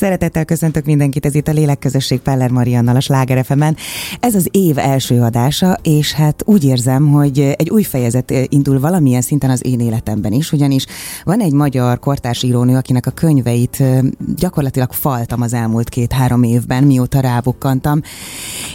Szeretettel 0.00 0.44
köszöntök 0.44 0.84
mindenkit, 0.84 1.26
ez 1.26 1.34
itt 1.34 1.48
a 1.48 1.52
Lélekközösség 1.52 2.20
Peller 2.20 2.50
Mariannal 2.50 2.96
a 2.96 3.00
Sláger 3.00 3.44
fm 3.44 3.62
Ez 4.20 4.34
az 4.34 4.48
év 4.50 4.78
első 4.78 5.20
adása, 5.20 5.78
és 5.82 6.12
hát 6.12 6.42
úgy 6.44 6.64
érzem, 6.64 7.08
hogy 7.08 7.38
egy 7.38 7.70
új 7.70 7.82
fejezet 7.82 8.32
indul 8.48 8.80
valamilyen 8.80 9.20
szinten 9.20 9.50
az 9.50 9.66
én 9.66 9.80
életemben 9.80 10.32
is, 10.32 10.52
ugyanis 10.52 10.86
van 11.24 11.40
egy 11.40 11.52
magyar 11.52 11.98
kortárs 11.98 12.42
írónő, 12.42 12.76
akinek 12.76 13.06
a 13.06 13.10
könyveit 13.10 13.82
gyakorlatilag 14.36 14.92
faltam 14.92 15.42
az 15.42 15.52
elmúlt 15.52 15.88
két-három 15.88 16.42
évben, 16.42 16.84
mióta 16.84 17.20
rábukkantam, 17.20 18.00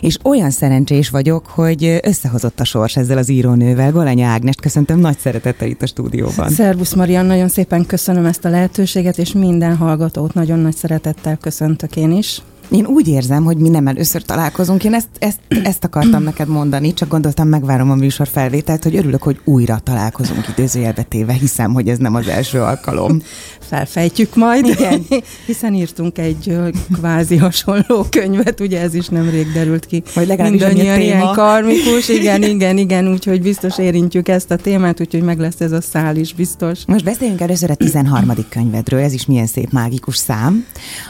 és 0.02 0.18
olyan 0.24 0.50
szerencsés 0.50 1.10
vagyok, 1.10 1.46
hogy 1.46 2.00
összehozott 2.04 2.60
a 2.60 2.66
sors 2.66 2.98
ezzel 2.98 3.18
az 3.18 3.30
írónővel. 3.30 3.92
Golanya 3.92 4.28
Ágnest 4.28 4.62
köszöntöm 4.62 5.00
nagy 5.00 5.18
szeretettel 5.18 5.68
itt 5.68 5.82
a 5.82 5.88
stúdióban. 5.88 6.50
Szervusz 6.50 6.94
Marian, 6.94 7.26
nagyon 7.26 7.48
szépen 7.48 7.86
köszönöm 7.86 8.26
ezt 8.26 8.46
a 8.46 8.50
lehetőséget, 8.50 9.18
és 9.18 9.32
minden 9.32 9.76
hallgatót 9.76 10.34
nagyon 10.34 10.60
nagy 10.60 10.76
szeretettel 10.76 11.14
szeretettel 11.16 11.38
köszöntök 11.38 11.96
én 11.96 12.12
is. 12.12 12.42
Én 12.70 12.86
úgy 12.86 13.08
érzem, 13.08 13.44
hogy 13.44 13.58
mi 13.58 13.70
nem 13.70 13.88
először 13.88 14.24
találkozunk. 14.24 14.84
Én 14.84 14.94
ezt, 14.94 15.08
ezt, 15.20 15.40
ezt 15.64 15.84
akartam 15.84 16.24
neked 16.32 16.48
mondani, 16.48 16.94
csak 16.94 17.10
gondoltam, 17.10 17.48
megvárom 17.48 17.92
a 17.92 17.96
műsor 17.96 18.28
felvételt, 18.28 18.84
hogy 18.84 18.96
örülök, 18.96 19.24
hogy 19.24 19.40
újra 19.44 19.80
találkozunk 19.84 20.48
idézőjelbe 20.50 21.04
téve. 21.04 21.34
Hiszem, 21.34 21.74
hogy 21.74 21.90
ez 21.90 21.98
nem 21.98 22.16
az 22.16 22.28
első 22.28 22.62
alkalom. 22.62 23.22
Felfejtjük 23.68 24.36
majd, 24.36 24.66
Igen. 24.66 25.06
hiszen 25.46 25.74
írtunk 25.74 26.18
egy 26.18 26.58
kvázi 26.94 27.38
hasonló 27.38 28.06
könyvet, 28.10 28.60
ugye 28.60 28.82
ez 28.82 28.94
is 28.94 29.08
nemrég 29.08 29.52
derült 29.52 29.86
ki. 29.86 30.04
Vagy 30.14 30.28
legalábbis 30.28 30.62
Mindannyian 30.62 31.02
ilyen 31.02 31.34
karmikus, 31.34 32.10
igen, 32.10 32.44
igen, 32.56 32.78
igen, 32.78 33.12
úgyhogy 33.12 33.42
biztos 33.42 33.78
érintjük 33.78 34.28
ezt 34.28 34.52
a 34.52 34.56
témát, 34.56 35.02
úgyhogy 35.02 35.22
meg 35.22 35.40
lesz 35.40 35.62
ez 35.62 35.72
a 35.72 35.82
szál 35.82 36.16
is 36.16 36.34
biztos. 36.34 36.80
Most 36.88 37.04
beszéljünk 37.04 37.42
először 37.42 37.70
a 37.70 37.76
13. 37.76 38.32
könyvedről, 38.50 39.00
ez 39.00 39.14
is 39.14 39.26
milyen 39.26 39.48
szép 39.48 39.72
mágikus 39.72 40.18
szám, 40.18 40.66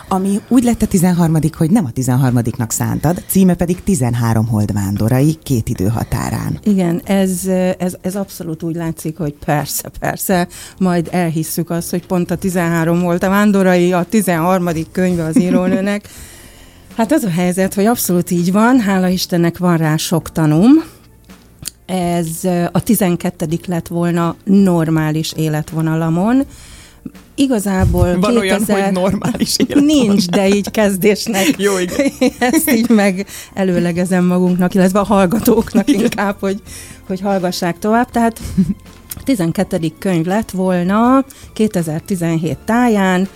ami 0.08 0.40
úgy 0.48 0.64
lett 0.64 0.82
a 0.82 0.88
13 0.88 1.34
hogy 1.58 1.72
nem 1.72 1.86
a 1.86 1.92
13-nak 1.96 2.70
szántad, 2.70 3.24
címe 3.28 3.56
pedig 3.56 3.84
13 3.84 4.48
holdvándorai 4.48 5.38
két 5.44 5.70
idő 5.70 5.88
határán. 5.88 6.60
Igen, 6.64 7.02
ez, 7.04 7.46
ez, 7.78 7.96
ez 8.02 8.16
abszolút 8.16 8.64
úgy 8.64 8.76
látszik, 8.76 9.18
hogy 9.18 9.34
persze, 9.46 9.90
persze, 10.00 10.48
majd 10.78 11.08
elhisszük 11.12 11.70
azt, 11.70 11.90
hogy 11.90 12.06
pont 12.06 12.32
a 12.32 12.36
13 12.46 13.02
volt 13.02 13.24
a 13.24 13.30
vándorai, 13.30 13.94
a 13.94 14.06
13. 14.10 14.70
könyve 14.92 15.24
az 15.24 15.40
írónőnek. 15.40 16.10
Hát 16.98 17.12
az 17.12 17.24
a 17.24 17.30
helyzet, 17.30 17.74
hogy 17.74 17.86
abszolút 17.86 18.32
így 18.32 18.52
van, 18.52 18.80
hála 18.80 19.08
Istennek 19.08 19.58
van 19.58 19.78
rá 19.78 19.96
sok 19.96 20.32
tanum, 20.32 20.84
ez 21.86 22.28
a 22.72 22.84
12. 22.84 23.48
lett 23.68 23.88
volna 23.88 24.36
normális 24.44 25.34
életvonalamon, 25.36 26.44
Igazából 27.36 28.20
Van 28.20 28.40
2000... 28.40 28.76
olyan, 28.76 28.84
hogy 28.84 28.94
normális 28.94 29.56
élet 29.68 29.84
Nincs, 29.84 30.26
de 30.26 30.48
így 30.48 30.72
kezdésnek. 30.72 31.54
Jó, 31.58 31.78
igen. 31.78 32.12
Ezt 32.40 32.72
így 32.72 32.90
meg 32.90 33.26
előlegezem 33.54 34.26
magunknak, 34.26 34.74
illetve 34.74 35.00
a 35.00 35.04
hallgatóknak 35.04 35.90
igen. 35.90 36.02
inkább, 36.02 36.36
hogy, 36.40 36.62
hogy 37.08 37.22
hallgassák 37.22 37.80
tovább. 37.80 38.12
Tehát 38.12 38.42
12. 39.26 39.92
könyv 40.00 40.26
lett 40.26 40.52
volna 40.52 41.26
2017 41.54 42.58
táján, 42.66 43.28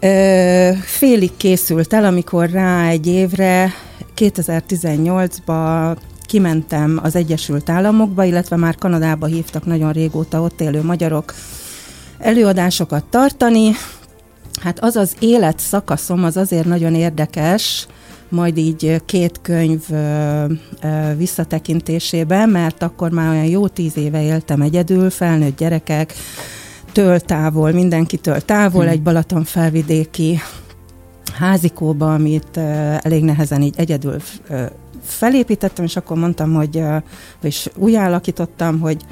Ö, 0.00 0.70
félig 0.80 1.30
készült 1.36 1.92
el, 1.92 2.04
amikor 2.04 2.50
rá 2.50 2.88
egy 2.88 3.06
évre 3.06 3.72
2018-ba 4.16 5.96
kimentem 6.22 7.00
az 7.02 7.16
Egyesült 7.16 7.70
Államokba, 7.70 8.24
illetve 8.24 8.56
már 8.56 8.76
Kanadába 8.76 9.26
hívtak 9.26 9.64
nagyon 9.66 9.92
régóta 9.92 10.40
ott 10.42 10.60
élő 10.60 10.82
magyarok 10.82 11.34
előadásokat 12.18 13.04
tartani. 13.04 13.72
Hát 14.60 14.78
az 14.80 14.96
az 14.96 15.16
élet 15.18 15.58
szakaszom 15.58 16.24
az 16.24 16.36
azért 16.36 16.66
nagyon 16.66 16.94
érdekes, 16.94 17.86
majd 18.28 18.56
így 18.56 19.02
két 19.04 19.38
könyv 19.42 19.84
visszatekintésében, 21.16 22.48
mert 22.48 22.82
akkor 22.82 23.10
már 23.10 23.30
olyan 23.30 23.44
jó 23.44 23.68
tíz 23.68 23.96
éve 23.96 24.22
éltem 24.22 24.60
egyedül, 24.60 25.10
felnőtt 25.10 25.58
gyerekek, 25.58 26.14
től 26.92 27.20
távol, 27.20 27.72
mindenkitől 27.72 28.40
távol, 28.40 28.82
hmm. 28.82 28.92
egy 28.92 29.02
Balaton 29.02 29.44
felvidéki 29.44 30.38
házikóba, 31.38 32.14
amit 32.14 32.56
elég 33.02 33.24
nehezen 33.24 33.62
így 33.62 33.74
egyedül 33.76 34.16
felépítettem, 35.02 35.84
és 35.84 35.96
akkor 35.96 36.16
mondtam, 36.16 36.54
hogy, 36.54 36.82
és 37.42 37.70
úgy 37.76 37.94
alakítottam, 37.94 38.80
hogy 38.80 39.04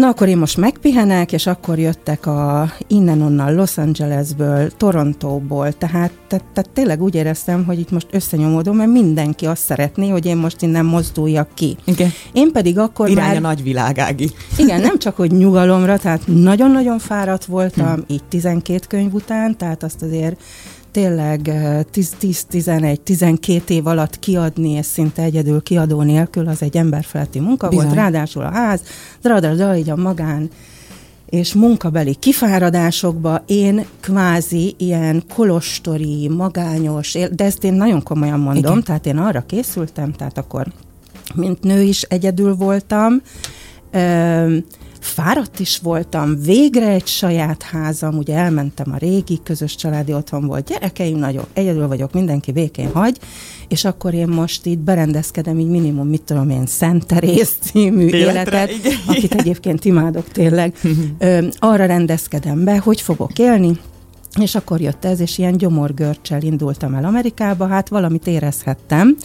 Na 0.00 0.08
akkor 0.08 0.28
én 0.28 0.38
most 0.38 0.56
megpihenek, 0.56 1.32
és 1.32 1.46
akkor 1.46 1.78
jöttek 1.78 2.26
a 2.26 2.72
innen-onnan 2.86 3.54
Los 3.54 3.78
Angelesből, 3.78 4.70
Torontóból, 4.70 5.72
tehát, 5.72 6.12
tehát, 6.28 6.44
tehát 6.52 6.70
tényleg 6.72 7.02
úgy 7.02 7.14
éreztem, 7.14 7.64
hogy 7.64 7.78
itt 7.78 7.90
most 7.90 8.06
összenyomódom, 8.10 8.76
mert 8.76 8.90
mindenki 8.90 9.46
azt 9.46 9.62
szeretné, 9.62 10.08
hogy 10.08 10.26
én 10.26 10.36
most 10.36 10.62
innen 10.62 10.84
mozduljak 10.84 11.48
ki. 11.54 11.76
Igen. 11.84 12.10
Én 12.32 12.52
pedig 12.52 12.78
akkor 12.78 13.08
Irány 13.08 13.26
már... 13.26 13.36
a 13.36 13.40
nagyvilágági. 13.40 14.30
Igen, 14.56 14.80
nem 14.80 14.98
csak, 14.98 15.16
hogy 15.16 15.30
nyugalomra, 15.30 15.98
tehát 15.98 16.22
nagyon-nagyon 16.26 16.98
fáradt 16.98 17.44
voltam, 17.44 17.94
hm. 17.94 18.00
így 18.06 18.24
12 18.28 18.80
könyv 18.88 19.14
után, 19.14 19.56
tehát 19.56 19.82
azt 19.82 20.02
azért 20.02 20.40
tényleg 20.92 21.40
10-11-12 21.94 23.68
év 23.68 23.86
alatt 23.86 24.18
kiadni, 24.18 24.70
és 24.70 24.86
szinte 24.86 25.22
egyedül 25.22 25.62
kiadó 25.62 26.02
nélkül, 26.02 26.48
az 26.48 26.62
egy 26.62 26.76
emberfeletti 26.76 27.40
munka 27.40 27.68
Bizony. 27.68 27.84
volt, 27.84 27.96
ráadásul 27.96 28.42
a 28.42 28.50
ház, 28.50 28.80
dra 29.22 29.74
így 29.74 29.90
a 29.90 29.96
magán 29.96 30.50
és 31.30 31.54
munkabeli 31.54 32.14
kifáradásokba 32.14 33.42
én 33.46 33.86
kvázi 34.00 34.74
ilyen 34.78 35.22
kolostori, 35.34 36.28
magányos, 36.28 37.12
de 37.32 37.44
ezt 37.44 37.64
én 37.64 37.72
nagyon 37.72 38.02
komolyan 38.02 38.40
mondom, 38.40 38.72
Igen. 38.72 38.82
tehát 38.82 39.06
én 39.06 39.16
arra 39.16 39.44
készültem, 39.46 40.12
tehát 40.12 40.38
akkor 40.38 40.66
mint 41.34 41.62
nő 41.62 41.82
is 41.82 42.02
egyedül 42.02 42.54
voltam, 42.54 43.22
fáradt 45.00 45.60
is 45.60 45.78
voltam, 45.78 46.40
végre 46.42 46.88
egy 46.88 47.06
saját 47.06 47.62
házam, 47.62 48.16
ugye 48.16 48.34
elmentem 48.34 48.92
a 48.92 48.96
régi 48.96 49.40
közös 49.42 49.74
családi 49.74 50.12
otthon 50.12 50.46
volt, 50.46 50.68
gyerekeim 50.68 51.18
nagyok, 51.18 51.46
egyedül 51.52 51.88
vagyok, 51.88 52.12
mindenki 52.12 52.52
békén 52.52 52.92
hagy, 52.92 53.18
és 53.68 53.84
akkor 53.84 54.14
én 54.14 54.28
most 54.28 54.66
itt 54.66 54.78
berendezkedem 54.78 55.58
így 55.58 55.68
minimum, 55.68 56.08
mit 56.08 56.22
tudom 56.22 56.50
én, 56.50 56.66
Szent 56.66 57.06
Terész 57.06 57.56
című 57.60 58.06
Életre, 58.06 58.58
életet, 58.58 58.70
igen. 58.70 58.98
akit 59.06 59.34
egyébként 59.34 59.84
imádok 59.84 60.28
tényleg, 60.28 60.74
ö, 61.18 61.46
arra 61.58 61.86
rendezkedem 61.86 62.64
be, 62.64 62.78
hogy 62.78 63.00
fogok 63.00 63.38
élni, 63.38 63.78
és 64.40 64.54
akkor 64.54 64.80
jött 64.80 65.04
ez, 65.04 65.20
és 65.20 65.38
ilyen 65.38 65.56
gyomorgörcsel 65.56 66.42
indultam 66.42 66.94
el 66.94 67.04
Amerikába, 67.04 67.66
hát 67.66 67.88
valamit 67.88 68.26
érezhettem, 68.26 69.16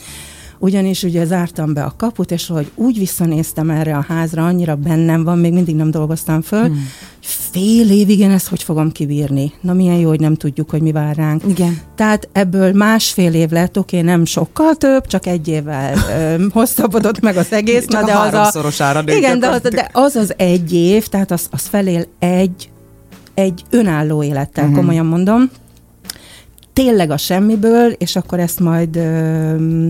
ugyanis 0.65 1.03
ugye 1.03 1.25
zártam 1.25 1.73
be 1.73 1.83
a 1.83 1.93
kaput, 1.97 2.31
és 2.31 2.47
hogy 2.47 2.71
úgy 2.75 2.97
visszanéztem 2.97 3.69
erre 3.69 3.97
a 3.97 4.05
házra, 4.07 4.45
annyira 4.45 4.75
bennem 4.75 5.23
van, 5.23 5.37
még 5.37 5.53
mindig 5.53 5.75
nem 5.75 5.91
dolgoztam 5.91 6.41
föl, 6.41 6.65
hmm. 6.65 6.89
fél 7.19 7.91
évig 7.91 8.19
én 8.19 8.31
ezt 8.31 8.47
hogy 8.47 8.63
fogom 8.63 8.91
kibírni? 8.91 9.51
Na 9.61 9.73
milyen 9.73 9.95
jó, 9.95 10.07
hogy 10.07 10.19
nem 10.19 10.35
tudjuk, 10.35 10.69
hogy 10.69 10.81
mi 10.81 10.91
vár 10.91 11.15
ránk. 11.15 11.43
Igen. 11.47 11.81
Tehát 11.95 12.29
ebből 12.31 12.73
másfél 12.73 13.33
év 13.33 13.49
lett, 13.49 13.77
oké, 13.77 13.97
okay, 13.97 14.09
nem 14.09 14.25
sokkal 14.25 14.75
több, 14.75 15.07
csak 15.07 15.25
egy 15.25 15.47
évvel 15.47 15.97
ö, 16.09 16.45
hosszabbodott 16.49 17.19
meg 17.19 17.37
az 17.37 17.51
egész. 17.51 17.85
Csak 17.85 18.01
na, 18.01 18.07
de 18.07 18.13
a 18.13 18.41
az 18.41 18.55
a, 18.55 19.03
Igen, 19.05 19.39
de 19.39 19.47
az, 19.47 19.61
de 19.61 19.89
az 19.93 20.15
az 20.15 20.33
egy 20.37 20.73
év, 20.73 21.07
tehát 21.07 21.31
az, 21.31 21.47
az 21.51 21.61
felél 21.61 22.05
egy, 22.19 22.69
egy 23.33 23.63
önálló 23.69 24.23
élettel, 24.23 24.63
uh-huh. 24.63 24.79
komolyan 24.79 25.05
mondom. 25.05 25.49
Tényleg 26.73 27.09
a 27.09 27.17
semmiből, 27.17 27.91
és 27.91 28.15
akkor 28.15 28.39
ezt 28.39 28.59
majd... 28.59 28.95
Ö, 28.95 29.87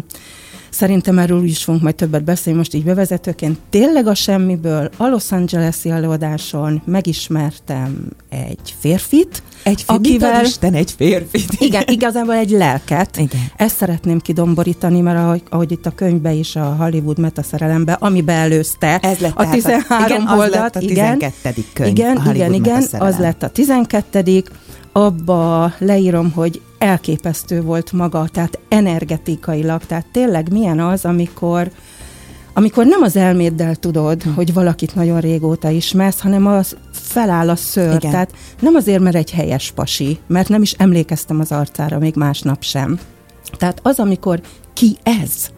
Szerintem 0.78 1.20
erről 1.20 1.44
is 1.44 1.64
fogunk 1.64 1.84
majd 1.84 1.96
többet 1.96 2.24
beszélni, 2.24 2.58
most 2.58 2.74
így 2.74 2.84
bevezetőként. 2.84 3.60
Tényleg 3.70 4.08
a 4.08 4.16
semmiből 4.16 4.90
a 4.98 5.08
Los 5.08 5.32
Angeles-i 5.32 5.90
előadáson 5.90 6.82
megismertem 6.86 8.08
egy 8.30 8.76
férfit, 8.80 9.44
egy 9.64 9.84
akivel... 9.86 10.44
Isten, 10.44 10.74
egy 10.74 10.92
férfit. 10.98 11.54
Igen, 11.58 11.84
igazából 11.88 12.34
egy 12.34 12.50
lelket. 12.50 13.18
Igen. 13.18 13.42
Ezt 13.56 13.76
szeretném 13.76 14.20
kidomborítani, 14.20 15.02
mert 15.02 15.18
ahogy, 15.18 15.44
ahogy 15.50 15.72
itt 15.72 15.86
a 15.86 15.92
könyvbe 15.92 16.34
is, 16.34 16.56
a 16.56 16.76
Hollywood 16.80 17.20
metaszerelembe, 17.20 17.94
ami 17.94 18.22
beelőzte 18.22 19.00
Ez 19.00 19.18
lett 19.18 19.36
a 19.36 19.50
13 19.50 20.06
igen, 20.06 20.28
oldat. 20.40 20.76
A 20.76 20.80
12. 20.80 21.54
könyv. 21.74 21.90
Igen, 21.90 22.22
igen, 22.34 22.54
igen, 22.54 22.84
az 22.92 23.18
lett 23.18 23.44
a 23.44 23.50
12 23.50 24.44
abba 24.92 25.74
leírom, 25.78 26.32
hogy 26.32 26.62
elképesztő 26.86 27.62
volt 27.62 27.92
maga, 27.92 28.28
tehát 28.28 28.60
energetikailag, 28.70 29.86
tehát 29.86 30.06
tényleg 30.12 30.52
milyen 30.52 30.80
az, 30.80 31.06
amikor 31.06 31.72
amikor 32.58 32.86
nem 32.86 33.02
az 33.02 33.16
elméddel 33.16 33.76
tudod, 33.76 34.24
hm. 34.24 34.30
hogy 34.30 34.54
valakit 34.54 34.96
nagyon 34.96 35.20
régóta 35.20 35.70
ismersz, 35.70 36.20
hanem 36.20 36.48
az 36.48 36.78
feláll 36.92 37.50
a 37.50 37.56
szőr. 37.56 37.96
Igen. 37.96 38.12
Tehát 38.12 38.32
nem 38.60 38.76
azért, 38.76 39.02
mert 39.02 39.16
egy 39.16 39.32
helyes 39.32 39.72
pasi, 39.72 40.20
mert 40.28 40.50
nem 40.50 40.62
is 40.62 40.72
emlékeztem 40.72 41.40
az 41.40 41.52
arcára 41.52 42.00
még 42.00 42.16
másnap 42.16 42.64
sem. 42.64 43.00
Tehát 43.58 43.80
az, 43.84 44.00
amikor 44.00 44.42
ki 44.74 44.98
ez, 45.04 45.50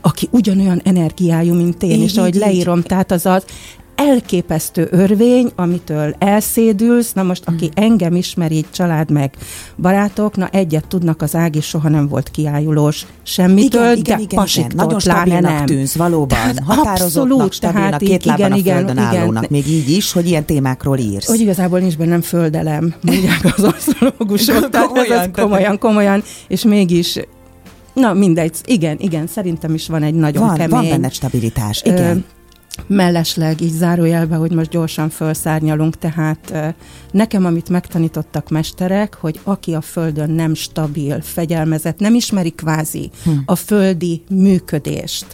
aki 0.00 0.28
ugyanolyan 0.30 0.80
energiájú, 0.84 1.54
mint 1.54 1.82
én, 1.82 1.90
így, 1.90 2.02
és 2.02 2.16
ahogy 2.16 2.34
így, 2.34 2.40
leírom, 2.40 2.78
így. 2.78 2.84
tehát 2.84 3.10
az 3.10 3.26
az 3.26 3.44
elképesztő 4.08 4.88
örvény, 4.90 5.50
amitől 5.56 6.14
elszédülsz. 6.18 7.12
Na 7.12 7.22
most, 7.22 7.42
aki 7.46 7.70
hmm. 7.74 7.84
engem 7.84 8.14
ismer, 8.14 8.52
így 8.52 8.66
család 8.70 9.10
meg 9.10 9.34
barátok, 9.76 10.36
na 10.36 10.48
egyet 10.48 10.86
tudnak, 10.86 11.22
az 11.22 11.34
Ági 11.34 11.60
soha 11.60 11.88
nem 11.88 12.08
volt 12.08 12.28
kiájulós 12.28 13.06
semmitől, 13.22 13.96
igen, 13.96 13.96
igen, 13.96 14.16
de 14.16 14.22
igen, 14.22 14.46
igen. 14.54 14.70
Nagyon 14.74 15.00
stabilnak 15.00 15.42
nem. 15.42 15.66
tűnsz, 15.66 15.96
valóban. 15.96 16.28
Tehát 16.28 16.62
Határozottnak, 16.64 17.52
stabilnak, 17.52 17.98
két 17.98 18.24
lábon 18.24 18.52
igen, 18.54 18.76
a 18.76 18.78
földön 18.78 18.96
igen, 18.96 19.20
állónak. 19.20 19.44
Igen. 19.44 19.62
Még 19.62 19.68
így 19.68 19.90
is, 19.90 20.12
hogy 20.12 20.26
ilyen 20.26 20.44
témákról 20.44 20.98
írsz. 20.98 21.26
Hogy 21.26 21.40
igazából 21.40 21.78
nincs 21.78 21.96
bennem 21.96 22.20
földelem, 22.20 22.94
mondják 23.00 23.54
az 23.56 23.64
asztrológusok. 23.64 24.70
komolyan, 24.88 25.18
ez 25.18 25.28
komolyan, 25.32 25.78
komolyan, 25.78 26.22
és 26.48 26.62
mégis 26.62 27.18
Na 27.92 28.12
mindegy, 28.14 28.56
igen, 28.64 28.96
igen, 29.00 29.26
szerintem 29.26 29.74
is 29.74 29.88
van 29.88 30.02
egy 30.02 30.14
nagyon 30.14 30.46
van, 30.46 30.56
kemény... 30.56 30.70
Van 30.70 30.88
benne 30.88 31.10
stabilitás, 31.10 31.82
igen. 31.84 32.16
Ö, 32.16 32.39
mellesleg 32.86 33.60
így 33.60 33.72
zárójelbe, 33.72 34.36
hogy 34.36 34.52
most 34.52 34.70
gyorsan 34.70 35.08
felszárnyalunk, 35.08 35.98
tehát 35.98 36.74
nekem, 37.10 37.44
amit 37.44 37.68
megtanítottak 37.68 38.48
mesterek, 38.48 39.14
hogy 39.14 39.40
aki 39.44 39.74
a 39.74 39.80
földön 39.80 40.30
nem 40.30 40.54
stabil, 40.54 41.20
fegyelmezett, 41.20 41.98
nem 41.98 42.14
ismeri 42.14 42.50
kvázi 42.50 43.10
hm. 43.24 43.30
a 43.44 43.54
földi 43.54 44.22
működést, 44.28 45.26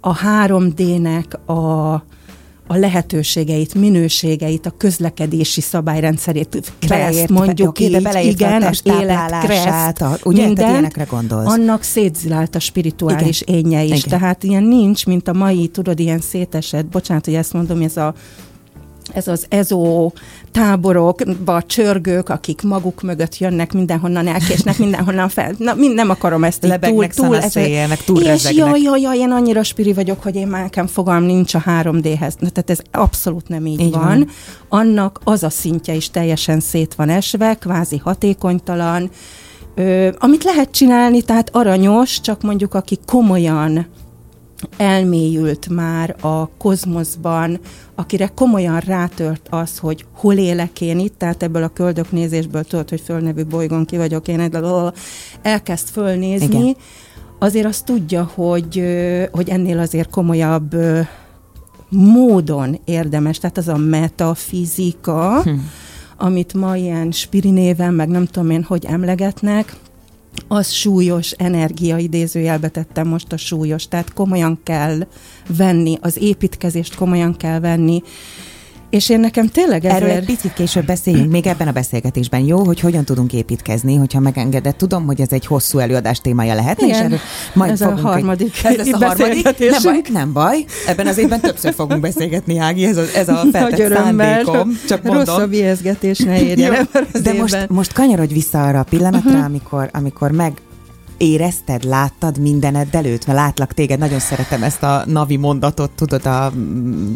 a 0.00 0.16
3D-nek 0.16 1.46
a 1.46 2.02
a 2.66 2.76
lehetőségeit, 2.76 3.74
minőségeit, 3.74 4.66
a 4.66 4.70
közlekedési 4.70 5.60
szabályrendszerét, 5.60 6.72
kreszt 6.78 7.28
mondjuk 7.28 7.68
oké, 7.68 7.84
így, 7.84 8.02
de 8.02 8.22
igen, 8.22 8.62
az 8.62 8.80
élet, 8.84 9.44
kreszt, 9.44 10.00
a, 10.00 10.16
ugye, 10.24 10.46
mindent, 10.46 11.06
gondolsz. 11.08 11.52
annak 11.52 11.82
szétzilált 11.82 12.54
a 12.54 12.60
spirituális 12.60 13.40
igen. 13.40 13.54
énje 13.54 13.82
is. 13.82 14.04
Igen. 14.04 14.18
Tehát 14.18 14.42
ilyen 14.42 14.62
nincs, 14.62 15.06
mint 15.06 15.28
a 15.28 15.32
mai, 15.32 15.68
tudod, 15.68 16.00
ilyen 16.00 16.20
szétesett, 16.20 16.86
bocsánat, 16.86 17.24
hogy 17.24 17.34
ezt 17.34 17.52
mondom, 17.52 17.80
ez 17.82 17.96
a 17.96 18.14
ez 19.12 19.28
az 19.28 19.46
ezó 19.48 20.12
táborokba 20.52 21.62
csörgők, 21.62 22.28
akik 22.28 22.62
maguk 22.62 23.02
mögött 23.02 23.38
jönnek, 23.38 23.72
mindenhonnan 23.72 24.26
elkésnek, 24.26 24.78
mindenhonnan 24.78 25.28
fel. 25.28 25.54
Na, 25.58 25.74
mind, 25.74 25.94
nem 25.94 26.10
akarom 26.10 26.44
ezt 26.44 26.64
így 26.64 26.78
túl, 26.78 27.06
túl, 27.06 27.38
túl 28.04 28.20
És 28.20 28.50
jaj, 28.52 28.80
jaj, 28.80 29.00
jaj, 29.00 29.18
én 29.18 29.30
annyira 29.30 29.62
spiri 29.62 29.92
vagyok, 29.92 30.22
hogy 30.22 30.36
én 30.36 30.46
már 30.46 30.62
nekem 30.62 30.86
fogalm 30.86 31.24
nincs 31.24 31.54
a 31.54 31.62
3D-hez. 31.66 32.38
Na, 32.38 32.48
tehát 32.48 32.70
ez 32.70 32.78
abszolút 32.90 33.48
nem 33.48 33.66
így, 33.66 33.80
így 33.80 33.92
van. 33.92 34.02
van. 34.02 34.28
Annak 34.68 35.20
az 35.24 35.42
a 35.42 35.50
szintje 35.50 35.94
is 35.94 36.10
teljesen 36.10 36.60
szét 36.60 36.94
van 36.94 37.08
esve, 37.08 37.54
kvázi 37.54 37.96
hatékonytalan, 37.96 39.10
Ö, 39.76 40.08
amit 40.18 40.44
lehet 40.44 40.70
csinálni, 40.70 41.22
tehát 41.22 41.56
aranyos, 41.56 42.20
csak 42.20 42.42
mondjuk 42.42 42.74
aki 42.74 42.98
komolyan 43.06 43.86
elmélyült 44.76 45.68
már 45.68 46.16
a 46.20 46.48
kozmoszban, 46.48 47.58
akire 47.94 48.26
komolyan 48.26 48.78
rátört 48.78 49.46
az, 49.50 49.78
hogy 49.78 50.04
hol 50.12 50.34
élek 50.34 50.80
én 50.80 50.98
itt, 50.98 51.18
tehát 51.18 51.42
ebből 51.42 51.62
a 51.62 51.68
köldöknézésből 51.68 52.64
tudod, 52.64 52.88
hogy 52.88 53.00
fölnevű 53.00 53.44
bolygón 53.44 53.84
ki 53.84 53.96
vagyok 53.96 54.28
én, 54.28 54.50
elkezd 55.42 55.88
fölnézni, 55.88 56.58
Igen. 56.58 56.76
azért 57.38 57.66
azt 57.66 57.84
tudja, 57.84 58.30
hogy, 58.34 58.82
hogy 59.32 59.48
ennél 59.48 59.78
azért 59.78 60.10
komolyabb 60.10 60.76
módon 61.88 62.78
érdemes, 62.84 63.38
tehát 63.38 63.58
az 63.58 63.68
a 63.68 63.76
metafizika, 63.76 65.42
hm. 65.42 65.50
amit 66.16 66.54
ma 66.54 66.76
ilyen 66.76 67.10
spirinéven, 67.10 67.94
meg 67.94 68.08
nem 68.08 68.26
tudom 68.26 68.50
én, 68.50 68.62
hogy 68.62 68.84
emlegetnek, 68.84 69.76
az 70.48 70.70
súlyos 70.70 71.30
energia 71.30 71.98
idézőjelbe 71.98 72.68
tettem 72.68 73.06
most 73.08 73.32
a 73.32 73.36
súlyos, 73.36 73.88
tehát 73.88 74.12
komolyan 74.12 74.60
kell 74.62 75.06
venni, 75.56 75.98
az 76.00 76.22
építkezést 76.22 76.94
komolyan 76.94 77.36
kell 77.36 77.60
venni, 77.60 78.02
és 78.94 79.08
én 79.08 79.20
nekem 79.20 79.48
tényleg 79.48 79.84
ezért... 79.84 80.02
Erről 80.02 80.16
egy 80.16 80.24
picit 80.24 80.52
később 80.52 80.84
beszéljünk, 80.84 81.30
még 81.30 81.46
ebben 81.46 81.68
a 81.68 81.72
beszélgetésben, 81.72 82.40
jó, 82.40 82.64
hogy 82.64 82.80
hogyan 82.80 83.04
tudunk 83.04 83.32
építkezni, 83.32 83.96
hogyha 83.96 84.20
megengedett. 84.20 84.76
Tudom, 84.76 85.06
hogy 85.06 85.20
ez 85.20 85.32
egy 85.32 85.46
hosszú 85.46 85.78
előadás 85.78 86.20
témája 86.20 86.54
lehet, 86.54 86.82
és 86.82 86.96
erről 86.96 87.18
majd 87.54 87.70
ez 87.70 87.80
a 87.80 87.96
harmadik 87.96 88.64
egy... 88.64 88.78
Ez 88.78 88.86
lesz 88.86 89.02
a 89.02 89.06
harmadik. 89.06 89.58
Nem 89.58 89.82
baj, 89.82 90.00
nem 90.12 90.32
baj, 90.32 90.64
ebben 90.86 91.06
az 91.06 91.18
évben 91.18 91.40
többször 91.40 91.74
fogunk 91.74 92.00
beszélgetni, 92.00 92.58
Ági, 92.58 92.84
ez 92.84 92.96
a, 92.96 93.04
ez 93.14 93.28
a 93.28 93.44
feltett 93.52 93.92
szándékom. 93.92 94.78
Csak 94.88 95.02
mondom. 95.02 95.24
Rossz 95.24 95.38
a 95.38 95.46
vieszgetés, 95.46 96.18
ne 96.18 96.42
érjen 96.42 96.88
De 97.22 97.32
most, 97.32 97.68
most 97.68 97.92
kanyarodj 97.92 98.32
vissza 98.32 98.62
arra 98.62 98.78
a 98.78 98.84
pillanatra, 98.84 99.30
uh-huh. 99.30 99.44
amikor, 99.44 99.88
amikor 99.92 100.30
meg 100.30 100.52
érezted, 101.16 101.84
láttad 101.84 102.38
mindened 102.38 102.94
előtt? 102.94 103.26
Mert 103.26 103.38
látlak 103.38 103.72
téged, 103.72 103.98
nagyon 103.98 104.18
szeretem 104.18 104.62
ezt 104.62 104.82
a 104.82 105.02
navi 105.06 105.36
mondatot, 105.36 105.90
tudod, 105.90 106.26
a, 106.26 106.52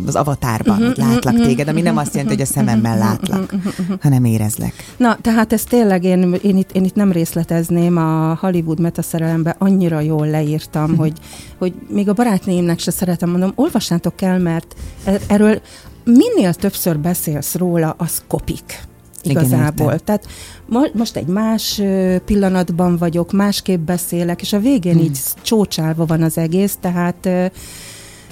az 0.07 0.15
avatárban, 0.15 0.77
uh-huh, 0.77 0.95
hogy 0.95 1.05
látlak 1.05 1.33
uh-huh, 1.33 1.47
téged, 1.47 1.69
ami 1.69 1.81
nem 1.81 1.97
azt 1.97 2.15
jelenti, 2.15 2.35
hogy 2.35 2.43
a 2.43 2.53
szememmel 2.53 2.99
látlak, 2.99 3.55
hanem 4.01 4.25
érezlek. 4.25 4.73
Na, 4.97 5.19
tehát 5.23 5.53
ez 5.53 5.65
tényleg, 5.65 6.05
én, 6.05 6.39
én, 6.43 6.57
itt, 6.57 6.73
én 6.73 6.85
itt 6.85 6.95
nem 6.95 7.13
részletezném, 7.13 7.97
a 7.97 8.39
Hollywood 8.41 8.81
metaszerelemben 8.81 9.55
annyira 9.59 10.01
jól 10.01 10.27
leírtam, 10.27 10.97
hogy, 10.97 11.13
hogy 11.59 11.75
még 11.89 12.09
a 12.09 12.13
barátnéimnek 12.13 12.79
se 12.79 12.91
szeretem, 12.91 13.31
mondom, 13.31 13.53
olvassátok 13.55 14.23
el, 14.23 14.39
mert 14.39 14.75
er, 15.05 15.21
erről 15.27 15.61
minél 16.05 16.55
többször 16.55 16.99
beszélsz 16.99 17.55
róla, 17.55 17.95
az 17.99 18.23
kopik 18.29 18.88
igazából. 19.23 19.87
Igen, 19.87 20.01
Tehát 20.05 20.27
mo- 20.67 20.95
most 20.95 21.17
egy 21.17 21.27
más 21.27 21.83
pillanatban 22.25 22.97
vagyok, 22.97 23.33
másképp 23.33 23.81
beszélek, 23.81 24.43
és 24.43 24.53
a 24.53 24.59
végén 24.59 24.95
hmm. 24.95 25.03
így 25.03 25.19
csócsálva 25.43 26.05
van 26.05 26.23
az 26.23 26.39
egész, 26.39 26.77
tehát 26.81 27.29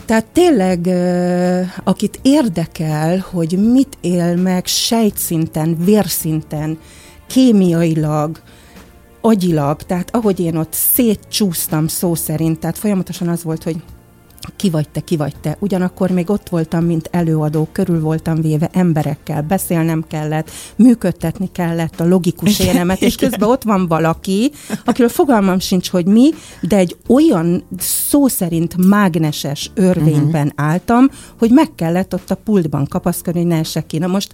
tehát 0.06 0.26
tényleg, 0.32 0.88
akit 1.84 2.18
érdekel, 2.22 3.24
hogy 3.30 3.70
mit 3.72 3.98
él 4.00 4.36
meg 4.36 4.66
sejtszinten, 4.66 5.76
vérszinten, 5.84 6.78
kémiailag, 7.26 8.40
agyilag, 9.20 9.82
tehát 9.82 10.14
ahogy 10.14 10.40
én 10.40 10.56
ott 10.56 10.72
szétcsúsztam 10.72 11.86
szó 11.86 12.14
szerint, 12.14 12.58
tehát 12.58 12.78
folyamatosan 12.78 13.28
az 13.28 13.42
volt, 13.42 13.62
hogy 13.62 13.76
ki 14.56 14.70
vagy 14.70 14.88
te, 14.88 15.00
ki 15.00 15.16
vagy 15.16 15.34
te. 15.40 15.56
Ugyanakkor 15.60 16.10
még 16.10 16.30
ott 16.30 16.48
voltam, 16.48 16.84
mint 16.84 17.08
előadó, 17.12 17.68
körül 17.72 18.00
voltam 18.00 18.40
véve 18.40 18.70
emberekkel, 18.72 19.42
beszélnem 19.42 20.04
kellett, 20.08 20.50
működtetni 20.76 21.48
kellett 21.52 22.00
a 22.00 22.06
logikus 22.06 22.58
énemet, 22.60 23.02
és 23.02 23.14
közben 23.14 23.48
ott 23.48 23.62
van 23.62 23.86
valaki, 23.88 24.52
akiről 24.84 25.08
fogalmam 25.08 25.58
sincs, 25.58 25.90
hogy 25.90 26.06
mi, 26.06 26.30
de 26.60 26.76
egy 26.76 26.96
olyan 27.08 27.64
szó 27.78 28.28
szerint 28.28 28.86
mágneses 28.88 29.70
örvényben 29.74 30.46
uh-huh. 30.46 30.66
álltam, 30.66 31.10
hogy 31.38 31.50
meg 31.50 31.74
kellett 31.74 32.14
ott 32.14 32.30
a 32.30 32.34
pultban 32.34 32.86
kapaszkodni, 32.86 33.40
hogy 33.40 33.48
ne 33.48 33.58
esek 33.58 33.86
ki. 33.86 33.98
Na 33.98 34.06
most 34.06 34.32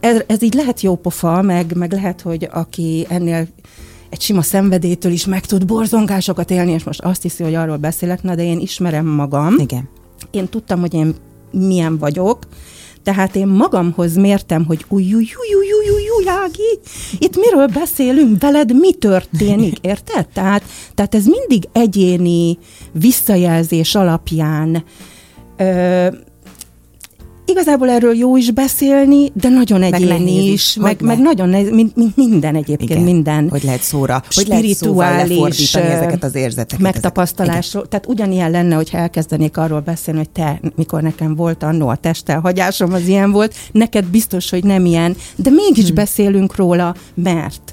ez, 0.00 0.22
ez 0.26 0.42
így 0.42 0.54
lehet 0.54 0.80
jó 0.80 0.96
pofa, 0.96 1.42
meg, 1.42 1.76
meg 1.76 1.92
lehet, 1.92 2.20
hogy 2.20 2.48
aki 2.52 3.06
ennél 3.08 3.46
egy 4.10 4.20
sima 4.20 4.42
szenvedétől 4.42 5.12
is 5.12 5.26
meg 5.26 5.46
tud 5.46 5.66
borzongásokat 5.66 6.50
élni, 6.50 6.72
és 6.72 6.84
most 6.84 7.00
azt 7.00 7.22
hiszi, 7.22 7.42
hogy 7.42 7.54
arról 7.54 7.76
beszélek, 7.76 8.22
na 8.22 8.34
de 8.34 8.44
én 8.44 8.58
ismerem 8.58 9.06
magam. 9.06 9.54
Igen. 9.58 9.88
Én 10.30 10.48
tudtam, 10.48 10.80
hogy 10.80 10.94
én 10.94 11.14
milyen 11.50 11.98
vagyok, 11.98 12.38
tehát 13.02 13.36
én 13.36 13.46
magamhoz 13.46 14.16
mértem, 14.16 14.64
hogy 14.64 14.84
új, 14.88 15.04
új, 15.04 15.12
új, 15.14 15.54
új, 15.54 15.72
új, 15.72 15.90
új, 15.94 16.08
új, 16.18 16.28
Ági, 16.28 16.78
itt 17.18 17.36
miről 17.36 17.66
beszélünk, 17.66 18.40
veled 18.40 18.74
mi 18.74 18.92
történik, 18.92 19.78
érted? 19.80 20.26
Tehát, 20.28 20.62
tehát 20.94 21.14
ez 21.14 21.24
mindig 21.24 21.68
egyéni 21.72 22.58
visszajelzés 22.92 23.94
alapján 23.94 24.84
ö, 25.56 26.08
igazából 27.48 27.90
erről 27.90 28.14
jó 28.14 28.36
is 28.36 28.50
beszélni, 28.50 29.30
de 29.34 29.48
nagyon 29.48 29.82
egyéni 29.82 30.34
meg 30.34 30.44
is, 30.44 30.74
meg, 30.74 31.00
meg 31.00 31.18
nagyon 31.18 31.48
nehéz, 31.48 31.70
mint, 31.70 31.96
mint 31.96 32.16
minden 32.16 32.54
egyébként, 32.54 32.90
Igen, 32.90 33.02
minden. 33.02 33.48
Hogy 33.48 33.62
lehet 33.62 33.82
szóra, 33.82 34.22
hogy 34.34 34.44
spirituális 34.44 35.74
lehet 35.74 35.92
ezeket 35.92 36.24
az 36.24 36.34
érzeteket. 36.34 36.82
Megtapasztalásról. 36.82 37.88
Tehát 37.88 38.06
ugyanilyen 38.06 38.50
lenne, 38.50 38.74
hogyha 38.74 38.98
elkezdenék 38.98 39.56
arról 39.56 39.80
beszélni, 39.80 40.18
hogy 40.18 40.30
te, 40.30 40.60
mikor 40.76 41.02
nekem 41.02 41.34
volt 41.34 41.62
annó 41.62 41.88
a 41.88 41.96
testelhagyásom, 41.96 42.92
az 42.92 43.06
ilyen 43.06 43.30
volt, 43.30 43.54
neked 43.72 44.04
biztos, 44.04 44.50
hogy 44.50 44.64
nem 44.64 44.84
ilyen, 44.84 45.16
de 45.36 45.50
mégis 45.50 45.86
hmm. 45.86 45.94
beszélünk 45.94 46.56
róla, 46.56 46.94
mert 47.14 47.72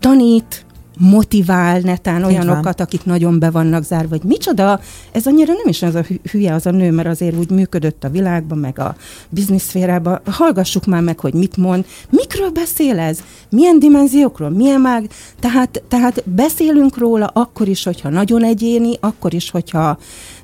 tanít, 0.00 0.66
motivál 0.98 1.80
netán 1.80 2.24
olyanokat, 2.24 2.80
akik 2.80 3.04
nagyon 3.04 3.38
be 3.38 3.50
vannak 3.50 3.84
zárva, 3.84 4.08
hogy 4.08 4.22
micsoda, 4.24 4.80
ez 5.12 5.26
annyira 5.26 5.52
nem 5.52 5.68
is 5.68 5.82
az 5.82 5.94
a 5.94 6.04
hülye 6.30 6.54
az 6.54 6.66
a 6.66 6.70
nő, 6.70 6.90
mert 6.90 7.08
azért 7.08 7.36
úgy 7.36 7.50
működött 7.50 8.04
a 8.04 8.08
világban, 8.08 8.58
meg 8.58 8.78
a 8.78 8.96
bizniszférában. 9.28 10.20
Hallgassuk 10.24 10.86
már 10.86 11.02
meg, 11.02 11.20
hogy 11.20 11.34
mit 11.34 11.56
mond, 11.56 11.86
mikről 12.10 12.50
beszél 12.50 12.98
ez, 12.98 13.18
milyen 13.50 13.78
dimenziókról, 13.78 14.50
milyen 14.50 14.80
mág, 14.80 15.08
tehát, 15.40 15.82
tehát 15.88 16.22
beszélünk 16.30 16.98
róla 16.98 17.26
akkor 17.26 17.68
is, 17.68 17.84
hogyha 17.84 18.08
nagyon 18.08 18.44
egyéni, 18.44 18.96
akkor 19.00 19.34
is, 19.34 19.50
hogyha 19.50 19.98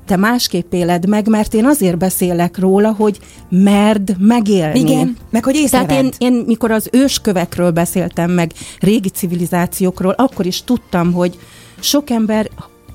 te 0.05 0.15
másképp 0.15 0.73
éled 0.73 1.07
meg, 1.07 1.27
mert 1.27 1.53
én 1.53 1.65
azért 1.65 1.97
beszélek 1.97 2.57
róla, 2.57 2.91
hogy 2.91 3.19
merd 3.49 4.15
megélni. 4.19 4.79
Igen, 4.79 5.17
meg 5.29 5.43
hogy 5.43 5.55
észrevedd. 5.55 5.87
Tehát 5.87 6.03
én, 6.03 6.11
én, 6.17 6.43
mikor 6.47 6.71
az 6.71 6.89
őskövekről 6.91 7.71
beszéltem 7.71 8.31
meg, 8.31 8.51
régi 8.79 9.09
civilizációkról, 9.09 10.13
akkor 10.17 10.45
is 10.45 10.63
tudtam, 10.63 11.13
hogy 11.13 11.39
sok 11.79 12.09
ember 12.09 12.49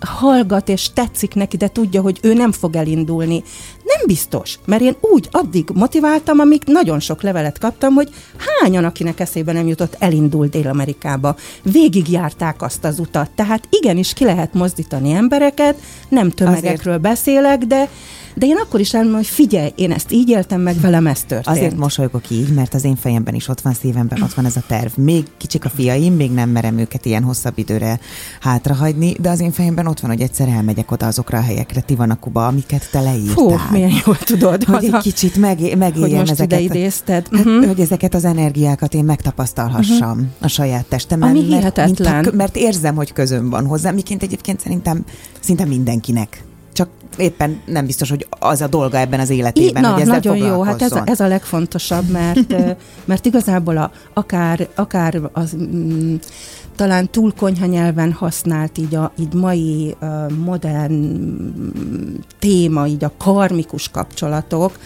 hallgat 0.06 0.68
és 0.68 0.92
tetszik 0.92 1.34
neki, 1.34 1.56
de 1.56 1.68
tudja, 1.68 2.00
hogy 2.00 2.18
ő 2.22 2.34
nem 2.34 2.52
fog 2.52 2.76
elindulni. 2.76 3.42
Nem 3.84 4.06
biztos, 4.06 4.58
mert 4.64 4.82
én 4.82 4.96
úgy 5.00 5.28
addig 5.30 5.68
motiváltam, 5.74 6.38
amíg 6.38 6.62
nagyon 6.66 7.00
sok 7.00 7.22
levelet 7.22 7.58
kaptam, 7.58 7.94
hogy 7.94 8.08
hányan, 8.36 8.84
akinek 8.84 9.20
eszébe 9.20 9.52
nem 9.52 9.66
jutott, 9.66 9.96
elindul 9.98 10.46
Dél-Amerikába. 10.46 11.36
Végigjárták 11.62 12.62
azt 12.62 12.84
az 12.84 12.98
utat. 12.98 13.30
Tehát 13.30 13.68
igenis 13.70 14.12
ki 14.12 14.24
lehet 14.24 14.54
mozdítani 14.54 15.12
embereket, 15.12 15.80
nem 16.08 16.30
tömegekről 16.30 16.94
Azért. 16.94 17.00
beszélek, 17.00 17.64
de 17.64 17.88
de 18.34 18.46
én 18.46 18.56
akkor 18.56 18.80
is 18.80 18.94
elmondom, 18.94 19.18
hogy 19.18 19.28
figyelj, 19.28 19.72
én 19.74 19.92
ezt 19.92 20.12
így 20.12 20.28
éltem 20.28 20.60
meg, 20.60 20.80
velem 20.80 21.06
ez 21.06 21.22
történt. 21.22 21.56
Azért 21.56 21.76
mosolygok 21.76 22.30
így, 22.30 22.48
mert 22.54 22.74
az 22.74 22.84
én 22.84 22.96
fejemben 22.96 23.34
is 23.34 23.48
ott 23.48 23.60
van, 23.60 23.72
szívemben 23.72 24.22
ott 24.22 24.34
van 24.34 24.44
ez 24.44 24.56
a 24.56 24.62
terv. 24.66 24.92
Még 24.96 25.24
kicsik 25.36 25.64
a 25.64 25.68
fiaim, 25.68 26.14
még 26.14 26.30
nem 26.30 26.50
merem 26.50 26.78
őket 26.78 27.06
ilyen 27.06 27.22
hosszabb 27.22 27.58
időre 27.58 28.00
hátrahagyni, 28.40 29.12
de 29.12 29.30
az 29.30 29.40
én 29.40 29.52
fejemben 29.52 29.86
ott 29.86 30.00
van, 30.00 30.10
hogy 30.10 30.20
egyszer 30.20 30.48
elmegyek 30.48 30.90
oda 30.90 31.06
azokra 31.06 31.38
a 31.38 31.42
helyekre, 31.42 31.80
Tivanakuba, 31.80 32.46
amiket 32.46 32.90
te 32.90 33.00
leírtál. 33.00 33.34
Fú, 33.34 33.54
milyen 33.72 33.92
jól 34.06 34.16
tudod. 34.16 34.64
Hogy 34.64 34.84
egy 34.84 34.96
kicsit 34.96 35.36
meg, 35.36 35.76
megéljem 35.78 36.18
hogy 36.18 36.30
ezeket. 36.30 36.60
Ide 36.60 36.74
idézted. 36.74 37.28
Hát, 37.30 37.44
uh-huh. 37.44 37.66
Hogy 37.66 37.80
ezeket 37.80 38.14
az 38.14 38.24
energiákat 38.24 38.94
én 38.94 39.04
megtapasztalhassam 39.04 40.10
uh-huh. 40.10 40.26
a 40.40 40.48
saját 40.48 40.84
testemben. 40.84 41.28
Ami 41.28 41.38
mert, 41.38 41.50
hihetetlen. 41.50 42.20
Mint, 42.22 42.36
mert 42.36 42.56
érzem, 42.56 42.94
hogy 42.94 43.12
közöm 43.12 43.50
van 43.50 43.66
hozzá, 43.66 43.90
miként 43.90 44.22
egyébként 44.22 44.60
szerintem 44.60 45.04
szinte 45.40 45.64
mindenkinek 45.64 46.44
csak 46.72 46.88
éppen 47.16 47.60
nem 47.66 47.86
biztos, 47.86 48.10
hogy 48.10 48.26
az 48.30 48.60
a 48.60 48.66
dolga 48.66 48.98
ebben 48.98 49.20
az 49.20 49.30
életében, 49.30 49.82
Na, 49.82 49.92
hogy 49.92 50.00
ezzel 50.00 50.14
nagyon 50.14 50.36
jó, 50.36 50.62
hát 50.62 50.82
ez 50.82 50.92
a, 50.92 51.02
ez 51.04 51.20
a 51.20 51.26
legfontosabb, 51.26 52.08
mert, 52.08 52.54
mert 53.04 53.26
igazából 53.26 53.76
a, 53.76 53.90
akár, 54.14 54.68
akár 54.74 55.20
az, 55.32 55.56
mm, 55.56 56.14
talán 56.76 57.10
túl 57.10 57.32
konyha 57.38 57.66
nyelven 57.66 58.12
használt 58.12 58.78
így 58.78 58.94
a 58.94 59.12
így 59.18 59.32
mai 59.32 59.96
uh, 60.00 60.30
modern 60.30 60.94
mm, 60.94 62.14
téma, 62.38 62.86
így 62.86 63.04
a 63.04 63.12
karmikus 63.18 63.88
kapcsolatok, 63.88 64.78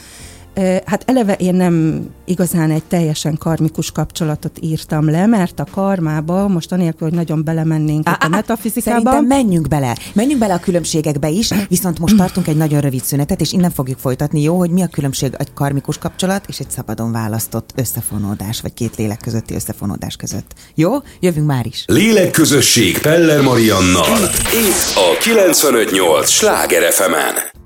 Hát 0.85 1.03
eleve 1.07 1.33
én 1.33 1.55
nem 1.55 2.07
igazán 2.25 2.71
egy 2.71 2.83
teljesen 2.85 3.37
karmikus 3.39 3.91
kapcsolatot 3.93 4.59
írtam 4.61 5.11
le, 5.11 5.27
mert 5.27 5.61
a 5.61 5.67
karmába, 5.71 6.49
most 6.49 6.73
anélkül, 6.73 7.09
hogy 7.09 7.17
nagyon 7.17 7.45
belemennénk 7.45 8.09
a 8.21 8.29
metafizikába. 8.29 8.97
Szerintem 8.97 9.25
menjünk 9.25 9.69
bele. 9.69 9.97
Menjünk 10.13 10.41
bele 10.41 10.55
a 10.55 10.59
különbségekbe 10.59 11.29
is, 11.29 11.51
viszont 11.69 11.99
most 11.99 12.17
tartunk 12.17 12.47
egy 12.47 12.57
nagyon 12.57 12.81
rövid 12.81 13.05
szünetet, 13.05 13.41
és 13.41 13.53
innen 13.53 13.71
fogjuk 13.71 13.99
folytatni, 13.99 14.43
jó, 14.43 14.59
hogy 14.59 14.71
mi 14.71 14.83
a 14.83 14.87
különbség 14.87 15.35
egy 15.39 15.53
karmikus 15.53 15.99
kapcsolat 15.99 16.45
és 16.49 16.59
egy 16.59 16.71
szabadon 16.71 17.13
választott 17.13 17.71
összefonódás, 17.77 18.61
vagy 18.61 18.75
két 18.75 18.97
lélek 18.97 19.19
közötti 19.19 19.55
összefonódás 19.55 20.17
között. 20.17 20.53
Jó? 20.75 20.93
Jövünk 21.21 21.47
már 21.47 21.67
is. 21.67 21.85
Lélekközösség 21.87 22.99
Peller 22.99 23.41
Mariannal. 23.41 24.19
Itt 24.53 24.95
a 24.95 25.19
958 25.21 26.29
Sláger 26.29 26.93
fm. 26.93 27.13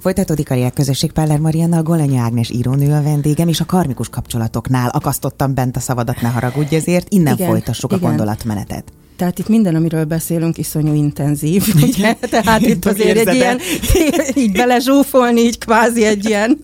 Folytatódik 0.00 0.50
a 0.50 0.70
közösség 0.74 1.12
Peller 1.12 1.38
Mariannal, 1.38 1.82
Golenyi 1.82 2.16
Ágnes 2.16 2.50
írónő 2.82 2.98
a 2.98 3.02
vendégem, 3.02 3.48
és 3.48 3.60
a 3.60 3.64
karmikus 3.64 4.08
kapcsolatoknál 4.08 4.88
akasztottam 4.88 5.54
bent 5.54 5.76
a 5.76 5.80
szavadat, 5.80 6.20
ne 6.20 6.28
haragudj 6.28 6.74
ezért, 6.74 7.08
innen 7.08 7.34
igen, 7.34 7.48
folytassuk 7.48 7.92
igen. 7.92 8.04
a 8.04 8.06
gondolatmenetet. 8.06 8.92
Tehát 9.18 9.38
itt 9.38 9.48
minden, 9.48 9.74
amiről 9.74 10.04
beszélünk, 10.04 10.58
iszonyú 10.58 10.94
intenzív. 10.94 11.64
Ugye? 11.82 12.12
Tehát 12.12 12.60
itt 12.60 12.86
azért 12.86 13.28
egy 13.28 13.34
ilyen, 13.34 13.58
így 14.44 14.52
belezsúfolni, 14.52 15.40
így 15.40 15.58
kvázi 15.58 16.04
egy 16.04 16.24
ilyen 16.24 16.58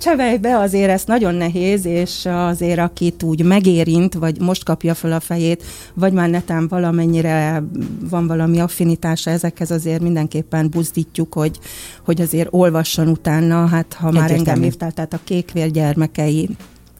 csevejbe 0.00 0.58
azért 0.58 0.90
ez 0.90 1.04
nagyon 1.06 1.34
nehéz, 1.34 1.84
és 1.84 2.26
azért 2.26 2.78
akit 2.78 3.22
úgy 3.22 3.44
megérint, 3.44 4.14
vagy 4.14 4.40
most 4.40 4.64
kapja 4.64 4.94
fel 4.94 5.12
a 5.12 5.20
fejét, 5.20 5.64
vagy 5.94 6.12
már 6.12 6.28
netán 6.28 6.68
valamennyire 6.68 7.62
van 8.10 8.26
valami 8.26 8.60
affinitása 8.60 9.30
ezekhez, 9.30 9.70
azért 9.70 10.00
mindenképpen 10.00 10.70
buzdítjuk, 10.70 11.34
hogy, 11.34 11.58
hogy 12.04 12.20
azért 12.20 12.48
olvasson 12.50 13.08
utána, 13.08 13.66
hát 13.66 13.92
ha 13.92 14.10
már 14.10 14.30
engem 14.30 14.62
hívtál, 14.62 14.92
tehát 14.92 15.12
a 15.12 15.20
kékvér 15.24 15.70
gyermekei 15.70 16.48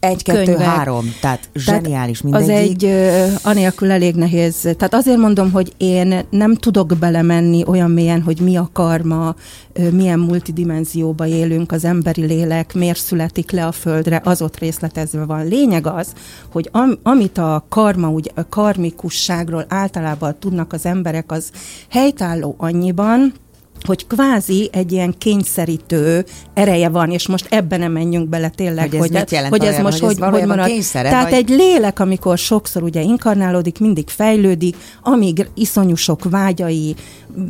egy, 0.01 0.23
kettő, 0.23 0.43
könyvek. 0.43 0.65
három, 0.65 1.13
tehát 1.21 1.49
zseniális 1.53 2.21
mindegyik. 2.21 2.49
Az 2.49 2.55
egy 2.55 2.85
anélkül 3.43 3.91
elég 3.91 4.15
nehéz. 4.15 4.61
Tehát 4.61 4.93
azért 4.93 5.17
mondom, 5.17 5.51
hogy 5.51 5.73
én 5.77 6.25
nem 6.29 6.55
tudok 6.55 6.97
belemenni 6.99 7.63
olyan 7.67 7.91
mélyen, 7.91 8.21
hogy 8.21 8.39
mi 8.39 8.55
a 8.55 8.69
karma, 8.73 9.35
milyen 9.91 10.19
multidimenzióba 10.19 11.25
élünk, 11.25 11.71
az 11.71 11.85
emberi 11.85 12.25
lélek, 12.25 12.73
miért 12.73 12.99
születik 12.99 13.51
le 13.51 13.65
a 13.65 13.71
földre, 13.71 14.21
az 14.23 14.41
ott 14.41 14.57
részletezve 14.57 15.25
van. 15.25 15.47
Lényeg 15.47 15.87
az, 15.87 16.13
hogy 16.51 16.69
am, 16.71 16.99
amit 17.03 17.37
a 17.37 17.65
karma, 17.69 18.09
úgy 18.09 18.31
a 18.35 18.49
karmikusságról 18.49 19.65
általában 19.67 20.35
tudnak 20.39 20.73
az 20.73 20.85
emberek, 20.85 21.31
az 21.31 21.51
helytálló 21.89 22.55
annyiban, 22.57 23.33
hogy 23.85 24.07
kvázi 24.07 24.69
egy 24.71 24.91
ilyen 24.91 25.15
kényszerítő 25.17 26.25
ereje 26.53 26.89
van, 26.89 27.11
és 27.11 27.27
most 27.27 27.47
ebben 27.49 27.79
nem 27.79 27.91
menjünk 27.91 28.29
bele 28.29 28.49
tényleg, 28.49 28.85
hogy 28.89 28.93
ez, 28.93 28.99
hogy, 28.99 29.11
mit 29.11 29.31
jelent 29.31 29.57
hogy 29.57 29.65
ez 29.65 29.79
most 29.79 29.99
hogy, 29.99 30.19
hogy, 30.19 30.29
hogy 30.29 30.45
marad. 30.45 30.65
Kényszere, 30.65 31.09
Tehát 31.09 31.29
vagy? 31.29 31.39
egy 31.39 31.49
lélek, 31.49 31.99
amikor 31.99 32.37
sokszor 32.37 32.83
ugye 32.83 33.01
inkarnálódik, 33.01 33.79
mindig 33.79 34.09
fejlődik, 34.09 34.75
amíg 35.03 35.47
iszonyú 35.55 35.95
sok 35.95 36.29
vágyai, 36.29 36.95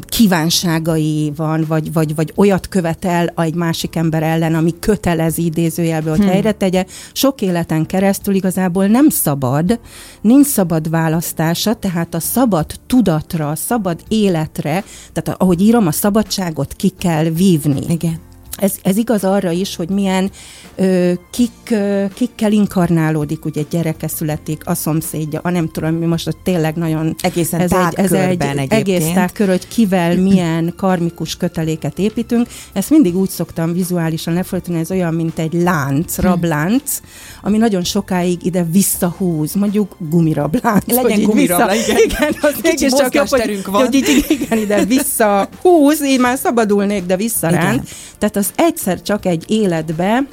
kívánságai 0.05 1.31
van, 1.35 1.65
vagy, 1.67 1.93
vagy, 1.93 2.15
vagy 2.15 2.33
olyat 2.35 2.67
követel 2.67 3.27
egy 3.27 3.55
másik 3.55 3.95
ember 3.95 4.23
ellen, 4.23 4.55
ami 4.55 4.73
kötelezi 4.79 5.45
idézőjelbe, 5.45 6.09
hogy 6.09 6.19
hmm. 6.19 6.27
helyre 6.27 6.51
tegye. 6.51 6.85
Sok 7.13 7.41
életen 7.41 7.85
keresztül 7.85 8.35
igazából 8.35 8.87
nem 8.87 9.09
szabad, 9.09 9.79
nincs 10.21 10.47
szabad 10.47 10.89
választása, 10.89 11.73
tehát 11.73 12.13
a 12.13 12.19
szabad 12.19 12.65
tudatra, 12.87 13.49
a 13.49 13.55
szabad 13.55 13.99
életre, 14.07 14.83
tehát 15.13 15.41
ahogy 15.41 15.61
írom, 15.61 15.87
a 15.87 15.91
szabadságot 15.91 16.73
ki 16.73 16.89
kell 16.89 17.23
vívni. 17.23 17.81
Igen. 17.87 18.30
Ez, 18.61 18.73
ez 18.83 18.97
igaz 18.97 19.23
arra 19.23 19.51
is, 19.51 19.75
hogy 19.75 19.89
milyen 19.89 20.31
ö, 20.75 21.11
kik, 21.31 21.51
ö, 21.69 22.05
kikkel 22.13 22.51
inkarnálódik, 22.51 23.45
ugye 23.45 23.61
gyereke 23.69 24.07
születik, 24.07 24.61
a 24.65 24.75
szomszédja, 24.75 25.39
a 25.43 25.49
nem 25.49 25.69
tudom, 25.69 25.93
mi 25.93 26.05
most 26.05 26.37
tényleg 26.43 26.75
nagyon... 26.75 27.15
Egészen 27.21 27.59
ez 27.59 27.71
egy, 27.71 27.93
ez 27.95 28.11
egy 28.11 28.43
egész 28.67 29.11
tágkör, 29.13 29.47
hogy 29.47 29.67
kivel 29.67 30.15
milyen 30.15 30.73
karmikus 30.77 31.37
köteléket 31.37 31.99
építünk. 31.99 32.47
Ezt 32.73 32.89
mindig 32.89 33.17
úgy 33.17 33.29
szoktam 33.29 33.73
vizuálisan 33.73 34.33
lefordítani, 34.33 34.79
ez 34.79 34.91
olyan, 34.91 35.13
mint 35.13 35.39
egy 35.39 35.53
lánc, 35.53 36.15
hm. 36.15 36.21
rablánc, 36.21 36.99
ami 37.41 37.57
nagyon 37.57 37.83
sokáig 37.83 38.45
ide 38.45 38.63
visszahúz, 38.71 39.53
mondjuk 39.53 39.95
gumirablánc. 39.97 40.85
Legyen 40.85 41.21
gumirabla, 41.21 41.71
vissza, 41.71 41.91
igen. 41.91 42.03
igen 42.03 42.35
az 42.41 42.53
Kicsi 42.61 42.87
csak 42.87 43.13
jobb, 43.13 43.27
hogy, 43.27 43.61
van. 43.65 43.85
hogy 43.85 43.93
így, 43.95 44.25
igen, 44.29 44.57
ide 44.57 44.85
visszahúz, 44.85 46.03
így 46.03 46.19
már 46.19 46.37
szabadulnék, 46.37 47.05
de 47.05 47.15
visszaránt. 47.15 47.89
Tehát 48.17 48.35
az 48.35 48.50
egyszer 48.55 49.01
csak 49.01 49.25
egy 49.25 49.45
életbe 49.47 50.27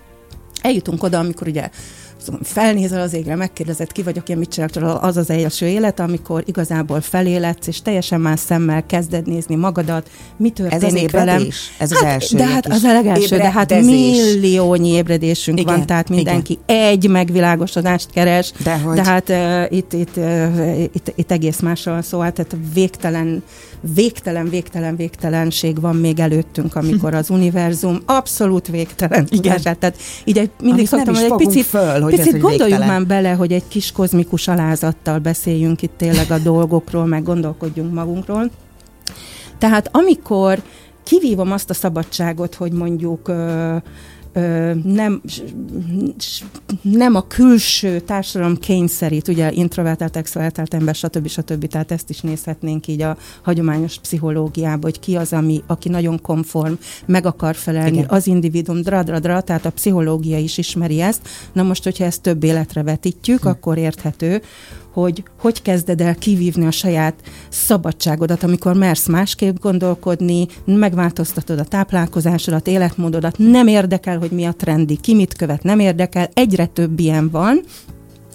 eljutunk 0.63 1.03
oda, 1.03 1.19
amikor 1.19 1.49
ugye 1.49 1.71
szóval 2.25 2.41
felnézel 2.45 3.01
az 3.01 3.15
égre, 3.15 3.35
megkérdezed, 3.35 3.93
ki 3.93 4.03
vagyok, 4.03 4.29
én 4.29 4.37
mit 4.37 4.51
csinálok, 4.51 5.03
az 5.03 5.17
az 5.17 5.31
első 5.31 5.67
élet, 5.67 6.01
amikor 6.01 6.43
igazából 6.47 7.01
feléledsz, 7.01 7.67
és 7.67 7.83
teljesen 7.83 8.21
más 8.21 8.41
szemmel 8.41 8.87
kezded 8.87 9.27
nézni 9.27 9.55
magadat, 9.55 10.11
mi 10.37 10.51
történik 10.51 10.85
Ez 10.85 11.05
az 11.05 11.11
velem. 11.11 11.47
Ez 11.79 11.93
az 11.93 11.99
hát, 11.99 12.13
első. 12.13 12.37
De 12.37 12.47
hát 12.47 12.67
az 12.67 12.83
a 12.83 12.93
legelső, 12.93 13.37
de 13.37 13.51
hát 13.51 13.71
milliónyi 13.81 14.89
ébredésünk 14.89 15.61
igen, 15.61 15.77
van, 15.77 15.87
tehát 15.87 16.09
mindenki 16.09 16.59
igen. 16.67 16.83
egy 16.83 17.09
megvilágosodást 17.09 18.11
keres, 18.11 18.53
Dehogy. 18.63 18.97
de 18.97 19.05
hát 19.05 19.29
uh, 19.29 19.77
itt, 19.77 19.93
itt, 19.93 20.17
uh, 20.17 20.83
itt, 20.93 21.13
itt 21.15 21.31
egész 21.31 21.61
másról 21.61 22.03
szó, 22.03 22.19
hát 22.19 22.35
tehát 22.35 22.57
végtelen 22.75 23.43
végtelen, 23.81 24.49
végtelen, 24.49 24.97
végtelenség 24.97 25.81
van 25.81 25.97
még 25.97 26.19
előttünk, 26.19 26.75
amikor 26.75 27.15
az 27.15 27.31
univerzum 27.31 28.01
abszolút 28.07 28.69
végtelen. 28.69 29.27
Igen. 29.31 29.63
Tehát 29.63 29.97
így 30.25 30.39
egy, 30.39 30.51
mindig 30.61 30.89
Amit 30.93 31.07
szoktam, 31.07 31.15
hogy 31.15 31.25
egy 31.25 31.47
picit, 31.47 31.65
föl, 31.65 32.01
hogy 32.01 32.15
picit 32.15 32.35
ez, 32.35 32.41
gondoljuk 32.41 32.79
már 32.79 33.07
bele, 33.07 33.31
hogy 33.31 33.53
egy 33.53 33.69
kis 33.69 33.93
kozmikus 33.93 34.49
alázattal 34.49 35.19
beszéljünk 35.19 35.83
itt 35.83 35.97
tényleg 35.97 36.31
a 36.31 36.39
dolgokról, 36.39 37.07
meg 37.07 37.23
gondolkodjunk 37.23 37.95
magunkról. 37.95 38.51
Tehát 39.59 39.89
amikor 39.93 40.63
kivívom 41.05 41.53
azt 41.53 41.71
a 41.71 41.75
szabadságot, 41.75 42.55
hogy 42.55 42.73
mondjuk 42.73 43.33
nem, 44.85 45.23
nem 46.83 47.15
a 47.15 47.27
külső 47.27 48.01
társadalom 48.01 48.57
kényszerít, 48.57 49.29
ugye 49.29 49.53
introvertált, 49.53 50.17
extrovertált 50.17 50.75
ember, 50.75 50.95
stb. 50.95 51.29
stb. 51.29 51.67
Tehát 51.67 51.93
ezt 51.93 52.11
is 52.11 52.21
nézhetnénk 52.21 52.87
így 52.87 53.03
a 53.03 53.17
hagyományos 53.43 53.99
pszichológiába, 53.99 54.87
hogy 54.87 55.01
ki 55.01 55.17
az, 55.17 55.33
ami, 55.33 55.63
aki 55.67 55.89
nagyon 55.89 56.21
konform, 56.21 56.73
meg 57.07 57.27
akar 57.27 57.55
felelni, 57.55 57.97
Igen. 57.97 58.09
az 58.09 58.27
individum, 58.27 58.83
dra, 58.83 59.03
dra, 59.03 59.19
dra, 59.19 59.41
tehát 59.41 59.67
a 59.67 59.71
pszichológia 59.71 60.39
is 60.39 60.59
ismeri 60.59 61.01
ezt. 61.01 61.29
Na 61.53 61.63
most, 61.63 61.85
hogyha 61.85 62.05
ezt 62.05 62.23
több 62.23 62.45
életre 62.45 62.83
vetítjük, 62.83 63.41
hm. 63.41 63.49
akkor 63.49 63.79
érthető, 63.79 64.43
hogy 65.01 65.23
hogy 65.39 65.63
kezded 65.63 66.01
el 66.01 66.15
kivívni 66.15 66.67
a 66.67 66.71
saját 66.71 67.15
szabadságodat, 67.49 68.43
amikor 68.43 68.75
mersz 68.75 69.07
másképp 69.07 69.57
gondolkodni, 69.61 70.47
megváltoztatod 70.65 71.59
a 71.59 71.65
táplálkozásodat, 71.65 72.67
életmódodat, 72.67 73.39
nem 73.39 73.67
érdekel, 73.67 74.19
hogy 74.19 74.31
mi 74.31 74.45
a 74.45 74.53
trendi, 74.53 74.97
ki 74.97 75.15
mit 75.15 75.35
követ, 75.35 75.63
nem 75.63 75.79
érdekel, 75.79 76.29
egyre 76.33 76.67
több 76.67 76.99
ilyen 76.99 77.31
van, 77.31 77.61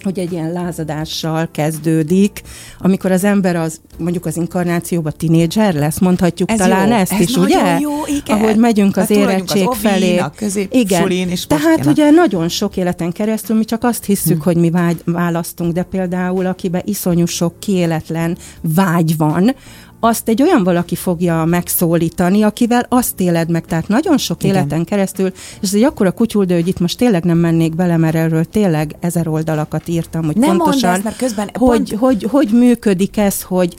hogy 0.04 0.18
egy 0.18 0.32
ilyen 0.32 0.52
lázadással 0.52 1.48
kezdődik, 1.50 2.42
amikor 2.78 3.10
az 3.10 3.24
ember 3.24 3.56
az 3.56 3.80
mondjuk 3.98 4.26
az 4.26 4.36
inkarnációban 4.36 5.12
tinédzser 5.16 5.74
lesz, 5.74 5.98
mondhatjuk 5.98 6.50
ez 6.50 6.58
talán 6.58 6.88
jó, 6.88 6.94
ezt 6.94 7.12
ez 7.12 7.20
is, 7.20 7.36
ugye? 7.36 7.78
Jó, 7.80 7.90
igen. 8.06 8.38
Ahogy 8.38 8.56
megyünk 8.56 8.96
az 8.96 9.08
hát 9.08 9.16
érettség 9.16 9.68
az 9.68 9.76
felé. 9.76 10.18
A 10.18 10.32
igen. 10.70 11.10
És 11.10 11.46
Tehát 11.46 11.86
ugye 11.86 12.10
nagyon 12.10 12.48
sok 12.48 12.76
életen 12.76 13.12
keresztül 13.12 13.56
mi 13.56 13.64
csak 13.64 13.84
azt 13.84 14.04
hisszük, 14.04 14.36
hm. 14.36 14.42
hogy 14.42 14.56
mi 14.56 14.70
vágy, 14.70 15.02
választunk, 15.04 15.72
de 15.72 15.82
például 15.82 16.46
akiben 16.46 16.82
iszonyú 16.84 17.26
sok 17.26 17.60
kiéletlen 17.60 18.36
vágy 18.60 19.16
van, 19.16 19.54
azt 20.04 20.28
egy 20.28 20.42
olyan 20.42 20.64
valaki 20.64 20.94
fogja 20.94 21.44
megszólítani, 21.44 22.42
akivel 22.42 22.86
azt 22.88 23.20
éled 23.20 23.50
meg. 23.50 23.64
Tehát 23.64 23.88
nagyon 23.88 24.18
sok 24.18 24.42
Igen. 24.42 24.56
életen 24.56 24.84
keresztül, 24.84 25.26
és 25.60 25.68
ez 25.68 25.74
egy 25.74 25.82
akkora 25.82 26.12
kutyuldő, 26.12 26.54
hogy 26.54 26.68
itt 26.68 26.80
most 26.80 26.98
tényleg 26.98 27.24
nem 27.24 27.38
mennék 27.38 27.74
bele, 27.74 27.96
mert 27.96 28.14
erről 28.14 28.44
tényleg 28.44 28.96
ezer 29.00 29.28
oldalakat 29.28 29.88
írtam, 29.88 30.24
hogy 30.24 30.36
nem 30.36 30.56
pontosan, 30.56 30.92
ezt, 30.92 31.04
mert 31.04 31.16
közben 31.16 31.50
hogy, 31.52 31.58
pont... 31.58 31.88
hogy, 31.88 31.98
hogy, 31.98 32.22
hogy 32.30 32.58
működik 32.58 33.16
ez, 33.16 33.42
hogy 33.42 33.74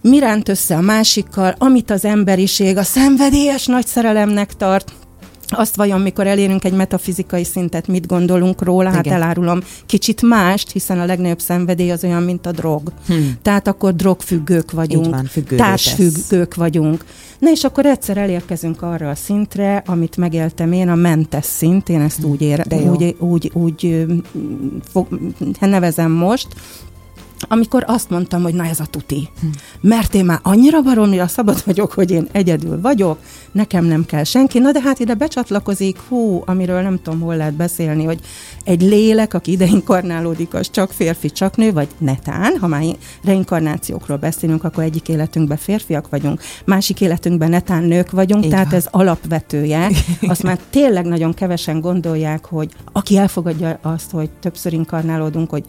mi 0.00 0.18
ránt 0.18 0.48
össze 0.48 0.76
a 0.76 0.80
másikkal, 0.80 1.54
amit 1.58 1.90
az 1.90 2.04
emberiség 2.04 2.76
a 2.76 2.82
szenvedélyes 2.82 3.66
nagy 3.66 3.86
szerelemnek 3.86 4.56
tart, 4.56 4.92
azt 5.50 5.76
vajon, 5.76 6.00
mikor 6.00 6.26
elérünk 6.26 6.64
egy 6.64 6.72
metafizikai 6.72 7.44
szintet, 7.44 7.86
mit 7.86 8.06
gondolunk 8.06 8.62
róla, 8.62 8.90
hát 8.90 9.04
Igen. 9.04 9.12
hát 9.12 9.22
elárulom 9.22 9.60
kicsit 9.86 10.22
mást, 10.22 10.70
hiszen 10.70 11.00
a 11.00 11.04
legnagyobb 11.04 11.40
szenvedély 11.40 11.90
az 11.90 12.04
olyan, 12.04 12.22
mint 12.22 12.46
a 12.46 12.52
drog. 12.52 12.92
Hmm. 13.06 13.36
Tehát 13.42 13.68
akkor 13.68 13.94
drogfüggők 13.94 14.70
vagyunk, 14.70 15.10
van, 15.10 15.30
társfüggők 15.56 16.54
vagyunk. 16.54 17.04
Na 17.38 17.50
és 17.50 17.64
akkor 17.64 17.86
egyszer 17.86 18.16
elérkezünk 18.16 18.82
arra 18.82 19.10
a 19.10 19.14
szintre, 19.14 19.82
amit 19.86 20.16
megéltem 20.16 20.72
én, 20.72 20.88
a 20.88 20.94
mentes 20.94 21.44
szint, 21.44 21.88
én 21.88 22.00
ezt 22.00 22.24
úgy, 22.24 22.42
ér, 22.42 22.64
úgy, 22.90 23.16
úgy, 23.18 23.50
úgy 23.54 24.06
fog, 24.90 25.06
nevezem 25.60 26.10
most, 26.10 26.46
amikor 27.48 27.84
azt 27.86 28.10
mondtam, 28.10 28.42
hogy 28.42 28.54
na 28.54 28.64
ez 28.64 28.80
a 28.80 28.86
tuti. 28.86 29.28
Hm. 29.40 29.46
Mert 29.80 30.14
én 30.14 30.24
már 30.24 30.40
annyira 30.42 30.82
baromira 30.82 31.26
szabad 31.26 31.62
vagyok, 31.64 31.92
hogy 31.92 32.10
én 32.10 32.28
egyedül 32.32 32.80
vagyok, 32.80 33.18
nekem 33.52 33.84
nem 33.84 34.04
kell 34.04 34.24
senki. 34.24 34.58
Na 34.58 34.72
de 34.72 34.80
hát 34.80 34.98
ide 34.98 35.14
becsatlakozik, 35.14 35.98
hú, 36.08 36.42
amiről 36.46 36.80
nem 36.80 37.00
tudom, 37.02 37.20
hol 37.20 37.36
lehet 37.36 37.54
beszélni, 37.54 38.04
hogy 38.04 38.20
egy 38.64 38.82
lélek, 38.82 39.34
aki 39.34 39.50
ide 39.50 39.64
inkarnálódik, 39.64 40.54
az 40.54 40.70
csak 40.70 40.92
férfi, 40.92 41.30
csak 41.30 41.56
nő, 41.56 41.72
vagy 41.72 41.88
netán, 41.98 42.56
ha 42.60 42.66
már 42.66 42.82
reinkarnációkról 43.22 44.16
beszélünk, 44.16 44.64
akkor 44.64 44.84
egyik 44.84 45.08
életünkben 45.08 45.56
férfiak 45.56 46.08
vagyunk, 46.08 46.40
másik 46.64 47.00
életünkben 47.00 47.50
netán 47.50 47.82
nők 47.82 48.10
vagyunk, 48.10 48.44
Így 48.44 48.50
tehát 48.50 48.70
van. 48.70 48.74
ez 48.74 48.86
alapvetője. 48.90 49.90
Azt 50.28 50.42
már 50.42 50.58
tényleg 50.70 51.04
nagyon 51.04 51.34
kevesen 51.34 51.80
gondolják, 51.80 52.44
hogy 52.44 52.72
aki 52.92 53.16
elfogadja 53.16 53.78
azt, 53.82 54.10
hogy 54.10 54.30
többször 54.30 54.72
inkarnálódunk, 54.72 55.50
hogy 55.50 55.64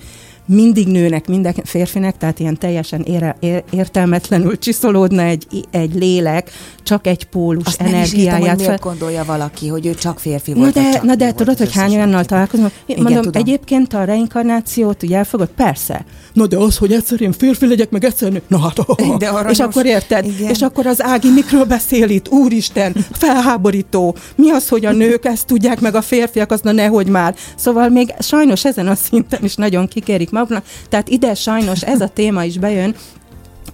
mindig 0.49 0.87
nőnek, 0.87 1.27
minden 1.27 1.53
férfinek, 1.63 2.17
tehát 2.17 2.39
ilyen 2.39 2.57
teljesen 2.57 3.01
ére, 3.01 3.35
ér, 3.39 3.63
értelmetlenül 3.69 4.57
csiszolódna 4.57 5.21
egy, 5.21 5.45
egy 5.71 5.93
lélek, 5.93 6.51
csak 6.83 7.07
egy 7.07 7.25
pólus 7.25 7.65
Azt 7.65 7.81
energiáját. 7.81 8.41
Nem 8.41 8.41
is 8.41 8.49
értem, 8.49 8.69
hogy 8.69 8.79
gondolja 8.79 9.23
valaki, 9.23 9.67
hogy 9.67 9.85
ő 9.85 9.93
csak 9.93 10.19
férfi 10.19 10.53
volt. 10.53 10.75
Na 10.75 10.81
de, 10.81 10.99
na 11.03 11.15
de 11.15 11.33
tudod, 11.33 11.57
hogy 11.57 11.73
hány 11.73 11.95
olyannal 11.95 12.25
találkozom? 12.25 12.69
Igen, 12.85 13.03
mondom, 13.03 13.21
tudom. 13.21 13.41
egyébként 13.41 13.93
a 13.93 14.03
reinkarnációt 14.03 15.03
ugye 15.03 15.17
elfogad? 15.17 15.49
Persze. 15.55 16.05
Na 16.33 16.47
de 16.47 16.57
az, 16.57 16.77
hogy 16.77 16.93
egyszer 16.93 17.21
én 17.21 17.31
férfi 17.31 17.67
legyek, 17.67 17.89
meg 17.89 18.03
egyszer 18.03 18.31
nő. 18.31 18.41
Na 18.47 18.59
hát, 18.59 18.79
oh, 18.85 19.17
de 19.17 19.31
és 19.49 19.59
akkor 19.59 19.85
érted? 19.85 20.25
Igen. 20.25 20.49
És 20.49 20.61
akkor 20.61 20.85
az 20.85 21.03
Ági 21.03 21.29
mikről 21.31 21.63
beszél 21.63 22.09
itt? 22.09 22.29
Úristen, 22.29 22.95
felháborító. 23.11 24.15
Mi 24.35 24.49
az, 24.49 24.67
hogy 24.67 24.85
a 24.85 24.91
nők 24.91 25.25
ezt 25.25 25.45
tudják, 25.45 25.79
meg 25.79 25.95
a 25.95 26.01
férfiak, 26.01 26.51
az 26.51 26.61
na 26.61 26.71
nehogy 26.71 27.07
már. 27.07 27.35
Szóval 27.55 27.89
még 27.89 28.13
sajnos 28.19 28.65
ezen 28.65 28.87
a 28.87 28.95
szinten 28.95 29.43
is 29.43 29.55
nagyon 29.55 29.87
kikérik 29.87 30.29
maguknak. 30.39 30.65
Tehát 30.89 31.09
ide 31.09 31.33
sajnos 31.33 31.81
ez 31.81 32.01
a 32.01 32.07
téma 32.07 32.43
is 32.43 32.57
bejön, 32.57 32.95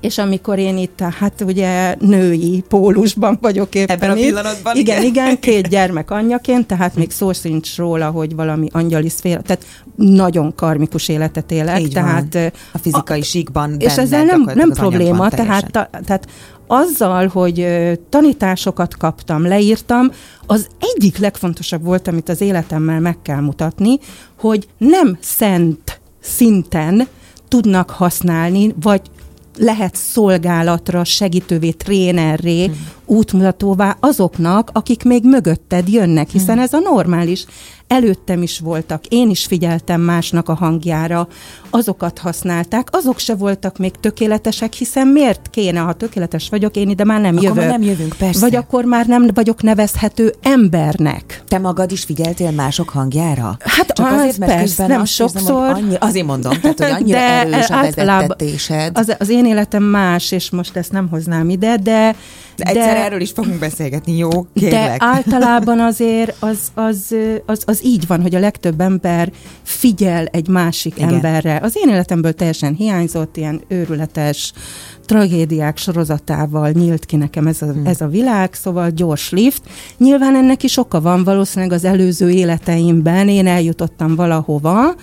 és 0.06 0.18
amikor 0.18 0.60
én 0.60 0.78
itt, 0.78 1.00
hát 1.00 1.42
ugye 1.46 1.96
női 2.00 2.64
pólusban 2.68 3.38
vagyok 3.42 3.76
éppen 3.76 3.96
Ebben 3.96 4.10
a 4.10 4.14
pillanatban? 4.14 4.76
Igen, 4.76 5.04
igen, 5.04 5.26
igen, 5.26 5.40
két 5.40 5.68
gyermek 5.68 6.12
anyjaként, 6.12 6.68
tehát 6.68 6.96
még 6.96 7.12
szó 7.12 7.34
sincs 7.34 7.78
róla, 7.78 8.10
hogy 8.10 8.36
valami 8.36 8.68
angyali 8.72 9.10
szféra, 9.10 9.42
tehát 9.42 9.66
nagyon 9.96 10.56
karmikus 10.56 11.08
életet 11.08 11.52
élek. 11.52 11.80
Így 11.80 11.94
tehát 11.94 12.34
van. 12.34 12.52
A 12.72 12.78
fizikai 12.78 13.20
a, 13.20 13.24
síkban 13.24 13.76
És 13.80 13.98
ezzel 13.98 14.24
nem, 14.24 14.52
nem 14.54 14.70
probléma, 14.70 15.30
tehát, 15.30 15.72
ta, 15.72 15.90
tehát 16.06 16.28
azzal, 16.68 17.28
hogy 17.28 17.68
tanításokat 18.10 18.98
kaptam, 18.98 19.48
leírtam, 19.48 20.12
az 20.46 20.68
egyik 20.80 21.18
legfontosabb 21.18 21.84
volt, 21.84 22.08
amit 22.08 22.30
az 22.30 22.42
életemmel 22.42 23.00
meg 23.00 23.18
kell 23.22 23.40
mutatni, 23.40 24.00
hogy 24.38 24.68
nem 24.78 25.18
szent 25.22 26.00
szinten 26.26 27.08
tudnak 27.48 27.90
használni, 27.90 28.74
vagy 28.82 29.02
lehet 29.58 29.96
szolgálatra, 29.96 31.04
segítővé, 31.04 31.72
trénerré. 31.72 32.72
Útmutatóvá 33.06 33.98
azoknak, 34.00 34.70
akik 34.74 35.04
még 35.04 35.24
mögötted 35.24 35.90
jönnek, 35.90 36.30
hiszen 36.30 36.56
hmm. 36.56 36.64
ez 36.64 36.74
a 36.74 36.80
normális 36.80 37.46
előttem 37.88 38.42
is 38.42 38.60
voltak, 38.60 39.06
én 39.06 39.30
is 39.30 39.46
figyeltem 39.46 40.02
másnak 40.02 40.50
a 40.50 40.54
hangjára, 40.54 41.28
azokat 41.70 42.20
használták, 42.20 42.88
azok 42.92 43.20
se 43.20 43.36
voltak 43.36 43.78
még 43.78 43.92
tökéletesek, 44.00 44.74
hiszen 44.74 45.08
miért 45.08 45.50
kéne, 45.50 45.80
ha 45.80 45.94
tökéletes 45.94 46.50
vagyok, 46.50 46.76
én 46.76 46.90
ide 46.90 47.04
már 47.04 47.22
nem 47.22 47.36
akkor 47.36 47.44
jövök. 47.44 47.64
Már 47.64 47.80
nem 47.80 47.82
jövünk, 47.82 48.16
persze. 48.18 48.40
Vagy 48.40 48.56
akkor 48.56 48.86
már 48.86 49.06
nem 49.06 49.30
vagyok 49.34 49.62
nevezhető 49.62 50.34
embernek. 50.42 51.44
Te 51.48 51.58
magad 51.58 51.92
is 51.92 52.04
figyeltél 52.04 52.52
mások 52.52 52.90
hangjára? 52.90 53.58
Hát 53.60 53.94
Csak 53.94 54.06
az, 54.06 54.20
azért, 54.20 54.38
mert 54.38 54.54
persze, 54.54 54.88
nem 54.88 55.06
sokszor. 55.06 55.70
Érzem, 55.70 55.86
annyi, 55.86 55.96
azért 56.00 56.26
mondom, 56.26 56.60
tehát, 56.60 56.80
hogy 56.80 56.92
annyira 56.92 57.18
de 57.18 57.24
erős 57.24 57.70
a 57.70 57.82
vezettetésed. 57.82 58.98
Az, 58.98 59.16
az 59.20 59.30
én 59.30 59.46
életem 59.46 59.84
más, 59.84 60.32
és 60.32 60.50
most 60.50 60.76
ezt 60.76 60.92
nem 60.92 61.08
hoznám 61.10 61.50
ide, 61.50 61.78
de 61.78 62.16
de 62.56 62.64
egyszer 62.66 62.95
de, 62.96 63.04
erről 63.04 63.22
is 63.22 63.32
fogunk 63.32 63.60
beszélgetni, 63.60 64.18
jó? 64.18 64.30
Kérlek. 64.54 65.00
De 65.00 65.06
általában 65.06 65.80
azért 65.80 66.36
az, 66.40 66.58
az, 66.74 67.16
az, 67.46 67.64
az 67.66 67.86
így 67.86 68.08
van, 68.08 68.22
hogy 68.22 68.36
a 68.36 68.40
legtöbb 68.40 68.82
ember 68.82 69.32
figyel 69.64 70.26
egy 70.26 70.48
másik 70.48 70.96
Igen. 70.98 71.14
emberre. 71.14 71.60
Az 71.62 71.78
én 71.78 71.90
életemből 71.90 72.34
teljesen 72.34 72.74
hiányzott, 72.74 73.38
ilyen 73.38 73.62
őrületes 73.68 74.54
tragédiák 75.06 75.78
sorozatával 75.78 76.70
nyílt 76.70 77.06
ki 77.06 77.16
nekem 77.16 77.48
ez 77.48 77.62
a, 77.62 77.66
hmm. 77.66 77.86
ez 77.86 78.02
a 78.02 78.08
világ, 78.08 78.54
szóval 78.54 78.90
gyors 78.90 79.32
lift. 79.32 79.62
Nyilván 79.98 80.36
ennek 80.36 80.64
is 80.64 80.78
oka 80.78 81.02
van, 81.02 81.24
valószínűleg 81.24 81.74
az 81.74 81.86
előző 81.86 82.30
életeimben 82.30 83.30
én 83.30 83.48
eljutottam 83.48 84.16
valahova, 84.16 84.96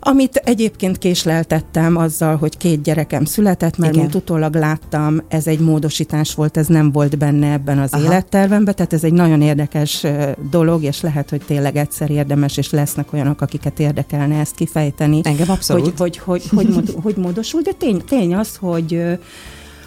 amit 0.00 0.36
egyébként 0.36 0.98
késleltettem 0.98 1.96
azzal, 1.96 2.36
hogy 2.36 2.56
két 2.56 2.82
gyerekem 2.82 3.24
született, 3.24 3.76
mert 3.76 3.96
mint 3.96 4.14
utólag 4.14 4.54
láttam, 4.54 5.22
ez 5.28 5.46
egy 5.46 5.58
módosítás 5.58 6.34
volt, 6.34 6.56
ez 6.56 6.66
nem 6.66 6.92
volt 6.92 7.18
benne 7.18 7.52
ebben 7.52 7.78
az 7.78 7.92
Aha. 7.92 8.02
élettervemben, 8.02 8.74
tehát 8.74 8.92
ez 8.92 9.04
egy 9.04 9.12
nagyon 9.12 9.42
érdekes 9.42 10.06
dolog, 10.50 10.82
és 10.82 11.00
lehet, 11.00 11.30
hogy 11.30 11.42
tényleg 11.46 11.76
egyszer 11.76 12.10
érdemes, 12.10 12.56
és 12.56 12.70
lesznek 12.70 13.12
olyanok, 13.12 13.40
akiket 13.40 13.80
érdekelne 13.80 14.38
ezt 14.38 14.54
kifejteni. 14.54 15.20
Engem 15.22 15.50
abszolút. 15.50 15.98
Hogy, 15.98 16.16
hogy, 16.16 16.42
hogy, 16.48 16.64
hogy, 16.64 16.74
hogy, 16.74 16.94
hogy 17.02 17.16
módosul, 17.16 17.60
de 17.60 17.72
tény, 17.72 18.02
tény 18.08 18.34
az, 18.34 18.56
hogy 18.56 19.02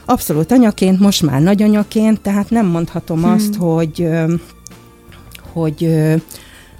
abszolút 0.06 0.52
anyaként, 0.52 1.00
most 1.00 1.22
már 1.22 1.42
nagyanyaként, 1.42 2.22
tehát 2.22 2.50
nem 2.50 2.66
mondhatom 2.66 3.22
hmm. 3.22 3.32
azt, 3.32 3.56
hogy 3.56 4.10
hogy 5.54 5.90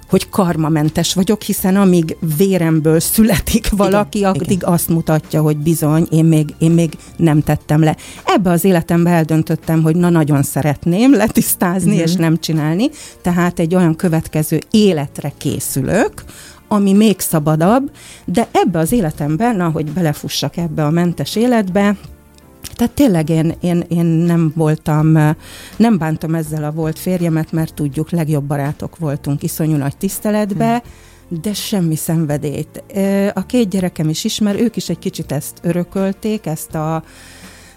hogy 0.08 0.28
karmamentes 0.28 1.14
vagyok, 1.14 1.42
hiszen 1.42 1.76
amíg 1.76 2.16
véremből 2.36 3.00
születik 3.00 3.68
valaki, 3.70 4.18
igen, 4.18 4.30
addig 4.30 4.50
igen. 4.50 4.72
azt 4.72 4.88
mutatja, 4.88 5.42
hogy 5.42 5.56
bizony, 5.56 6.06
én 6.10 6.24
még, 6.24 6.54
én 6.58 6.70
még 6.70 6.96
nem 7.16 7.42
tettem 7.42 7.80
le. 7.80 7.96
Ebbe 8.24 8.50
az 8.50 8.64
életembe 8.64 9.10
eldöntöttem, 9.10 9.82
hogy 9.82 9.96
na 9.96 10.08
nagyon 10.08 10.42
szeretném 10.42 11.14
letisztázni 11.14 11.90
uh-huh. 11.90 12.06
és 12.06 12.14
nem 12.14 12.38
csinálni, 12.38 12.90
tehát 13.22 13.58
egy 13.58 13.74
olyan 13.74 13.96
következő 13.96 14.60
életre 14.70 15.32
készülök, 15.38 16.12
ami 16.68 16.92
még 16.92 17.20
szabadabb, 17.20 17.90
de 18.24 18.48
ebbe 18.52 18.78
az 18.78 18.92
életemben, 18.92 19.60
ahogy 19.60 19.92
belefussak 19.92 20.56
ebbe 20.56 20.84
a 20.84 20.90
mentes 20.90 21.36
életbe, 21.36 21.96
tehát 22.72 22.92
tényleg 22.92 23.28
én, 23.28 23.54
én, 23.60 23.84
én 23.88 24.04
nem 24.04 24.52
voltam, 24.56 25.12
nem 25.76 25.98
bántam 25.98 26.34
ezzel 26.34 26.64
a 26.64 26.70
volt 26.70 26.98
férjemet, 26.98 27.52
mert 27.52 27.74
tudjuk, 27.74 28.10
legjobb 28.10 28.44
barátok 28.44 28.98
voltunk, 28.98 29.42
iszonyú 29.42 29.76
nagy 29.76 29.96
tiszteletbe, 29.96 30.82
hmm. 31.28 31.40
de 31.40 31.52
semmi 31.52 31.96
szenvedélyt. 31.96 32.82
A 33.34 33.46
két 33.46 33.68
gyerekem 33.68 34.08
is 34.08 34.24
ismer, 34.24 34.60
ők 34.60 34.76
is 34.76 34.88
egy 34.88 34.98
kicsit 34.98 35.32
ezt 35.32 35.58
örökölték, 35.62 36.46
ezt 36.46 36.74
a 36.74 37.04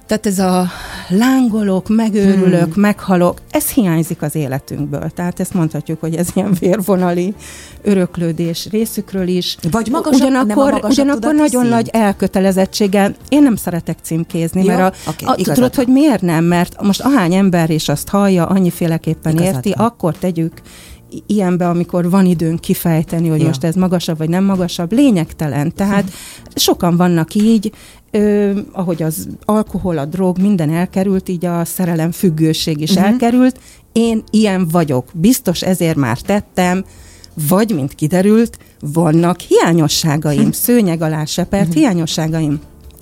tehát 0.08 0.26
ez 0.26 0.40
a 0.40 0.68
lángolok, 1.10 1.88
megőrülök, 1.90 2.74
hmm. 2.74 2.82
meghalok, 2.82 3.42
ez 3.52 3.70
hiányzik 3.70 4.22
az 4.22 4.36
életünkből. 4.36 5.10
Tehát 5.16 5.40
ezt 5.40 5.54
mondhatjuk, 5.54 6.00
hogy 6.00 6.16
ez 6.16 6.28
ilyen 6.34 6.56
vérvonali 6.60 7.34
öröklődés 7.82 8.68
részükről 8.72 9.28
is. 9.28 9.58
Vagy 9.72 9.88
magasabb, 9.90 10.22
ugyanakkor, 10.22 10.72
nem 10.72 10.80
a 10.84 10.88
ugyanakkor 10.88 11.36
nagyon 11.36 11.62
szín. 11.62 11.72
nagy 11.72 11.90
elkötelezettséggel. 11.92 13.16
Én 13.30 13.44
nem 13.44 13.56
szeretek 13.56 13.98
címkézni, 14.02 14.64
Jó, 14.64 14.68
mert 14.68 14.96
a, 15.06 15.10
okay, 15.10 15.44
a, 15.44 15.54
tudod, 15.54 15.76
hogy 15.76 15.88
miért 15.88 16.22
nem? 16.22 16.44
Mert 16.44 16.82
most 16.82 17.02
ahány 17.02 17.34
ember 17.34 17.70
is 17.70 17.90
azt 17.90 18.10
hallja, 18.10 18.46
annyiféleképpen 18.46 19.34
Igazad 19.34 19.54
érti, 19.54 19.74
van. 19.76 19.86
akkor 19.86 20.18
tegyük 20.18 20.52
ilyenbe, 21.28 21.70
amikor 21.70 22.10
van 22.10 22.26
időnk 22.26 22.60
kifejteni, 22.60 23.28
hogy 23.28 23.40
Ja. 23.40 23.48
most 23.48 23.64
ez 23.64 23.76
magasabb 23.76 24.18
vagy 24.18 24.30
nem 24.30 24.44
magasabb, 24.44 24.92
lényegtelen. 24.92 25.74
Tehát 25.74 26.12
sokan 26.56 26.98
vannak 26.98 27.34
így, 27.34 27.72
ö, 28.12 28.60
ahogy 28.72 29.04
az 29.04 29.28
alkohol, 29.46 29.98
a 29.98 30.06
drog, 30.06 30.38
minden 30.40 30.70
elkerült, 30.70 31.30
így 31.30 31.46
a 31.46 31.66
szerelem 31.66 32.12
függőség 32.12 32.82
is 32.82 32.94
Mhm. 32.94 33.04
elkerült. 33.04 33.60
Én 33.92 34.24
ilyen 34.32 34.68
vagyok. 34.68 35.06
Biztos 35.14 35.62
ezért 35.62 35.96
már 35.96 36.18
tettem, 36.22 36.84
vagy, 37.48 37.76
mint 37.76 37.96
kiderült, 37.96 38.58
vannak 38.94 39.40
hiányosságaim, 39.40 40.52
szőnyeg 40.52 41.02
alá 41.02 41.26
sepert 41.26 41.74
hiányosságaim. 41.74 42.60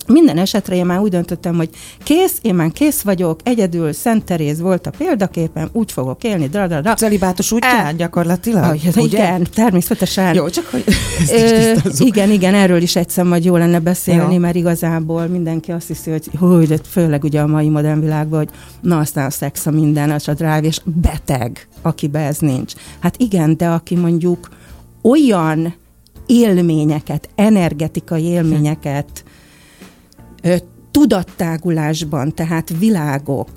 Minden 0.07 0.37
esetre 0.37 0.75
én 0.75 0.85
már 0.85 0.99
úgy 0.99 1.09
döntöttem, 1.09 1.55
hogy 1.55 1.69
kész, 2.03 2.39
én 2.41 2.55
már 2.55 2.71
kész 2.71 3.01
vagyok, 3.01 3.39
egyedül 3.43 3.93
Szent 3.93 4.25
Teréz 4.25 4.59
volt 4.59 4.87
a 4.87 4.91
példaképen, 4.97 5.69
úgy 5.71 5.91
fogok 5.91 6.23
élni, 6.23 6.47
dra, 6.47 6.67
dra, 6.67 6.81
dra. 6.81 6.93
Celibátus 6.93 7.51
El- 7.51 7.57
útján 7.57 7.95
gyakorlatilag? 7.95 8.63
Ah, 8.63 9.03
igen, 9.03 9.47
természetesen. 9.53 10.33
Jó, 10.33 10.49
csak 10.49 10.65
hogy 10.65 10.83
ezt 11.19 11.31
is 11.31 11.99
Ö, 11.99 12.05
igen, 12.05 12.31
igen, 12.31 12.53
erről 12.53 12.81
is 12.81 12.95
egyszer 12.95 13.25
majd 13.25 13.45
jó 13.45 13.55
lenne 13.57 13.79
beszélni, 13.79 14.33
Jó. 14.33 14.39
mert 14.39 14.55
igazából 14.55 15.27
mindenki 15.27 15.71
azt 15.71 15.87
hiszi, 15.87 16.11
hogy 16.11 16.29
hú, 16.39 16.65
de 16.65 16.77
főleg 16.89 17.23
ugye 17.23 17.41
a 17.41 17.47
mai 17.47 17.69
modern 17.69 17.99
világban, 17.99 18.37
hogy 18.37 18.49
na 18.81 18.97
aztán 18.97 19.25
a 19.25 19.29
szex 19.29 19.65
a 19.65 19.71
minden, 19.71 20.11
az 20.11 20.27
a 20.27 20.33
drive, 20.33 20.61
és 20.61 20.79
beteg, 20.83 21.67
akibe 21.81 22.19
ez 22.19 22.37
nincs. 22.37 22.73
Hát 22.99 23.15
igen, 23.17 23.57
de 23.57 23.67
aki 23.67 23.95
mondjuk 23.95 24.49
olyan 25.01 25.75
élményeket, 26.25 27.29
energetikai 27.35 28.23
élményeket 28.23 29.07
ö, 29.15 29.29
tudattágulásban, 30.91 32.33
tehát 32.33 32.77
világok, 32.79 33.49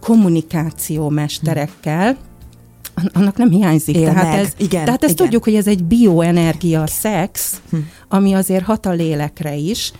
kommunikáció 0.00 1.08
mesterekkel, 1.08 2.16
an- 2.94 3.10
annak 3.14 3.36
nem 3.36 3.50
hiányzik. 3.50 3.96
Él 3.96 4.04
tehát 4.12 4.30
meg. 4.30 4.38
ez, 4.38 4.52
Igen, 4.56 4.84
tehát 4.84 5.04
ezt 5.04 5.12
igen. 5.12 5.24
tudjuk, 5.24 5.44
hogy 5.44 5.54
ez 5.54 5.66
egy 5.66 5.84
bioenergia 5.84 6.86
szex, 6.86 7.60
ami 8.08 8.32
azért 8.32 8.64
hat 8.64 8.86
a 8.86 8.92
lélekre 8.92 9.54
is, 9.54 9.92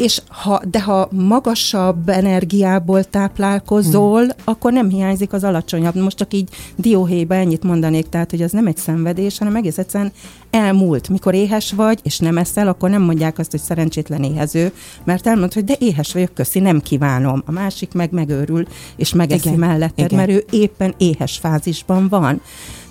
és 0.00 0.22
ha, 0.28 0.62
de 0.70 0.80
ha 0.80 1.08
magasabb 1.10 2.08
energiából 2.08 3.04
táplálkozol, 3.04 4.20
hmm. 4.20 4.30
akkor 4.44 4.72
nem 4.72 4.88
hiányzik 4.88 5.32
az 5.32 5.44
alacsonyabb. 5.44 5.94
Most 5.94 6.16
csak 6.16 6.34
így 6.34 6.48
dióhéjba 6.76 7.34
ennyit 7.34 7.62
mondanék, 7.62 8.08
tehát 8.08 8.30
hogy 8.30 8.42
az 8.42 8.52
nem 8.52 8.66
egy 8.66 8.76
szenvedés, 8.76 9.38
hanem 9.38 9.56
egész 9.56 9.78
egyszerűen 9.78 10.12
elmúlt. 10.50 11.08
Mikor 11.08 11.34
éhes 11.34 11.72
vagy, 11.72 12.00
és 12.02 12.18
nem 12.18 12.38
eszel, 12.38 12.68
akkor 12.68 12.90
nem 12.90 13.02
mondják 13.02 13.38
azt, 13.38 13.50
hogy 13.50 13.60
szerencsétlen 13.60 14.22
éhező, 14.22 14.72
mert 15.04 15.26
elmond, 15.26 15.52
hogy 15.52 15.64
de 15.64 15.76
éhes 15.78 16.12
vagyok, 16.12 16.34
köszi, 16.34 16.60
nem 16.60 16.80
kívánom. 16.80 17.42
A 17.46 17.52
másik 17.52 17.92
meg 17.92 18.10
megőrül, 18.12 18.66
és 18.96 19.14
megeszi 19.14 19.48
Igen, 19.48 19.58
melletted, 19.58 20.12
igen. 20.12 20.18
mert 20.18 20.30
ő 20.30 20.44
éppen 20.50 20.94
éhes 20.98 21.38
fázisban 21.38 22.08
van. 22.08 22.40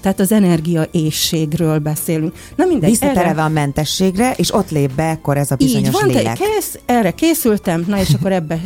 Tehát 0.01 0.19
az 0.19 0.31
energia 0.31 0.87
éjségről 0.91 1.79
beszélünk. 1.79 2.33
Na 2.55 2.65
mindegy, 2.65 2.89
Visszaterelve 2.89 3.43
a 3.43 3.49
mentességre, 3.49 4.33
és 4.35 4.53
ott 4.53 4.69
lép 4.69 4.91
be 4.91 5.09
akkor 5.09 5.37
ez 5.37 5.51
a 5.51 5.55
bizonyos 5.55 5.87
így 5.87 5.93
van, 5.93 6.07
lélek. 6.07 6.37
te 6.37 6.45
kész, 6.45 6.79
erre 6.85 7.11
készültem, 7.11 7.83
na 7.87 7.99
és 7.99 8.09
akkor 8.13 8.31
ebbe 8.31 8.59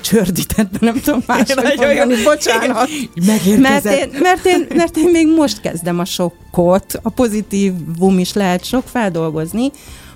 csördített, 0.00 0.80
nem 0.80 1.00
tudom 1.00 1.22
máshogy 1.26 1.76
mondani, 1.76 2.22
bocsánat. 2.22 2.88
Mert 3.26 3.84
én, 3.84 4.10
mert, 4.20 4.46
én, 4.46 4.66
mert 4.74 4.96
én 4.96 5.10
még 5.10 5.26
most 5.36 5.60
kezdem 5.60 5.98
a 5.98 6.04
sokkot, 6.04 7.00
a 7.02 7.08
pozitívum 7.08 8.18
is 8.18 8.32
lehet 8.32 8.64
sok 8.64 8.82
feldolgozni, 8.86 9.70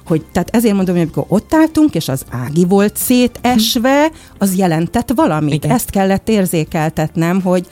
hogy 0.07 0.25
tehát 0.33 0.49
ezért 0.57 0.75
mondom, 0.75 0.95
hogy 0.95 1.05
amikor 1.05 1.25
ott 1.29 1.55
álltunk, 1.55 1.95
és 1.95 2.09
az 2.09 2.25
ági 2.31 2.65
volt 2.65 2.97
szétesve, 2.97 4.11
az 4.39 4.57
jelentett 4.57 5.13
valamit. 5.15 5.65
Igen. 5.65 5.77
Ezt 5.77 5.91
kellett 5.91 6.29
érzékeltetnem, 6.29 7.43
hogy, 7.43 7.67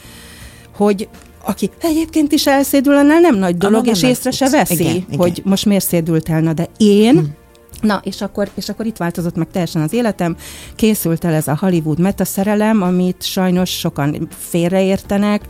hogy 0.76 1.08
aki 1.44 1.70
egyébként 1.80 2.32
is 2.32 2.46
elszédül, 2.46 2.94
annál 2.94 3.20
nem 3.20 3.36
nagy 3.36 3.56
dolog, 3.56 3.86
és 3.86 4.02
észre 4.02 4.30
se 4.30 4.48
veszi, 4.48 4.82
Igen, 4.82 4.94
igen. 4.94 5.18
hogy 5.18 5.42
most 5.44 5.66
miért 5.66 5.86
szédült 5.86 6.28
el, 6.28 6.40
na 6.40 6.52
de 6.52 6.68
én, 6.76 7.40
Na, 7.80 8.00
és 8.04 8.20
akkor, 8.20 8.50
és 8.54 8.68
akkor 8.68 8.86
itt 8.86 8.96
változott 8.96 9.36
meg 9.36 9.48
teljesen 9.50 9.82
az 9.82 9.92
életem. 9.92 10.36
Készült 10.74 11.24
el 11.24 11.32
ez 11.32 11.48
a 11.48 11.56
Hollywood 11.60 11.98
metaszerelem, 11.98 12.82
amit 12.82 13.22
sajnos 13.22 13.70
sokan 13.78 14.28
félreértenek, 14.38 15.42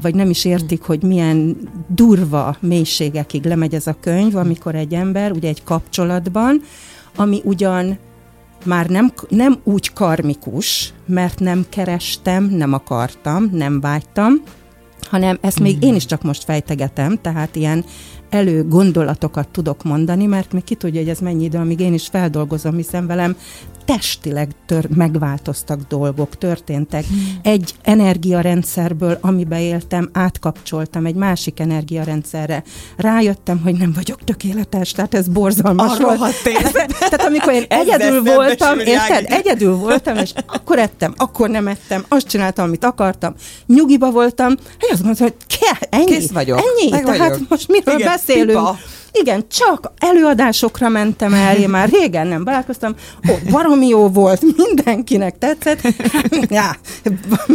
vagy 0.00 0.14
nem 0.14 0.30
is 0.30 0.44
értik, 0.44 0.82
hogy 0.82 1.02
milyen 1.02 1.56
durva 1.88 2.56
mélységekig 2.60 3.44
lemegy 3.44 3.74
ez 3.74 3.86
a 3.86 3.96
könyv, 4.00 4.36
amikor 4.36 4.74
egy 4.74 4.92
ember, 4.92 5.32
ugye 5.32 5.48
egy 5.48 5.64
kapcsolatban, 5.64 6.62
ami 7.16 7.40
ugyan 7.44 7.98
már 8.64 8.86
nem, 8.86 9.12
nem 9.28 9.58
úgy 9.64 9.92
karmikus, 9.92 10.92
mert 11.06 11.38
nem 11.38 11.66
kerestem, 11.68 12.44
nem 12.44 12.72
akartam, 12.72 13.48
nem 13.52 13.80
vágytam, 13.80 14.42
hanem 15.08 15.38
ezt 15.40 15.60
még 15.60 15.82
én 15.82 15.94
is 15.94 16.06
csak 16.06 16.22
most 16.22 16.44
fejtegetem, 16.44 17.18
tehát 17.20 17.56
ilyen 17.56 17.84
elő 18.30 18.68
gondolatokat 18.68 19.48
tudok 19.48 19.82
mondani, 19.84 20.26
mert 20.26 20.52
még 20.52 20.64
ki 20.64 20.74
tudja, 20.74 21.00
hogy 21.00 21.08
ez 21.08 21.18
mennyi 21.18 21.44
idő, 21.44 21.58
amíg 21.58 21.80
én 21.80 21.94
is 21.94 22.06
feldolgozom, 22.06 22.76
hiszen 22.76 23.06
velem 23.06 23.36
testileg 23.96 24.48
tör, 24.66 24.88
megváltoztak 24.94 25.80
dolgok, 25.88 26.38
történtek. 26.38 27.04
Egy 27.42 27.74
energiarendszerből, 27.82 29.18
amiben 29.20 29.58
éltem, 29.60 30.10
átkapcsoltam 30.12 31.06
egy 31.06 31.14
másik 31.14 31.60
energiarendszerre. 31.60 32.62
Rájöttem, 32.96 33.60
hogy 33.64 33.74
nem 33.74 33.92
vagyok 33.92 34.24
tökéletes, 34.24 34.92
tehát 34.92 35.14
ez 35.14 35.28
borzalmas 35.28 35.98
Arra 35.98 36.16
volt. 36.16 36.42
tényleg. 36.42 36.86
Tehát 37.10 37.24
amikor 37.26 37.52
én 37.52 37.64
egyedül 37.82 38.22
voltam, 38.22 38.78
érted? 38.78 39.24
Egyedül 39.40 39.74
voltam, 39.76 40.16
és 40.16 40.30
akkor 40.46 40.78
ettem, 40.78 41.14
akkor 41.16 41.48
nem 41.50 41.66
ettem, 41.66 42.04
azt 42.08 42.26
csináltam, 42.28 42.64
amit 42.64 42.84
akartam, 42.84 43.34
nyugiba 43.66 44.10
voltam, 44.10 44.54
és 44.78 44.90
azt 44.90 45.02
mondtam, 45.02 45.26
hogy 45.26 45.58
kell, 45.60 46.00
ennyi, 46.00 46.04
Kész 46.10 46.30
vagyok. 46.30 46.58
ennyi, 46.58 46.90
Meg 46.90 47.04
tehát 47.04 47.18
vagyok. 47.18 47.48
most 47.48 47.68
miről 47.68 47.94
Igen, 47.94 48.08
beszélünk? 48.12 48.48
pipa. 48.48 48.76
Igen, 49.12 49.44
csak 49.48 49.92
előadásokra 49.98 50.88
mentem 50.88 51.34
el, 51.34 51.56
én 51.56 51.68
már 51.68 51.88
régen 51.88 52.26
nem 52.26 52.44
barátkoztam, 52.44 52.94
ott 53.28 53.50
baromi 53.50 53.86
jó 53.86 54.08
volt, 54.08 54.42
mindenkinek 54.56 55.38
tetszett. 55.38 55.80
Já, 56.48 56.76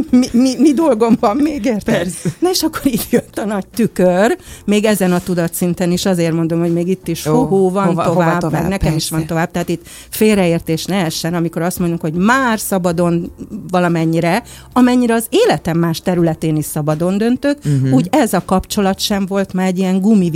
mi, 0.09 0.27
mi, 0.31 0.55
mi 0.57 0.73
dolgom 0.73 1.17
van 1.19 1.35
még, 1.35 1.65
érted? 1.65 1.95
Persze. 1.95 2.29
Na 2.39 2.49
és 2.49 2.61
akkor 2.63 2.81
így 2.85 3.07
jött 3.09 3.37
a 3.37 3.45
nagy 3.45 3.67
tükör, 3.67 4.37
még 4.65 4.85
ezen 4.85 5.11
a 5.11 5.19
tudatszinten 5.19 5.91
is 5.91 6.05
azért 6.05 6.33
mondom, 6.33 6.59
hogy 6.59 6.73
még 6.73 6.87
itt 6.87 7.07
is 7.07 7.25
hú 7.25 7.69
van 7.69 7.85
hova- 7.85 8.03
tovább, 8.03 8.07
hova 8.07 8.37
tovább, 8.37 8.61
meg 8.61 8.69
nekem 8.69 8.95
is 8.95 9.09
van 9.09 9.25
tovább. 9.25 9.51
Tehát 9.51 9.69
itt 9.69 9.85
félreértés 10.09 10.85
ne 10.85 11.05
essen, 11.05 11.33
amikor 11.33 11.61
azt 11.61 11.79
mondjuk, 11.79 12.01
hogy 12.01 12.13
már 12.13 12.59
szabadon 12.59 13.31
valamennyire, 13.69 14.43
amennyire 14.73 15.13
az 15.13 15.25
életem 15.29 15.77
más 15.77 15.99
területén 15.99 16.55
is 16.55 16.65
szabadon 16.65 17.17
döntök, 17.17 17.57
uh-huh. 17.65 17.93
úgy 17.93 18.07
ez 18.11 18.33
a 18.33 18.43
kapcsolat 18.45 18.99
sem 18.99 19.25
volt 19.25 19.53
már 19.53 19.67
egy 19.67 19.77
ilyen 19.77 20.01
gumi 20.01 20.29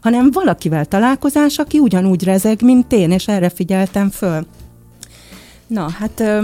hanem 0.00 0.30
valakivel 0.30 0.84
találkozás, 0.84 1.58
aki 1.58 1.78
ugyanúgy 1.78 2.24
rezeg, 2.24 2.62
mint 2.62 2.92
én, 2.92 3.10
és 3.10 3.28
erre 3.28 3.48
figyeltem 3.48 4.10
föl. 4.10 4.46
Na, 5.66 5.90
hát 5.90 6.20
ö, 6.20 6.42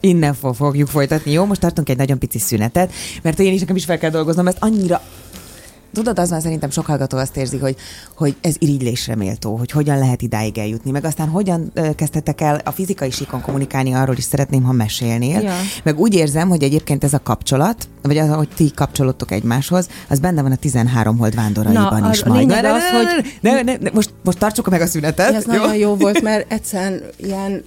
Innen 0.00 0.34
fo- 0.34 0.56
fogjuk 0.56 0.88
folytatni, 0.88 1.32
jó? 1.32 1.44
Most 1.44 1.60
tartunk 1.60 1.88
egy 1.88 1.96
nagyon 1.96 2.18
pici 2.18 2.38
szünetet, 2.38 2.92
mert 3.22 3.38
én 3.38 3.52
is 3.52 3.60
nekem 3.60 3.76
is 3.76 3.84
fel 3.84 3.98
kell 3.98 4.10
dolgoznom, 4.10 4.46
ezt 4.46 4.56
annyira 4.60 5.02
Tudod, 5.92 6.18
az 6.18 6.30
van 6.30 6.40
szerintem 6.40 6.70
sok 6.70 6.86
hallgató 6.86 7.18
azt 7.18 7.36
érzi, 7.36 7.58
hogy, 7.58 7.76
hogy 8.16 8.36
ez 8.40 8.54
irigylésre 8.58 9.14
méltó, 9.14 9.56
hogy 9.56 9.70
hogyan 9.70 9.98
lehet 9.98 10.22
idáig 10.22 10.58
eljutni, 10.58 10.90
meg 10.90 11.04
aztán 11.04 11.28
hogyan 11.28 11.72
kezdtetek 11.96 12.40
el 12.40 12.60
a 12.64 12.70
fizikai 12.70 13.10
síkon 13.10 13.40
kommunikálni, 13.40 13.92
arról 13.94 14.16
is 14.16 14.24
szeretném, 14.24 14.62
ha 14.62 14.72
mesélnél. 14.72 15.40
Ja. 15.40 15.52
Meg 15.84 15.98
úgy 15.98 16.14
érzem, 16.14 16.48
hogy 16.48 16.62
egyébként 16.62 17.04
ez 17.04 17.12
a 17.12 17.18
kapcsolat, 17.22 17.88
vagy 18.02 18.18
az, 18.18 18.28
hogy 18.28 18.48
ti 18.56 18.70
kapcsolódtok 18.74 19.30
egymáshoz, 19.30 19.88
az 20.08 20.18
benne 20.18 20.42
van 20.42 20.52
a 20.52 20.56
13 20.56 21.18
hold 21.18 21.34
vándoraiban 21.34 22.00
Na, 22.00 22.10
is 22.12 22.22
a 22.22 22.28
majd. 22.28 22.48
lényeg 22.48 22.64
az, 22.64 22.82
hogy- 22.90 23.38
ne, 23.40 23.62
ne, 23.62 23.76
ne, 23.80 23.90
most, 23.92 24.10
most 24.24 24.38
tartsuk 24.38 24.68
meg 24.70 24.80
a 24.80 24.86
szünetet. 24.86 25.34
ez 25.34 25.44
nagyon 25.44 25.76
jó 25.76 25.94
volt, 25.96 26.22
mert 26.22 26.52
egyszerűen 26.52 27.02
ilyen 27.16 27.62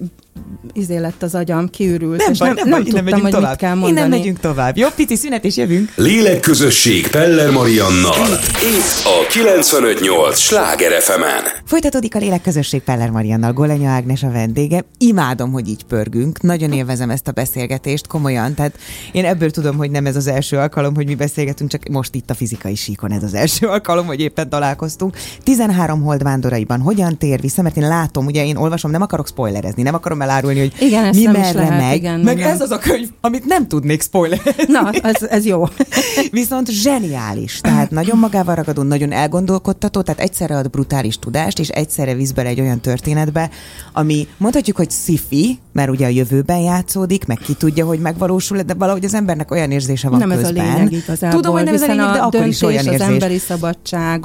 izé 0.72 0.96
lett 0.98 1.22
az 1.22 1.34
agyam, 1.34 1.70
kiürült, 1.70 2.16
Nem 2.18 2.32
és 2.32 2.38
baj, 2.38 2.48
nem, 2.48 2.56
nem, 2.56 2.68
nem, 2.68 2.82
baj, 2.82 2.88
innen 2.90 3.04
tudtam, 3.04 3.20
megyünk 3.20 3.22
hogy 3.22 3.32
tovább. 3.32 3.50
mit 3.50 3.58
kell 3.58 3.70
Innen 3.76 3.84
mondani. 3.92 4.08
megyünk 4.08 4.40
tovább. 4.40 4.76
Jó, 4.76 4.88
pici 4.96 5.16
szünet, 5.16 5.44
és 5.44 5.56
jövünk. 5.56 5.92
Lélekközösség 5.96 7.08
Peller 7.08 7.50
Mariannal. 7.50 8.26
Itt 8.62 9.04
a 9.04 9.26
958 9.30 10.38
Sláger 10.38 11.02
fm 11.02 11.22
Folytatódik 11.64 12.14
a 12.14 12.18
Lélekközösség 12.18 12.82
Peller 12.82 13.10
Mariannal, 13.10 13.52
Golenya 13.52 13.90
Ágnes 13.90 14.22
a 14.22 14.30
vendége. 14.30 14.84
Imádom, 14.98 15.52
hogy 15.52 15.68
így 15.68 15.84
pörgünk. 15.84 16.42
Nagyon 16.42 16.72
élvezem 16.72 17.10
ezt 17.10 17.28
a 17.28 17.32
beszélgetést, 17.32 18.06
komolyan. 18.06 18.54
Tehát 18.54 18.78
én 19.12 19.24
ebből 19.24 19.50
tudom, 19.50 19.76
hogy 19.76 19.90
nem 19.90 20.06
ez 20.06 20.16
az 20.16 20.26
első 20.26 20.56
alkalom, 20.56 20.94
hogy 20.94 21.06
mi 21.06 21.14
beszélgetünk, 21.14 21.70
csak 21.70 21.88
most 21.88 22.14
itt 22.14 22.30
a 22.30 22.34
fizikai 22.34 22.74
síkon 22.74 23.12
ez 23.12 23.22
az 23.22 23.34
első 23.34 23.66
alkalom, 23.66 24.06
hogy 24.06 24.20
éppen 24.20 24.48
találkoztunk. 24.48 25.16
13 25.42 26.02
hold 26.02 26.22
vándoraiban 26.22 26.80
hogyan 26.80 27.18
tér 27.18 27.40
vissza, 27.40 27.62
mert 27.62 27.76
én 27.76 27.88
látom, 27.88 28.26
ugye 28.26 28.44
én 28.46 28.56
olvasom, 28.56 28.90
nem 28.90 29.02
akarok 29.02 29.26
spoilerezni, 29.26 29.82
nem 29.82 29.94
akarom 29.94 30.18
elárulni, 30.24 30.58
hogy 30.58 30.72
igen, 30.78 31.14
mi 31.14 31.24
merre 31.24 31.52
lehet, 31.52 31.80
megy. 31.80 31.96
Igen, 31.96 32.20
meg 32.20 32.36
igen. 32.36 32.50
ez 32.50 32.60
az 32.60 32.70
a 32.70 32.78
könyv, 32.78 33.08
amit 33.20 33.44
nem 33.44 33.68
tudnék 33.68 34.02
spoiler. 34.02 34.40
Na, 34.66 34.90
ez, 35.02 35.22
ez 35.22 35.44
jó. 35.46 35.68
Viszont 36.30 36.70
zseniális. 36.70 37.60
Tehát 37.60 37.90
nagyon 37.90 38.18
magával 38.18 38.54
ragadó, 38.54 38.82
nagyon 38.82 39.12
elgondolkodtató, 39.12 40.00
tehát 40.00 40.20
egyszerre 40.20 40.56
ad 40.56 40.70
brutális 40.70 41.18
tudást, 41.18 41.58
és 41.58 41.68
egyszerre 41.68 42.14
visz 42.14 42.30
bele 42.30 42.48
egy 42.48 42.60
olyan 42.60 42.80
történetbe, 42.80 43.50
ami 43.92 44.28
mondhatjuk, 44.36 44.76
hogy 44.76 44.90
sci 44.90 45.58
mert 45.72 45.90
ugye 45.90 46.06
a 46.06 46.08
jövőben 46.08 46.58
játszódik, 46.58 47.26
meg 47.26 47.38
ki 47.38 47.54
tudja, 47.54 47.86
hogy 47.86 47.98
megvalósul, 47.98 48.60
de 48.60 48.74
valahogy 48.74 49.04
az 49.04 49.14
embernek 49.14 49.50
olyan 49.50 49.70
érzése 49.70 50.08
van 50.08 50.18
nem 50.18 50.28
közben. 50.28 50.56
ez 50.56 50.58
a 50.58 50.62
lényeg 50.62 50.92
igazából, 50.92 51.40
Tudom, 51.40 51.54
hogy 51.54 51.64
nem 51.64 51.74
ez 51.74 51.82
a 51.82 51.86
lényeg, 51.86 52.12
de 52.12 52.18
a 52.18 52.26
akkor 52.26 52.46
is 52.46 52.62
olyan 52.62 52.86
az 52.86 52.92
érzés. 52.92 53.06
emberi 53.06 53.38
szabadság 53.38 54.24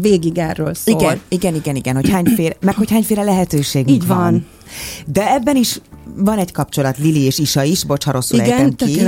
végig 0.00 0.38
erről 0.38 0.74
szól. 0.74 1.00
Igen, 1.00 1.20
igen, 1.28 1.54
igen, 1.54 1.76
igen, 1.76 1.94
hogy 1.94 2.10
hányféle, 2.10 2.56
meg 2.60 2.74
hogy 2.74 2.90
hányféle 2.90 3.22
lehetőség 3.22 3.88
Így 3.88 4.06
van. 4.06 4.18
van. 4.18 4.46
De 5.06 5.32
ebben 5.32 5.56
is 5.56 5.80
van 6.16 6.38
egy 6.38 6.52
kapcsolat 6.52 6.98
Lili 6.98 7.20
és 7.20 7.38
Isa 7.38 7.62
is, 7.62 7.84
bocs, 7.84 8.04
ha 8.04 8.12
rosszul 8.12 8.38
igen, 8.38 8.76
ki, 8.76 9.00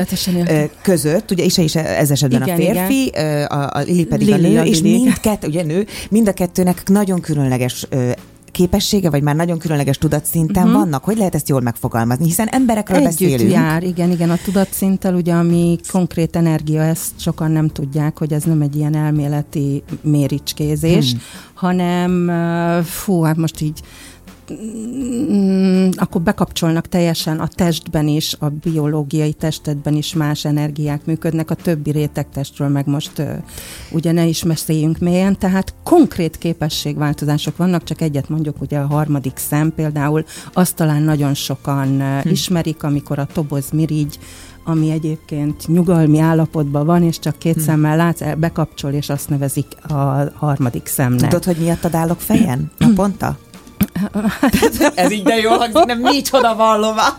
között, 0.83 1.31
ugye 1.31 1.45
Isa 1.45 1.63
is 1.63 1.75
ez 1.75 2.11
esetben 2.11 2.43
igen, 2.43 2.55
a 2.55 2.61
férfi, 2.61 3.07
igen. 3.07 3.45
a, 3.45 3.71
a 3.73 3.81
Lili 3.81 4.05
pedig 4.05 4.27
Lili, 4.27 4.47
a 4.47 4.49
nő, 4.49 4.59
a 4.59 4.65
és 4.65 4.81
Lili. 4.81 5.03
mindkettő, 5.03 5.47
ugye 5.47 5.63
nő, 5.63 5.87
mind 6.11 6.29
a 6.29 6.33
kettőnek 6.33 6.89
nagyon 6.89 7.21
különleges 7.21 7.87
képessége, 8.53 9.11
vagy 9.11 9.23
már 9.23 9.37
nagyon 9.37 9.59
különleges 9.59 9.99
tudatszinten 9.99 10.63
uh-huh. 10.63 10.81
vannak? 10.81 11.05
Hogy 11.05 11.17
lehet 11.17 11.35
ezt 11.35 11.49
jól 11.49 11.61
megfogalmazni? 11.61 12.25
Hiszen 12.25 12.49
emberekről 12.49 12.97
Együtt 12.97 13.11
beszélünk. 13.11 13.51
jár, 13.51 13.83
igen, 13.83 14.11
igen, 14.11 14.31
a 14.31 14.37
tudatszinttel, 14.45 15.15
ugye, 15.15 15.33
ami 15.33 15.79
konkrét 15.91 16.37
energia, 16.37 16.83
ezt 16.83 17.11
sokan 17.17 17.51
nem 17.51 17.69
tudják, 17.69 18.19
hogy 18.19 18.33
ez 18.33 18.43
nem 18.43 18.61
egy 18.61 18.77
ilyen 18.77 18.97
elméleti 18.97 19.83
méricskézés, 20.01 21.11
hmm. 21.11 21.21
hanem 21.55 22.31
fú, 22.85 23.23
hát 23.23 23.37
most 23.37 23.61
így 23.61 23.81
akkor 25.95 26.21
bekapcsolnak 26.21 26.89
teljesen 26.89 27.41
a 27.41 27.47
testben 27.47 28.09
is, 28.09 28.37
a 28.39 28.49
biológiai 28.49 29.33
testedben 29.33 29.95
is 29.95 30.15
más 30.15 30.45
energiák 30.45 31.05
működnek, 31.05 31.51
a 31.51 31.55
többi 31.55 31.91
rétegtestről 31.91 32.69
meg 32.69 32.87
most 32.87 33.23
ugye 33.91 34.13
ne 34.13 34.27
is 34.27 34.43
meséljünk 34.43 34.99
mélyen, 34.99 35.39
tehát 35.39 35.75
konkrét 35.85 36.39
képességváltozások 36.39 37.57
vannak, 37.57 37.85
csak 37.85 38.01
egyet 38.01 38.29
mondjuk 38.29 38.61
ugye 38.61 38.79
a 38.79 38.87
harmadik 38.87 39.37
szem 39.37 39.75
például, 39.75 40.25
azt 40.53 40.77
talán 40.77 41.03
nagyon 41.03 41.35
sokan 41.35 42.21
hm. 42.23 42.29
ismerik, 42.29 42.83
amikor 42.83 43.19
a 43.19 43.27
toboz 43.33 43.71
mirigy 43.71 44.19
ami 44.65 44.91
egyébként 44.91 45.69
nyugalmi 45.69 46.19
állapotban 46.19 46.87
van, 46.87 47.03
és 47.03 47.19
csak 47.19 47.39
két 47.39 47.55
hm. 47.55 47.61
szemmel 47.61 47.97
látsz, 47.97 48.23
bekapcsol, 48.39 48.93
és 48.93 49.09
azt 49.09 49.29
nevezik 49.29 49.67
a 49.89 50.31
harmadik 50.35 50.87
szemnek. 50.87 51.31
Tudod, 51.31 51.45
hogy 51.45 51.57
miattad 51.57 51.95
állok 51.95 52.21
fejen 52.21 52.71
naponta? 52.79 53.39
Ez 54.95 55.11
így 55.11 55.23
de 55.23 55.37
jól 55.37 55.59
hangzik, 55.59 55.85
nem 55.85 55.99
micsoda 55.99 56.55
vallovás. 56.57 57.15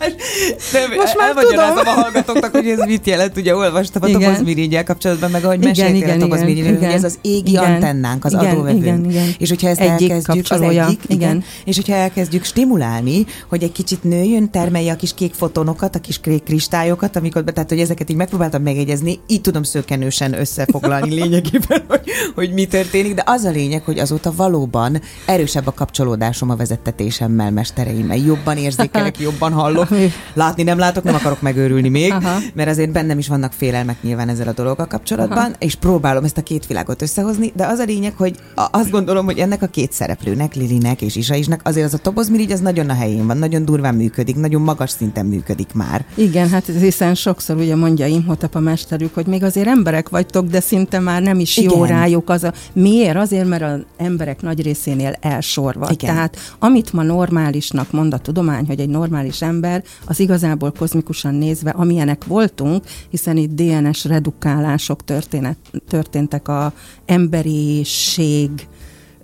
Nem, 0.72 0.90
Most 0.96 1.16
már 1.18 1.34
tudom. 1.34 1.76
a 1.76 2.00
hallgatóknak, 2.00 2.52
hogy 2.52 2.68
ez 2.68 2.78
mit 2.86 3.06
jelent. 3.06 3.36
Ugye 3.36 3.56
olvastam 3.56 4.02
a 4.02 4.10
topozmirigyel 4.10 4.84
kapcsolatban, 4.84 5.30
meg 5.30 5.44
ahogy 5.44 5.58
meséltél 5.58 6.10
a 6.10 6.16
topozmirigyel, 6.16 6.74
hogy 6.74 6.82
ez 6.82 7.04
az 7.04 7.18
égi 7.22 7.50
igen, 7.50 7.72
antennánk, 7.72 8.24
az 8.24 8.32
igen, 8.32 8.46
adóvevőnk. 8.46 8.82
Igen, 8.82 9.10
igen. 9.10 9.34
És 9.38 9.48
hogyha 9.48 9.68
ezt 9.68 9.80
egyik 9.80 10.10
elkezdjük, 10.10 10.50
az 10.50 10.60
egyik, 10.60 11.00
igen. 11.06 11.16
igen. 11.16 11.44
És 11.64 11.76
hogyha 11.76 11.94
elkezdjük 11.94 12.44
stimulálni, 12.44 13.26
hogy 13.48 13.62
egy 13.62 13.72
kicsit 13.72 14.02
nőjön, 14.02 14.50
termelje 14.50 14.92
a 14.92 14.96
kis 14.96 15.14
kék 15.14 15.34
fotonokat, 15.34 15.94
a 15.94 16.00
kis 16.00 16.20
kék 16.20 16.42
kristályokat, 16.42 17.16
amikor, 17.16 17.44
tehát 17.44 17.68
hogy 17.68 17.80
ezeket 17.80 18.10
így 18.10 18.16
megpróbáltam 18.16 18.62
megegyezni, 18.62 19.20
így 19.26 19.40
tudom 19.40 19.62
szőkenősen 19.62 20.38
összefoglalni 20.38 21.14
lényegében, 21.20 21.84
hogy, 21.88 22.00
hogy 22.34 22.52
mi 22.52 22.66
történik, 22.66 23.14
de 23.14 23.22
az 23.26 23.44
a 23.44 23.50
lényeg, 23.50 23.82
hogy 23.84 23.98
azóta 23.98 24.32
valóban 24.36 25.00
erősebb 25.26 25.66
a 25.66 25.72
kapcsolódásom 25.72 26.50
a 26.50 26.56
vezettetésemmel, 26.74 27.50
mestereimmel. 27.50 28.16
Jobban 28.16 28.56
érzékelek, 28.56 29.18
jobban 29.28 29.52
hallok. 29.52 29.88
Látni 30.34 30.62
nem 30.62 30.78
látok, 30.78 31.04
nem 31.04 31.14
akarok 31.14 31.42
megőrülni 31.42 31.88
még, 31.88 32.12
Aha. 32.12 32.38
mert 32.54 32.68
azért 32.68 32.92
bennem 32.92 33.18
is 33.18 33.28
vannak 33.28 33.52
félelmek 33.52 34.02
nyilván 34.02 34.28
ezzel 34.28 34.48
a 34.48 34.52
dologgal 34.52 34.86
kapcsolatban, 34.86 35.38
Aha. 35.38 35.50
és 35.58 35.74
próbálom 35.74 36.24
ezt 36.24 36.38
a 36.38 36.42
két 36.42 36.66
világot 36.66 37.02
összehozni, 37.02 37.52
de 37.56 37.66
az 37.66 37.78
a 37.78 37.84
lényeg, 37.84 38.12
hogy 38.16 38.36
azt 38.54 38.90
gondolom, 38.90 39.24
hogy 39.24 39.38
ennek 39.38 39.62
a 39.62 39.66
két 39.66 39.92
szereplőnek, 39.92 40.54
Lilinek 40.54 41.02
és 41.02 41.16
Isa 41.16 41.34
isnek, 41.34 41.60
azért 41.64 41.86
az 41.86 41.94
a 41.94 41.98
tobozmirigy 41.98 42.52
az 42.52 42.60
nagyon 42.60 42.90
a 42.90 42.94
helyén 42.94 43.26
van, 43.26 43.36
nagyon 43.36 43.64
durván 43.64 43.94
működik, 43.94 44.36
nagyon 44.36 44.62
magas 44.62 44.90
szinten 44.90 45.26
működik 45.26 45.72
már. 45.74 46.04
Igen, 46.14 46.48
hát 46.48 46.64
hiszen 46.80 47.14
sokszor 47.14 47.56
ugye 47.56 47.76
mondja 47.76 48.06
Imhotep 48.06 48.54
a 48.54 48.60
mesterük, 48.60 49.14
hogy 49.14 49.26
még 49.26 49.42
azért 49.42 49.66
emberek 49.66 50.08
vagytok, 50.08 50.46
de 50.46 50.60
szinte 50.60 50.98
már 50.98 51.22
nem 51.22 51.38
is 51.38 51.56
Igen. 51.56 51.70
jó 51.76 51.84
rájuk 51.84 52.30
az 52.30 52.44
a... 52.44 52.52
Miért? 52.72 53.16
Azért, 53.16 53.48
mert 53.48 53.62
az 53.62 53.80
emberek 53.96 54.42
nagy 54.42 54.62
részénél 54.62 55.16
elsorvad. 55.20 55.90
Igen. 55.90 56.14
Tehát 56.14 56.36
amit 56.64 56.92
ma 56.92 57.02
normálisnak 57.02 57.92
mond 57.92 58.14
a 58.14 58.18
tudomány, 58.18 58.66
hogy 58.66 58.80
egy 58.80 58.88
normális 58.88 59.42
ember, 59.42 59.84
az 60.06 60.20
igazából 60.20 60.72
kozmikusan 60.72 61.34
nézve, 61.34 61.70
amilyenek 61.70 62.24
voltunk, 62.24 62.84
hiszen 63.10 63.36
itt 63.36 63.54
DNS 63.54 64.04
redukálások 64.04 65.04
történet, 65.04 65.56
történtek 65.88 66.48
a 66.48 66.72
emberiség 67.06 68.50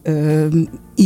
ö, 0.02 0.46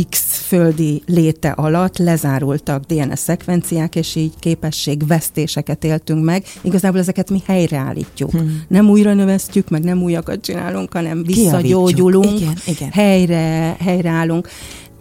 X 0.09 0.37
földi 0.47 1.01
léte 1.05 1.49
alatt 1.49 1.97
lezárultak 1.97 2.83
DNS 2.83 3.19
szekvenciák, 3.19 3.95
és 3.95 4.15
így 4.15 4.33
képességvesztéseket 4.39 5.83
éltünk 5.83 6.23
meg. 6.23 6.43
Igazából 6.61 6.99
ezeket 6.99 7.29
mi 7.29 7.41
helyreállítjuk. 7.45 8.31
Hmm. 8.31 8.61
Nem 8.67 8.89
újra 8.89 9.13
növesztjük, 9.13 9.69
meg 9.69 9.83
nem 9.83 10.03
újakat 10.03 10.41
csinálunk, 10.41 10.93
hanem 10.93 11.23
visszagyógyulunk, 11.23 12.39
igen, 12.39 12.57
igen. 12.65 12.89
helyre, 12.91 13.75
helyreállunk. 13.79 14.47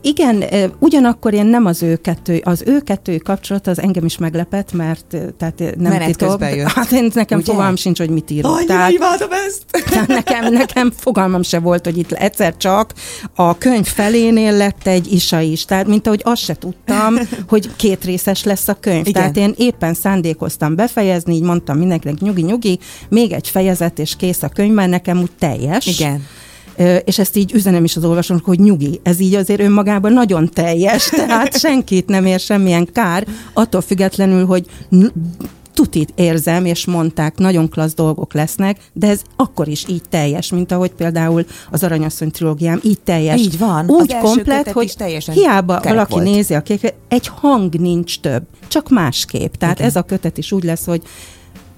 Igen, 0.05 0.45
ugyanakkor 0.79 1.35
én 1.35 1.47
nem 1.47 1.67
az 1.67 1.83
ő 1.83 1.97
kettő, 1.97 2.41
az 2.45 2.63
ő 2.67 2.81
kettő 2.81 3.17
kapcsolat 3.19 3.67
az 3.67 3.81
engem 3.81 4.05
is 4.05 4.19
meglepett, 4.19 4.73
mert 4.73 5.17
tehát 5.39 5.59
nem 5.59 5.93
Menet 5.93 6.07
titok. 6.07 6.43
Hát 6.67 6.93
én 6.93 7.11
nekem 7.15 7.39
Ugye? 7.39 7.47
fogalmam 7.53 7.77
sincs, 7.77 7.99
hogy 7.99 8.11
mit 8.11 8.31
írok. 8.31 8.53
Annyira 8.53 8.67
tehát, 8.67 8.91
imádom 8.91 9.29
ezt! 9.47 9.63
Tehát 9.91 10.09
nekem, 10.09 10.53
nekem 10.53 10.93
fogalmam 10.97 11.43
se 11.43 11.59
volt, 11.59 11.85
hogy 11.85 11.99
itt 11.99 12.13
egyszer 12.13 12.57
csak 12.57 12.93
a 13.35 13.59
könyv 13.59 13.87
felénél 13.87 14.53
lett 14.53 14.87
egy 14.87 15.13
isa 15.13 15.41
is. 15.41 15.65
Tehát, 15.65 15.87
mint 15.87 16.07
ahogy 16.07 16.21
azt 16.25 16.43
se 16.43 16.55
tudtam, 16.55 17.15
hogy 17.49 17.77
két 17.77 18.05
részes 18.05 18.45
lesz 18.45 18.69
a 18.69 18.75
könyv. 18.75 19.07
Igen. 19.07 19.13
Tehát 19.13 19.37
én 19.37 19.55
éppen 19.57 19.95
szándékoztam 19.95 20.75
befejezni, 20.75 21.35
így 21.35 21.43
mondtam 21.43 21.79
mindenkinek 21.79 22.21
nyugi-nyugi, 22.21 22.79
még 23.09 23.33
egy 23.33 23.49
fejezet, 23.49 23.99
és 23.99 24.17
kész 24.17 24.43
a 24.43 24.49
könyv, 24.49 24.73
mert 24.73 24.91
nekem 24.91 25.19
úgy 25.19 25.33
teljes. 25.39 25.87
Igen 25.87 26.23
és 27.05 27.19
ezt 27.19 27.37
így 27.37 27.53
üzenem 27.53 27.85
is 27.85 27.97
az 27.97 28.05
olvasónak, 28.05 28.45
hogy 28.45 28.59
nyugi, 28.59 29.01
ez 29.03 29.21
így 29.21 29.35
azért 29.35 29.61
önmagában 29.61 30.13
nagyon 30.13 30.49
teljes, 30.49 31.09
tehát 31.27 31.59
senkit 31.59 32.07
nem 32.07 32.27
ér 32.27 32.41
semmilyen 32.41 32.89
kár, 32.93 33.27
attól 33.53 33.81
függetlenül, 33.81 34.47
hogy 34.47 34.67
tutit 35.75 36.13
érzem, 36.15 36.65
és 36.65 36.87
mondták, 36.87 37.39
nagyon 37.39 37.69
klassz 37.69 37.95
dolgok 37.95 38.35
lesznek, 38.35 38.81
de 38.93 39.09
ez 39.09 39.23
akkor 39.37 39.69
is 39.69 39.85
így 39.89 40.03
teljes, 40.09 40.51
mint 40.51 40.73
ahogy 40.73 40.91
például 40.91 41.45
az 41.71 41.83
Aranyasszony 41.83 42.31
trilógiám 42.31 42.81
így 42.83 43.01
teljes. 43.01 43.41
Így 43.41 43.59
van. 43.59 43.91
Úgy 43.91 44.17
komplet, 44.17 44.71
hogy 44.71 44.95
hiába 45.33 45.81
valaki 45.85 46.13
volt. 46.13 46.25
nézi 46.25 46.55
a 46.55 46.61
kék, 46.61 46.95
egy 47.09 47.27
hang 47.27 47.75
nincs 47.75 48.21
több, 48.21 48.43
csak 48.69 48.89
másképp. 48.89 49.55
Tehát 49.55 49.77
Igen. 49.77 49.89
ez 49.89 49.97
a 49.97 50.03
kötet 50.03 50.39
is 50.39 50.53
úgy 50.53 50.65
lesz, 50.65 50.85
hogy 50.85 51.03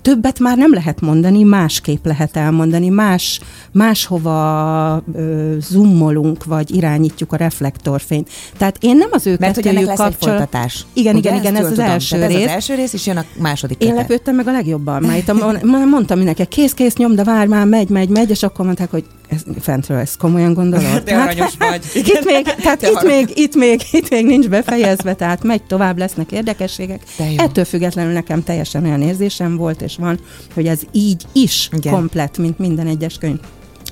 többet 0.07 0.39
már 0.39 0.57
nem 0.57 0.73
lehet 0.73 1.01
mondani, 1.01 1.43
másképp 1.43 2.05
lehet 2.05 2.37
elmondani, 2.37 2.89
más, 2.89 3.41
máshova 3.73 5.03
ö, 5.15 5.57
zoomolunk, 5.61 6.45
vagy 6.45 6.75
irányítjuk 6.75 7.33
a 7.33 7.37
reflektorfényt. 7.37 8.29
Tehát 8.59 8.77
én 8.81 8.97
nem 8.97 9.09
az 9.13 9.27
ő 9.27 9.37
Mert 9.41 9.55
hogy 9.55 9.67
ennek 9.67 9.85
lesz 9.85 9.97
kapcsol... 9.97 10.31
egy 10.31 10.37
folytatás. 10.37 10.87
Igen, 10.93 11.17
igen, 11.17 11.35
igen, 11.35 11.57
ez 11.57 11.65
az 11.65 11.71
tudom. 11.71 11.85
első 11.85 12.17
Tehát 12.17 12.31
rész. 12.31 12.39
Ez 12.39 12.45
az 12.45 12.51
első 12.51 12.75
rész, 12.75 12.93
és 12.93 13.07
jön 13.07 13.17
a 13.17 13.25
második 13.39 13.83
Én 13.83 13.95
lepődtem 13.95 14.35
meg 14.35 14.47
a 14.47 14.53
legjobban, 14.53 15.03
mert 15.03 15.29
itt 15.29 15.63
mondtam 15.91 16.17
mindenki, 16.17 16.47
kész, 16.47 16.73
kész, 16.73 16.97
nyom, 16.97 17.15
de 17.15 17.25
várj 17.25 17.49
már, 17.49 17.67
megy, 17.67 17.89
megy, 17.89 18.09
megy, 18.09 18.31
és 18.31 18.43
akkor 18.43 18.65
mondták, 18.65 18.91
hogy 18.91 19.05
ez, 19.29 19.43
fentről 19.61 19.99
ezt 19.99 20.17
komolyan 20.19 20.55
gondolod? 20.55 20.85
Hát, 21.07 21.11
aranyos 21.11 21.53
vagy. 21.59 21.85
Itt 21.95 22.25
még, 22.25 22.45
tehát 22.45 22.83
itt 22.83 23.03
még, 23.03 23.31
itt, 23.35 23.55
még, 23.55 23.83
itt 23.91 24.11
még 24.11 24.27
nincs 24.27 24.49
befejezve, 24.49 25.15
tehát 25.15 25.43
megy 25.43 25.63
tovább, 25.63 25.99
lesznek 25.99 26.33
érdekességek. 26.33 27.03
Ettől 27.37 27.65
függetlenül 27.65 28.13
nekem 28.13 28.45
teljesen 28.45 28.85
olyan 28.85 29.03
érzésem 29.03 29.57
volt, 29.57 29.83
és 29.83 29.97
van, 29.97 30.19
hogy 30.55 30.67
ez 30.67 30.81
így 30.93 31.23
is 31.33 31.69
Igen. 31.73 31.93
komplet, 31.93 32.39
mint 32.39 32.59
minden 32.59 32.87
egyes 32.87 33.19
könyv. 33.19 33.39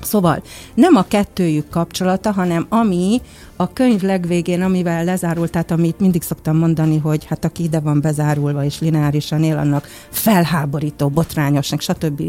Szóval 0.02 0.42
nem 0.74 0.96
a 0.96 1.02
kettőjük 1.02 1.68
kapcsolata, 1.68 2.32
hanem 2.32 2.66
ami 2.68 3.20
a 3.56 3.72
könyv 3.72 4.02
legvégén, 4.02 4.62
amivel 4.62 5.04
lezárult, 5.04 5.50
tehát 5.50 5.70
amit 5.70 6.00
mindig 6.00 6.22
szoktam 6.22 6.56
mondani, 6.56 6.98
hogy 6.98 7.24
hát 7.24 7.44
aki 7.44 7.62
ide 7.62 7.80
van 7.80 8.00
bezárulva 8.00 8.64
és 8.64 8.80
lineárisan 8.80 9.42
él, 9.42 9.56
annak 9.56 9.88
felháborító, 10.10 11.08
botrányosnak, 11.08 11.80
stb. 11.80 12.22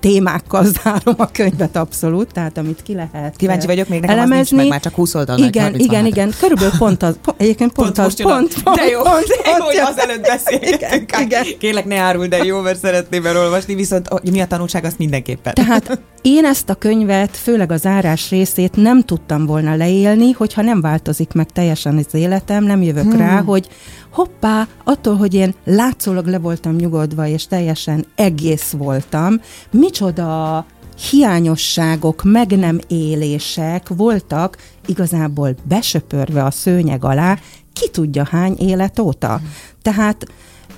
témákkal 0.00 0.64
zárom 0.82 1.14
a 1.16 1.30
könyvet 1.30 1.76
abszolút, 1.76 2.32
tehát 2.32 2.58
amit 2.58 2.82
ki 2.82 2.94
lehet 2.94 3.36
Kíváncsi 3.36 3.66
vagyok, 3.66 3.88
még 3.88 4.00
nekem 4.00 4.16
elemezni. 4.16 4.40
az 4.40 4.48
nincs 4.50 4.62
meg, 4.62 4.70
már 4.70 4.80
csak 4.80 4.94
20 4.94 5.14
oldalnak. 5.14 5.46
Igen, 5.46 5.74
igen, 5.74 6.06
igen, 6.06 6.32
körülbelül 6.40 6.72
pont 6.78 7.02
az, 7.02 7.18
pont, 7.22 7.40
egyébként 7.40 7.72
pont, 7.72 7.94
pont 7.94 8.06
az, 8.06 8.22
pont, 8.22 8.62
pont, 8.62 8.76
de 8.76 8.84
jó, 8.84 9.02
pont, 9.02 9.26
de 9.26 9.50
jó, 9.58 9.64
hogy 9.64 9.76
az 9.76 9.98
előtt 9.98 10.26
beszélgetünk. 10.26 11.10
Igen, 11.10 11.22
igen. 11.22 11.44
Kérlek, 11.58 11.84
ne 11.84 11.98
árul, 11.98 12.26
de 12.26 12.44
jó, 12.44 12.60
mert 12.60 12.78
szeretném 12.78 13.26
elolvasni, 13.26 13.74
viszont 13.74 14.30
mi 14.30 14.40
a 14.40 14.46
tanulság, 14.46 14.84
azt 14.84 14.98
mindenképpen. 14.98 15.54
Tehát 15.54 16.00
én 16.22 16.44
ezt 16.44 16.68
a 16.68 16.74
könyvet, 16.74 17.36
főleg 17.36 17.72
az 17.72 17.86
árás 17.86 18.30
részét 18.30 18.76
nem 18.76 19.02
tudtam 19.02 19.46
volna 19.46 19.74
leélni, 19.76 20.32
hogyha 20.48 20.62
nem 20.62 20.80
változik 20.80 21.32
meg 21.32 21.50
teljesen 21.50 21.96
az 21.96 22.14
életem, 22.14 22.64
nem 22.64 22.82
jövök 22.82 23.04
hmm. 23.04 23.16
rá, 23.16 23.42
hogy 23.42 23.68
hoppá, 24.10 24.66
attól, 24.84 25.16
hogy 25.16 25.34
én 25.34 25.54
látszólag 25.64 26.26
le 26.26 26.38
voltam 26.38 26.76
nyugodva, 26.76 27.26
és 27.26 27.46
teljesen 27.46 28.06
egész 28.14 28.70
voltam, 28.70 29.40
micsoda 29.70 30.66
hiányosságok, 31.10 32.22
meg 32.24 32.58
nem 32.58 32.78
élések 32.86 33.88
voltak 33.88 34.56
igazából 34.86 35.54
besöpörve 35.62 36.44
a 36.44 36.50
szőnyeg 36.50 37.04
alá, 37.04 37.38
ki 37.72 37.88
tudja 37.88 38.26
hány 38.30 38.56
élet 38.58 38.98
óta. 38.98 39.36
Hmm. 39.36 39.50
Tehát, 39.82 40.26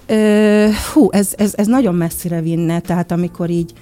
ö, 0.06 0.68
hú, 0.92 1.08
ez, 1.10 1.32
ez, 1.36 1.52
ez 1.54 1.66
nagyon 1.66 1.94
messzire 1.94 2.40
vinne, 2.40 2.80
tehát 2.80 3.12
amikor 3.12 3.50
így 3.50 3.72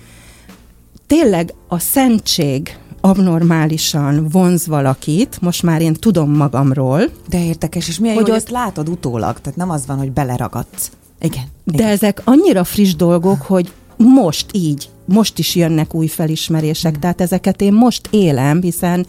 tényleg 1.07 1.55
a 1.69 1.79
szentség 1.79 2.77
abnormálisan 3.09 4.29
vonz 4.29 4.67
valakit, 4.67 5.39
most 5.41 5.63
már 5.63 5.81
én 5.81 5.95
tudom 5.95 6.31
magamról. 6.31 7.01
De 7.29 7.45
érdekes, 7.45 7.89
és 7.89 7.99
milyen 7.99 8.17
hogy 8.17 8.27
jó, 8.27 8.33
hogy 8.33 8.43
ott... 8.43 8.51
látod 8.51 8.89
utólag, 8.89 9.41
tehát 9.41 9.59
nem 9.59 9.71
az 9.71 9.87
van, 9.87 9.99
hogy 9.99 10.13
beleragadsz. 10.13 10.91
Igen. 11.21 11.45
De 11.65 11.73
igen. 11.73 11.89
ezek 11.89 12.23
annyira 12.25 12.65
friss 12.65 12.95
dolgok, 12.95 13.43
hogy 13.43 13.73
most 13.97 14.47
így, 14.53 14.89
most 15.05 15.39
is 15.39 15.55
jönnek 15.55 15.95
új 15.95 16.07
felismerések, 16.07 16.97
mm. 16.97 17.01
tehát 17.01 17.21
ezeket 17.21 17.61
én 17.61 17.73
most 17.73 18.09
élem, 18.11 18.63
hiszen 18.63 19.07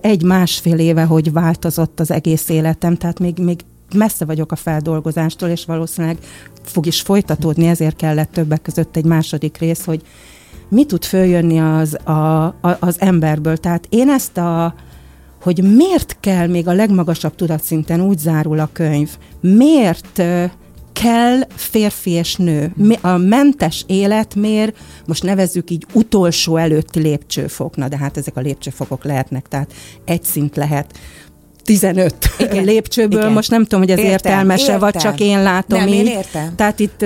egy-másfél 0.00 0.78
éve, 0.78 1.02
hogy 1.02 1.32
változott 1.32 2.00
az 2.00 2.10
egész 2.10 2.48
életem, 2.48 2.96
tehát 2.96 3.18
még, 3.18 3.38
még 3.38 3.60
messze 3.94 4.24
vagyok 4.24 4.52
a 4.52 4.56
feldolgozástól, 4.56 5.48
és 5.48 5.64
valószínűleg 5.64 6.18
fog 6.62 6.86
is 6.86 7.00
folytatódni, 7.00 7.66
ezért 7.66 7.96
kellett 7.96 8.32
többek 8.32 8.62
között 8.62 8.96
egy 8.96 9.04
második 9.04 9.58
rész, 9.58 9.84
hogy 9.84 10.02
mi 10.72 10.84
tud 10.84 11.04
följönni 11.04 11.60
az, 11.60 12.06
a, 12.06 12.44
a, 12.44 12.76
az 12.80 12.96
emberből. 12.98 13.56
Tehát 13.56 13.86
én 13.88 14.08
ezt 14.08 14.36
a, 14.36 14.74
hogy 15.42 15.76
miért 15.76 16.16
kell 16.20 16.46
még 16.46 16.68
a 16.68 16.72
legmagasabb 16.72 17.34
tudatszinten 17.34 18.00
úgy 18.00 18.18
zárul 18.18 18.58
a 18.58 18.68
könyv, 18.72 19.10
miért 19.40 20.22
kell 20.92 21.40
férfi 21.54 22.10
és 22.10 22.36
nő. 22.36 22.72
A 23.00 23.16
mentes 23.16 23.84
élet 23.86 24.34
miért, 24.34 24.76
most 25.06 25.22
nevezzük 25.22 25.70
így 25.70 25.86
utolsó 25.92 26.56
előtti 26.56 27.00
lépcsőfokna, 27.00 27.88
de 27.88 27.96
hát 27.96 28.16
ezek 28.16 28.36
a 28.36 28.40
lépcsőfokok 28.40 29.04
lehetnek, 29.04 29.48
tehát 29.48 29.72
egy 30.04 30.22
szint 30.22 30.56
lehet 30.56 30.98
15 31.64 32.14
igen, 32.38 32.64
lépcsőből, 32.64 33.20
igen. 33.20 33.32
most 33.32 33.50
nem 33.50 33.62
tudom, 33.62 33.80
hogy 33.80 33.90
ez 33.90 33.98
értem, 33.98 34.12
értelmese, 34.12 34.62
értem. 34.62 34.78
vagy 34.78 34.96
csak 34.96 35.20
én 35.20 35.42
látom 35.42 35.78
nem, 35.78 35.88
így. 35.88 35.94
Én 35.94 36.06
értem. 36.06 36.52
Tehát 36.56 36.78
itt 36.78 37.04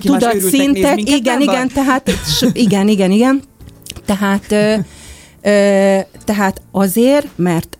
tudatszintek, 0.00 0.98
igen, 1.10 1.40
igen, 1.40 1.68
tehát 1.68 2.10
igen, 2.52 2.88
igen, 2.88 3.10
igen. 3.10 3.42
Tehát, 4.06 4.52
ö, 4.52 4.74
ö, 5.42 5.98
tehát 6.24 6.62
azért, 6.70 7.26
mert 7.36 7.78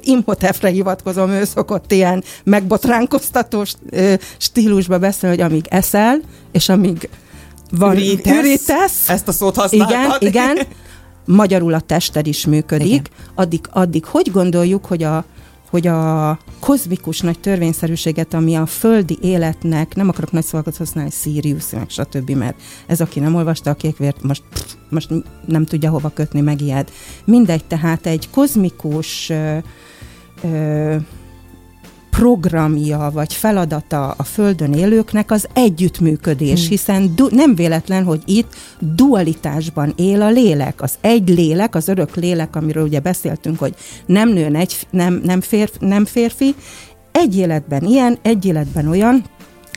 Imhotepre 0.00 0.68
hivatkozom, 0.68 1.30
ő 1.30 1.44
szokott 1.44 1.92
ilyen 1.92 2.24
megbotránkoztató 2.44 3.64
stílusba 4.38 4.98
beszélni, 4.98 5.36
hogy 5.36 5.44
amíg 5.44 5.66
eszel, 5.68 6.20
és 6.52 6.68
amíg 6.68 7.08
van 7.70 7.96
ürítesz, 7.96 8.36
ürítesz 8.36 9.08
ezt 9.08 9.28
a 9.28 9.32
szót 9.32 9.56
használtad. 9.56 10.22
Igen, 10.22 10.54
igen, 10.54 10.66
magyarul 11.28 11.74
a 11.74 11.80
tested 11.80 12.26
is 12.26 12.46
működik, 12.46 13.08
addig, 13.34 13.60
addig 13.70 14.04
hogy 14.04 14.30
gondoljuk, 14.30 14.84
hogy 14.84 15.02
a, 15.02 15.24
hogy 15.70 15.86
a 15.86 16.38
kozmikus 16.60 17.20
nagy 17.20 17.38
törvényszerűséget, 17.38 18.34
ami 18.34 18.54
a 18.54 18.66
földi 18.66 19.18
életnek, 19.20 19.94
nem 19.94 20.08
akarok 20.08 20.32
nagy 20.32 20.44
szavakat 20.44 20.76
használni, 20.76 21.10
Sirius, 21.10 21.70
meg 21.70 21.88
stb., 21.88 22.30
mert 22.30 22.60
ez, 22.86 23.00
aki 23.00 23.20
nem 23.20 23.34
olvasta 23.34 23.70
a 23.70 23.74
kékvért, 23.74 24.22
most, 24.22 24.42
pff, 24.50 24.74
most 24.88 25.08
nem 25.46 25.64
tudja 25.64 25.90
hova 25.90 26.08
kötni, 26.08 26.40
megijed. 26.40 26.90
Mindegy, 27.24 27.64
tehát 27.64 28.06
egy 28.06 28.30
kozmikus 28.30 29.30
ö, 29.30 29.58
ö, 30.42 30.96
programja 32.18 33.10
vagy 33.12 33.34
feladata 33.34 34.10
a 34.10 34.22
Földön 34.22 34.72
élőknek 34.72 35.30
az 35.30 35.48
együttműködés, 35.52 36.60
hmm. 36.60 36.68
hiszen 36.68 37.14
du- 37.14 37.30
nem 37.30 37.54
véletlen, 37.54 38.04
hogy 38.04 38.22
itt 38.24 38.54
dualitásban 38.80 39.92
él 39.96 40.22
a 40.22 40.30
lélek. 40.30 40.82
Az 40.82 40.94
egy 41.00 41.28
lélek, 41.28 41.74
az 41.74 41.88
örök 41.88 42.14
lélek, 42.16 42.56
amiről 42.56 42.84
ugye 42.84 43.00
beszéltünk, 43.00 43.58
hogy 43.58 43.74
nem 44.06 44.28
nő, 44.28 44.54
egy, 44.54 44.86
nem, 44.90 45.20
nem, 45.24 45.40
férfi, 45.40 45.76
nem 45.80 46.04
férfi, 46.04 46.54
egy 47.12 47.36
életben 47.36 47.84
ilyen, 47.84 48.18
egy 48.22 48.44
életben 48.44 48.88
olyan, 48.88 49.24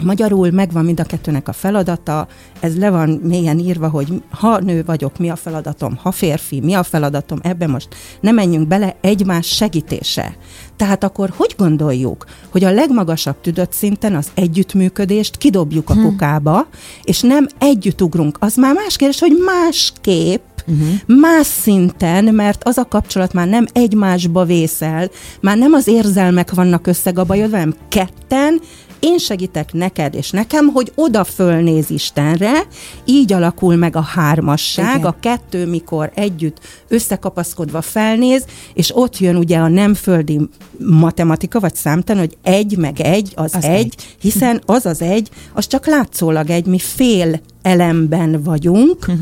Magyarul 0.04 0.52
megvan 0.52 0.86
mind 0.86 1.00
a 1.00 1.04
kettőnek 1.04 1.48
a 1.48 1.54
feladata, 1.54 2.28
ez 2.60 2.78
le 2.78 2.90
van 2.90 3.10
mélyen 3.10 3.60
írva, 3.60 3.90
hogy 3.90 4.24
ha 4.30 4.60
nő 4.60 4.84
vagyok, 4.86 5.18
mi 5.18 5.30
a 5.30 5.36
feladatom, 5.36 5.98
ha 6.02 6.12
férfi, 6.12 6.60
mi 6.60 6.74
a 6.74 6.84
feladatom, 6.84 7.40
ebbe 7.42 7.68
most 7.68 7.88
ne 8.20 8.32
menjünk 8.32 8.68
bele, 8.68 8.96
egymás 9.02 9.48
segítése. 9.48 10.36
Tehát 10.76 11.04
akkor 11.04 11.34
hogy 11.36 11.56
gondoljuk, 11.58 12.26
hogy 12.52 12.64
a 12.64 12.72
legmagasabb 12.72 13.42
tüdött 13.42 13.72
szinten 13.72 14.16
az 14.16 14.28
együttműködést 14.34 15.38
kidobjuk 15.38 15.90
a 15.90 15.94
hm. 15.94 16.02
kukába, 16.02 16.68
és 17.04 17.22
nem 17.22 17.48
együtt 17.58 18.02
ugrunk. 18.02 18.38
Az 18.40 18.56
már 18.56 18.74
más 18.74 18.96
kérdés, 18.96 19.20
hogy 19.20 19.38
másképp 19.46 20.42
uh-huh. 20.68 21.20
más 21.20 21.48
szinten, 21.48 22.24
mert 22.24 22.64
az 22.64 22.78
a 22.78 22.88
kapcsolat 22.88 23.34
már 23.34 23.48
nem 23.48 23.66
egymásba 23.74 24.46
vészel, 24.46 25.10
már 25.42 25.58
nem 25.58 25.74
az 25.74 25.88
érzelmek 25.88 26.54
vannak 26.54 26.88
összegabajodva, 26.88 27.58
hanem 27.58 27.76
ketten 27.90 28.62
én 29.02 29.18
segítek 29.18 29.74
neked 29.74 30.16
és 30.16 30.30
nekem, 30.30 30.68
hogy 30.68 30.92
oda 30.96 31.24
fölnéz 31.24 31.90
Istenre, 31.90 32.68
így 33.06 33.34
alakul 33.34 33.76
meg 33.76 33.96
a 33.96 34.02
hármasság, 34.02 34.96
Igen. 34.96 35.08
a 35.08 35.20
kettő, 35.20 35.66
mikor 35.66 36.12
együtt 36.16 36.60
összekapaszkodva 36.88 37.82
felnéz, 37.82 38.46
és 38.74 38.96
ott 38.96 39.18
jön 39.18 39.36
ugye 39.36 39.58
a 39.58 39.68
nem 39.68 39.94
földi 39.94 40.40
matematika, 40.78 41.60
vagy 41.60 41.76
számtan, 41.76 42.18
hogy 42.18 42.38
egy 42.44 42.78
meg 42.78 43.00
egy 43.00 43.32
az, 43.36 43.56
az 43.56 43.64
egy, 43.64 43.74
egy, 43.74 43.96
hiszen 44.20 44.62
az 44.66 44.86
az 44.86 45.02
egy, 45.02 45.30
az 45.54 45.68
csak 45.68 45.86
látszólag 45.88 46.50
egy, 46.50 46.66
mi 46.66 46.80
fél 46.80 47.42
elemben 47.62 48.44
vagyunk, 48.44 48.98
uh-huh 49.00 49.20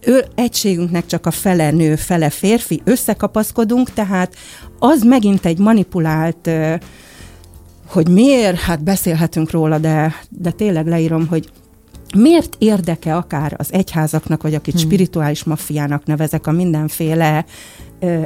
ő, 0.00 0.24
egységünknek 0.34 1.06
csak 1.06 1.26
a 1.26 1.30
fele 1.30 1.70
nő, 1.70 1.96
fele 1.96 2.30
férfi, 2.30 2.80
összekapaszkodunk, 2.84 3.92
tehát 3.92 4.34
az 4.78 5.02
megint 5.02 5.46
egy 5.46 5.58
manipulált 5.58 6.50
hogy 7.92 8.08
miért, 8.08 8.58
hát 8.58 8.82
beszélhetünk 8.84 9.50
róla, 9.50 9.78
de, 9.78 10.14
de 10.28 10.50
tényleg 10.50 10.86
leírom, 10.86 11.26
hogy 11.26 11.50
miért 12.16 12.56
érdeke 12.58 13.16
akár 13.16 13.54
az 13.56 13.72
egyházaknak, 13.72 14.42
vagy 14.42 14.54
akit 14.54 14.74
hmm. 14.74 14.82
spirituális 14.82 15.44
maffiának 15.44 16.04
nevezek, 16.04 16.46
a 16.46 16.52
mindenféle 16.52 17.44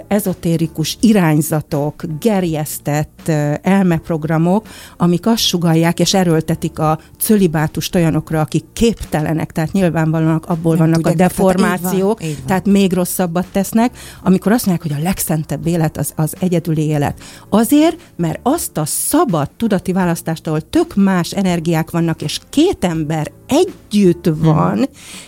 ezotérikus 0.08 0.96
irányzatok, 1.00 2.02
gerjesztett 2.20 3.28
elmeprogramok, 3.62 4.66
amik 4.96 5.26
azt 5.26 5.42
sugalják 5.42 6.00
és 6.00 6.14
erőltetik 6.14 6.78
a 6.78 6.98
cölibátust 7.18 7.94
olyanokra, 7.94 8.40
akik 8.40 8.64
képtelenek, 8.72 9.52
tehát 9.52 9.72
nyilvánvalóan 9.72 10.42
abból 10.46 10.76
Nem 10.76 10.78
vannak 10.78 11.02
tudják, 11.02 11.14
a 11.14 11.18
deformációk, 11.18 12.18
tehát, 12.18 12.20
így 12.20 12.20
van, 12.20 12.28
így 12.28 12.36
van. 12.36 12.46
tehát 12.46 12.66
még 12.66 12.92
rosszabbat 12.92 13.46
tesznek, 13.52 13.98
amikor 14.22 14.52
azt 14.52 14.66
mondják, 14.66 14.92
hogy 14.92 15.00
a 15.00 15.04
legszentebb 15.04 15.66
élet 15.66 15.96
az, 15.96 16.12
az 16.16 16.34
egyedüli 16.38 16.82
élet. 16.82 17.20
Azért, 17.48 18.12
mert 18.16 18.40
azt 18.42 18.76
a 18.76 18.84
szabad 18.84 19.50
tudati 19.56 19.92
választást, 19.92 20.46
ahol 20.46 20.60
tök 20.60 20.94
más 20.94 21.32
energiák 21.32 21.90
vannak, 21.90 22.22
és 22.22 22.40
két 22.50 22.84
ember 22.84 23.32
együtt 23.46 24.30
van, 24.38 24.74
hmm. 24.74 24.84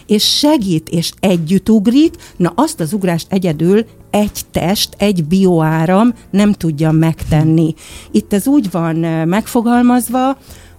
és 0.06 0.38
segít, 0.38 0.88
és 0.88 1.12
együtt 1.20 1.68
ugrik, 1.68 2.14
na 2.37 2.52
azt 2.56 2.80
az 2.80 2.92
ugrást 2.92 3.26
egyedül 3.30 3.84
egy 4.10 4.40
test, 4.50 4.94
egy 4.98 5.24
bioáram 5.24 6.14
nem 6.30 6.52
tudja 6.52 6.90
megtenni. 6.90 7.74
Itt 8.10 8.32
ez 8.32 8.46
úgy 8.46 8.70
van 8.70 8.96
megfogalmazva, 9.28 10.36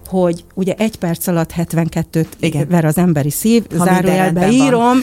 hogy 0.09 0.43
ugye 0.53 0.73
egy 0.73 0.95
perc 0.95 1.27
alatt 1.27 1.53
72-t 1.57 2.25
Igen. 2.39 2.67
ver 2.69 2.85
az 2.85 2.97
emberi 2.97 3.29
szív, 3.29 3.63
ha 3.77 3.85
zárójelbe 3.85 4.51
írom, 4.51 4.97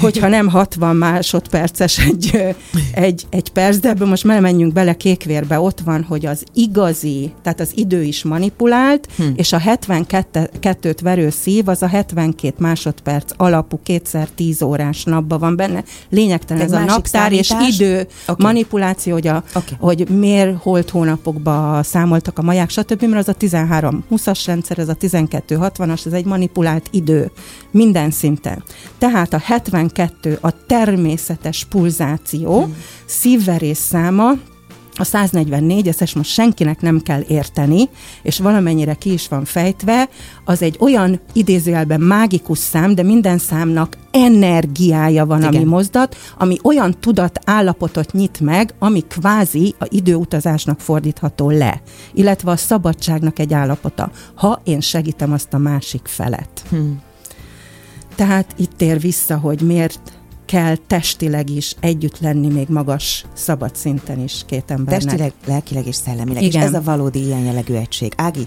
hogyha 0.00 0.28
nem 0.28 0.48
60 0.48 0.96
másodperces 0.96 1.98
egy, 1.98 2.54
egy, 2.92 3.26
egy 3.30 3.48
perc, 3.50 3.78
de 3.78 3.88
ebből 3.88 4.08
most 4.08 4.24
menjünk 4.24 4.72
bele 4.72 4.94
kékvérbe, 4.94 5.60
ott 5.60 5.80
van, 5.80 6.02
hogy 6.02 6.26
az 6.26 6.44
igazi, 6.54 7.32
tehát 7.42 7.60
az 7.60 7.70
idő 7.74 8.02
is 8.02 8.24
manipulált, 8.24 9.08
hm. 9.16 9.22
és 9.34 9.52
a 9.52 9.58
72-t 9.58 10.98
verő 11.02 11.30
szív 11.30 11.68
az 11.68 11.82
a 11.82 11.86
72 11.86 12.54
másodperc 12.58 13.32
alapú 13.36 13.80
kétszer 13.82 14.28
10 14.34 14.62
órás 14.62 15.04
napban 15.04 15.38
van 15.38 15.56
benne. 15.56 15.84
Lényegtelen 16.10 16.62
ez 16.62 16.72
a 16.72 16.78
naptár 16.78 17.32
számítás? 17.32 17.68
és 17.68 17.78
idő 17.78 18.06
okay. 18.28 18.44
manipuláció, 18.46 19.12
hogy, 19.12 19.26
a, 19.26 19.42
okay. 19.54 19.76
hogy 19.78 20.08
miért 20.08 20.56
holt 20.62 20.90
hónapokba 20.90 21.80
számoltak 21.82 22.38
a 22.38 22.42
maják, 22.42 22.70
stb., 22.70 23.02
mert 23.02 23.22
az 23.22 23.28
a 23.28 23.32
13 23.32 24.04
20 24.40 24.46
rendszer, 24.46 24.78
ez 24.78 24.88
a 24.88 24.96
12-60-as, 24.96 26.06
ez 26.06 26.12
egy 26.12 26.24
manipulált 26.24 26.88
idő 26.90 27.30
minden 27.70 28.10
szinten. 28.10 28.62
Tehát 28.98 29.32
a 29.32 29.38
72 29.38 30.38
a 30.40 30.66
természetes 30.66 31.64
pulzáció, 31.64 32.62
hmm. 32.62 32.76
szívverés 33.04 33.76
száma, 33.76 34.32
a 35.00 35.04
144, 35.04 35.88
ezt 35.88 36.14
most 36.14 36.30
senkinek 36.30 36.80
nem 36.80 37.00
kell 37.00 37.22
érteni, 37.28 37.88
és 38.22 38.38
valamennyire 38.38 38.94
ki 38.94 39.12
is 39.12 39.28
van 39.28 39.44
fejtve, 39.44 40.08
az 40.44 40.62
egy 40.62 40.76
olyan 40.80 41.20
idézőjelben 41.32 42.00
mágikus 42.00 42.58
szám, 42.58 42.94
de 42.94 43.02
minden 43.02 43.38
számnak 43.38 43.96
energiája 44.10 45.26
van, 45.26 45.38
Igen. 45.38 45.54
ami 45.54 45.64
mozdat, 45.64 46.16
ami 46.38 46.56
olyan 46.62 47.00
tudat 47.00 47.40
állapotot 47.44 48.12
nyit 48.12 48.40
meg, 48.40 48.74
ami 48.78 49.00
kvázi 49.00 49.74
a 49.78 49.86
időutazásnak 49.88 50.80
fordítható 50.80 51.50
le, 51.50 51.82
illetve 52.14 52.50
a 52.50 52.56
szabadságnak 52.56 53.38
egy 53.38 53.52
állapota, 53.52 54.10
ha 54.34 54.60
én 54.64 54.80
segítem 54.80 55.32
azt 55.32 55.54
a 55.54 55.58
másik 55.58 56.06
felet. 56.06 56.62
Hmm. 56.70 57.00
Tehát 58.14 58.54
itt 58.56 58.80
ér 58.80 59.00
vissza, 59.00 59.38
hogy 59.38 59.60
miért 59.60 60.19
kell 60.50 60.76
testileg 60.86 61.50
is 61.50 61.74
együtt 61.80 62.18
lenni 62.18 62.48
még 62.48 62.68
magas, 62.68 63.24
szabad 63.32 63.76
szinten 63.76 64.20
is 64.20 64.42
két 64.46 64.70
embernek. 64.70 65.02
Testileg, 65.02 65.32
lelkileg 65.46 65.86
és 65.86 65.94
szellemileg. 65.94 66.42
Igen. 66.42 66.60
És 66.60 66.66
ez 66.66 66.74
a 66.74 66.82
valódi 66.82 67.24
ilyen 67.24 67.40
jellegű 67.40 67.74
egység. 67.74 68.12
Ági, 68.16 68.46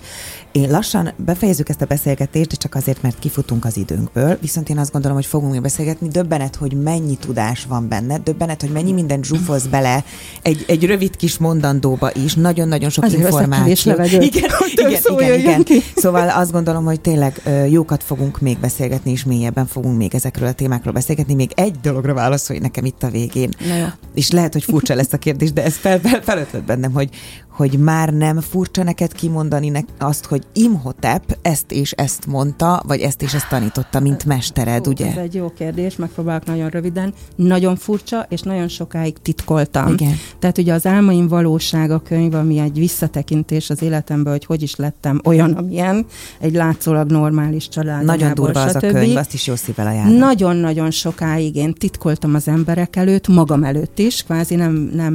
én 0.54 0.70
lassan 0.70 1.12
befejezzük 1.16 1.70
ezt 1.70 1.82
a 1.82 1.86
beszélgetést, 1.86 2.50
de 2.50 2.56
csak 2.56 2.76
azért, 2.76 3.02
mert 3.02 3.20
kifutunk 3.20 3.66
az 3.66 3.78
időnkből, 3.78 4.38
viszont 4.42 4.70
én 4.70 4.78
azt 4.78 4.92
gondolom, 4.92 5.18
hogy 5.18 5.26
fogunk 5.26 5.52
még 5.52 5.62
beszélgetni. 5.62 6.08
Döbbenet, 6.08 6.56
hogy 6.56 6.74
mennyi 6.74 7.16
tudás 7.16 7.66
van 7.66 7.88
benne, 7.88 8.18
döbbenet, 8.18 8.62
hogy 8.62 8.72
mennyi 8.72 8.92
minden 8.92 9.24
zsufoz 9.24 9.68
bele 9.68 10.04
egy, 10.42 10.64
egy 10.68 10.86
rövid 10.86 11.16
kis 11.16 11.38
mondandóba 11.38 12.12
is, 12.24 12.34
nagyon-nagyon 12.34 12.90
sok 12.90 13.04
azért 13.04 13.22
információ. 13.22 13.92
Igen, 13.92 14.06
igen, 14.06 14.92
igen, 15.20 15.40
igen. 15.40 15.64
Ki. 15.64 15.82
Szóval 15.96 16.30
azt 16.30 16.52
gondolom, 16.52 16.86
hogy 16.86 17.02
tényleg 17.02 17.42
jókat 17.70 18.04
fogunk 18.04 18.40
még 18.40 18.60
beszélgetni, 18.60 19.12
és 19.12 19.24
mélyebben 19.24 19.66
fogunk 19.66 19.98
még 19.98 20.16
ezekről 20.16 20.48
a 20.48 20.54
témákról 20.54 20.94
beszélgetni. 20.94 21.34
Még 21.34 21.52
egy 21.56 21.76
dologra 21.82 22.14
válaszolj 22.14 22.60
nekem 22.60 22.86
itt 22.86 23.04
a 23.04 23.10
végén. 23.10 23.50
Na 23.68 23.94
És 24.14 24.32
lehet, 24.32 24.54
hogy 24.54 24.64
furcsa 24.64 24.96
lesz 24.96 25.14
a 25.14 25.18
kérdés, 25.18 25.54
de 25.54 25.64
ez 25.64 25.76
fel, 25.76 26.00
fel, 26.00 26.22
felötlött 26.22 26.64
bennem, 26.64 26.92
hogy, 26.92 27.10
hogy 27.54 27.80
már 27.80 28.14
nem 28.14 28.42
furcsa 28.42 28.84
neked 28.84 29.14
kimondani 29.14 29.70
nek 29.70 29.86
azt, 29.98 30.26
hogy 30.26 30.44
Imhotep 30.54 31.38
ezt 31.42 31.72
és 31.72 31.92
ezt 31.92 32.26
mondta, 32.28 32.84
vagy 32.88 33.00
ezt 33.00 33.22
és 33.22 33.34
ezt 33.34 33.50
tanította, 33.50 34.00
mint 34.00 34.26
mestered, 34.26 34.88
ugye? 34.88 35.08
Ez 35.08 35.18
egy 35.18 35.36
jó 35.36 35.50
kérdés, 35.50 35.96
megpróbálok 35.96 36.46
nagyon 36.46 36.70
röviden. 36.70 37.14
Nagyon 37.36 37.76
furcsa, 37.76 38.26
és 38.30 38.42
nagyon 38.42 38.68
sokáig 38.68 39.18
titkoltam. 39.22 39.94
Igen. 39.94 40.14
Tehát 40.40 40.58
ugye 40.58 40.74
az 40.74 40.86
Álmaim 40.86 41.28
valósága 41.28 42.00
könyv, 42.00 42.34
ami 42.34 42.58
egy 42.58 42.78
visszatekintés 42.78 43.70
az 43.70 43.82
életembe, 43.82 44.30
hogy 44.30 44.46
hogy 44.46 44.62
is 44.62 44.76
lettem 44.76 45.22
olyan, 45.24 45.52
amilyen, 45.52 46.06
egy 46.40 46.54
látszólag 46.54 47.12
normális 47.12 47.70
család. 47.70 48.04
Nagyon 48.04 48.34
durva 48.34 48.62
az 48.62 48.76
a 48.76 48.80
könyv, 48.80 49.16
azt 49.18 49.34
is 49.34 49.48
jó 49.48 49.56
szívvel 49.56 49.88
ajánlom. 49.88 50.18
Nagyon-nagyon 50.18 50.92
sokáig 50.92 51.56
én 51.56 51.74
titkoltam 51.74 52.36
az 52.36 52.48
emberek 52.48 52.96
előtt, 52.96 53.28
magam 53.28 53.64
előtt 53.64 54.00
is, 54.00 54.24
kvázi 54.24 54.56
nem, 54.56 54.74
nem 54.94 55.14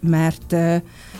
mert 0.00 0.56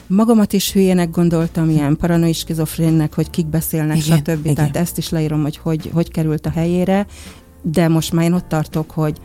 magamat 0.07 0.53
is 0.53 0.72
hülyének 0.72 1.11
gondoltam, 1.11 1.70
ilyen 1.70 1.96
paranoid 1.96 2.34
skizofrénnek, 2.34 3.14
hogy 3.14 3.30
kik 3.30 3.46
beszélnek, 3.46 4.07
igen, 4.07 4.16
stb. 4.16 4.40
Igen. 4.42 4.55
Tehát 4.55 4.76
ezt 4.76 4.98
is 4.98 5.09
leírom, 5.09 5.42
hogy, 5.42 5.57
hogy 5.57 5.90
hogy 5.92 6.11
került 6.11 6.46
a 6.46 6.50
helyére, 6.50 7.07
de 7.62 7.88
most 7.88 8.12
már 8.12 8.24
én 8.24 8.32
ott 8.32 8.48
tartok, 8.48 8.90
hogy 8.90 9.18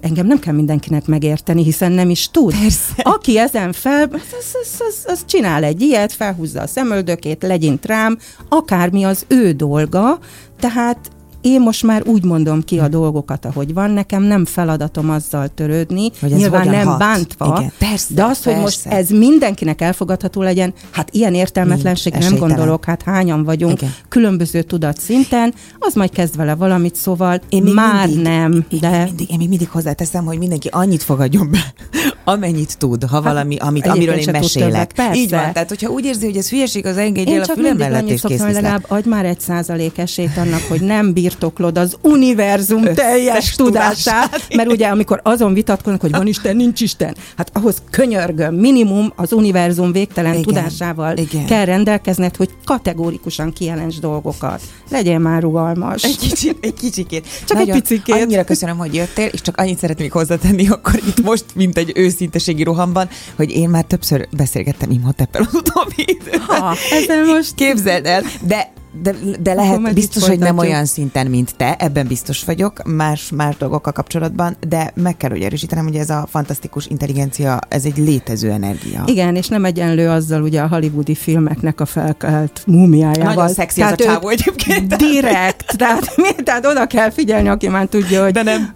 engem 0.00 0.26
nem 0.26 0.38
kell 0.38 0.54
mindenkinek 0.54 1.06
megérteni, 1.06 1.62
hiszen 1.62 1.92
nem 1.92 2.10
is 2.10 2.30
tud. 2.30 2.58
Persze. 2.60 2.92
Aki 3.02 3.38
ezen 3.38 3.72
fel, 3.72 4.08
az, 4.12 4.54
az, 4.62 4.80
az, 4.88 5.04
az 5.06 5.24
csinál 5.24 5.64
egy 5.64 5.80
ilyet, 5.80 6.12
felhúzza 6.12 6.60
a 6.60 6.66
szemöldökét, 6.66 7.42
legyint 7.42 7.86
rám, 7.86 8.18
akármi 8.48 9.04
az 9.04 9.24
ő 9.28 9.52
dolga, 9.52 10.18
tehát 10.60 11.10
én 11.40 11.60
most 11.60 11.82
már 11.82 12.02
úgy 12.06 12.24
mondom 12.24 12.62
ki 12.64 12.78
a 12.78 12.84
hm. 12.84 12.90
dolgokat, 12.90 13.44
ahogy 13.44 13.74
van, 13.74 13.90
nekem 13.90 14.22
nem 14.22 14.44
feladatom 14.44 15.10
azzal 15.10 15.48
törődni, 15.54 16.10
hogy 16.20 16.30
nyilván 16.30 16.68
nem 16.68 16.86
hat. 16.86 16.98
bántva, 16.98 17.56
Igen, 17.58 17.72
persze, 17.78 18.14
de 18.14 18.24
az, 18.24 18.28
persze. 18.28 18.52
hogy 18.52 18.60
most 18.62 18.86
ez 18.86 19.08
mindenkinek 19.08 19.80
elfogadható 19.80 20.42
legyen, 20.42 20.74
hát 20.90 21.10
ilyen 21.10 21.34
értelmetlenség 21.34 22.12
Nincs, 22.12 22.30
nem 22.30 22.38
gondolok, 22.38 22.84
hát 22.84 23.02
hányan 23.02 23.44
vagyunk 23.44 23.80
Igen. 23.80 23.94
különböző 24.08 24.62
tudatszinten, 24.62 25.54
az 25.78 25.94
majd 25.94 26.10
kezd 26.10 26.36
vele 26.36 26.54
valamit, 26.54 26.94
szóval 26.94 27.40
én 27.48 27.62
még 27.62 27.74
már 27.74 28.06
mindig, 28.06 28.24
nem, 28.24 28.64
én, 28.68 28.80
de... 28.80 28.90
Én 28.90 29.04
mindig, 29.04 29.30
én 29.30 29.36
még 29.38 29.48
mindig 29.48 29.68
hozzáteszem, 29.68 30.24
hogy 30.24 30.38
mindenki 30.38 30.68
annyit 30.72 31.02
fogadjon 31.02 31.50
be, 31.50 31.72
amennyit 32.32 32.78
tud, 32.78 33.04
ha 33.04 33.14
hát, 33.14 33.24
valami, 33.24 33.56
amit, 33.56 33.86
amiről 33.86 34.14
én 34.14 34.28
mesélek. 34.32 34.92
Többet, 34.92 35.16
Így 35.16 35.30
van, 35.30 35.52
tehát 35.52 35.68
hogyha 35.68 35.90
úgy 35.90 36.04
érzi, 36.04 36.26
hogy 36.26 36.36
ez 36.36 36.50
hülyeség, 36.50 36.86
az 36.86 36.96
engedjél 36.96 37.40
a 37.40 37.44
fülem 37.44 37.76
mellett, 37.76 38.08
és 38.08 38.22
kész 38.26 38.40
legalább 38.40 38.84
adj 38.88 39.08
már 39.08 39.24
egy 39.24 39.40
százalék 39.40 39.98
esélyt 39.98 40.36
annak, 40.36 40.62
hogy 40.68 40.80
nem 40.80 41.12
birtoklod 41.28 41.78
az 41.78 41.96
univerzum 42.02 42.82
Összes 42.82 42.96
teljes 42.96 43.54
tudását, 43.54 44.46
mert 44.56 44.70
ugye 44.70 44.86
amikor 44.86 45.20
azon 45.22 45.54
vitatkoznak, 45.54 46.00
hogy 46.00 46.10
van 46.10 46.26
Isten, 46.26 46.56
nincs 46.56 46.80
Isten, 46.80 47.16
hát 47.36 47.50
ahhoz 47.52 47.82
könyörgöm, 47.90 48.54
minimum 48.54 49.12
az 49.16 49.32
univerzum 49.32 49.92
végtelen 49.92 50.32
igen, 50.32 50.42
tudásával 50.42 51.16
igen. 51.16 51.46
kell 51.46 51.64
rendelkezned, 51.64 52.36
hogy 52.36 52.50
kategórikusan 52.64 53.52
kijelents 53.52 54.00
dolgokat. 54.00 54.60
Legyen 54.90 55.20
már 55.20 55.42
rugalmas. 55.42 56.02
Egy 56.02 56.18
kicsit, 56.18 56.56
egy 56.60 56.74
kicsikét. 56.74 57.26
Csak 57.44 57.58
Nagyon, 57.58 57.74
egy 57.74 57.82
picikét. 57.82 58.14
Annyira 58.14 58.44
köszönöm, 58.44 58.76
hogy 58.78 58.94
jöttél, 58.94 59.26
és 59.26 59.40
csak 59.40 59.56
annyit 59.56 59.78
szeretnék 59.78 60.12
hozzátenni 60.12 60.68
akkor 60.68 60.94
itt 60.94 61.22
most, 61.22 61.44
mint 61.54 61.78
egy 61.78 61.92
őszinteségi 61.94 62.62
rohamban, 62.62 63.08
hogy 63.36 63.50
én 63.50 63.68
már 63.68 63.84
többször 63.84 64.28
beszélgettem 64.36 64.90
Imhoteppel 64.90 65.42
az 65.42 65.54
utóbbi 65.54 66.04
időben. 66.06 66.40
Ha, 66.40 66.74
ezzel 66.90 67.24
most... 67.24 67.54
Képzeld 67.54 68.06
el, 68.06 68.22
de 68.46 68.72
de, 69.02 69.14
de 69.40 69.54
lehet, 69.54 69.94
biztos, 69.94 70.26
hogy 70.26 70.38
nem 70.38 70.58
olyan 70.58 70.84
szinten, 70.84 71.26
mint 71.26 71.56
te, 71.56 71.76
ebben 71.78 72.06
biztos 72.06 72.44
vagyok, 72.44 72.82
más, 72.84 73.30
más 73.30 73.56
dolgokkal 73.56 73.92
kapcsolatban, 73.92 74.56
de 74.68 74.92
meg 74.94 75.16
kell, 75.16 75.30
hogy 75.30 75.42
erősítenem, 75.42 75.84
hogy 75.84 75.96
ez 75.96 76.10
a 76.10 76.26
fantasztikus 76.30 76.86
intelligencia, 76.86 77.58
ez 77.68 77.84
egy 77.84 77.96
létező 77.96 78.50
energia. 78.50 79.02
Igen, 79.06 79.36
és 79.36 79.48
nem 79.48 79.64
egyenlő 79.64 80.08
azzal 80.08 80.42
ugye 80.42 80.60
a 80.60 80.68
hollywoodi 80.68 81.14
filmeknek 81.14 81.80
a 81.80 81.86
felkelt 81.86 82.62
múmiájával. 82.66 83.34
Nagyon 83.34 83.48
szexi 83.48 83.80
tehát 83.80 84.00
az 84.00 84.06
a 84.06 84.08
csávó 84.08 84.28
egyébként. 84.28 84.96
Direkt, 84.96 85.76
tehát, 85.76 86.14
tehát 86.44 86.66
oda 86.66 86.86
kell 86.86 87.10
figyelni, 87.10 87.48
aki 87.48 87.68
már 87.68 87.86
tudja, 87.86 88.22
hogy 88.22 88.32
de 88.32 88.42
nem. 88.42 88.74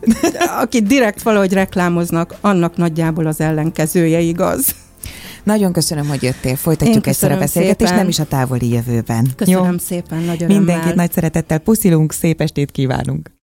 aki 0.60 0.82
direkt 0.82 1.22
valahogy 1.22 1.52
reklámoznak, 1.52 2.34
annak 2.40 2.76
nagyjából 2.76 3.26
az 3.26 3.40
ellenkezője 3.40 4.20
igaz. 4.20 4.74
Nagyon 5.42 5.72
köszönöm, 5.72 6.08
hogy 6.08 6.22
jöttél. 6.22 6.56
Folytatjuk 6.56 7.06
egyszer 7.06 7.32
a 7.32 7.38
beszélgetést, 7.38 7.94
nem 7.94 8.08
is 8.08 8.18
a 8.18 8.24
távoli 8.24 8.68
jövőben. 8.68 9.26
Köszönöm 9.36 9.70
Jó? 9.70 9.78
szépen, 9.78 10.22
nagyon 10.22 10.48
Mindenkit 10.48 10.94
nagy 10.94 11.12
szeretettel 11.12 11.58
puszilunk, 11.58 12.12
szép 12.12 12.40
estét 12.40 12.70
kívánunk. 12.70 13.30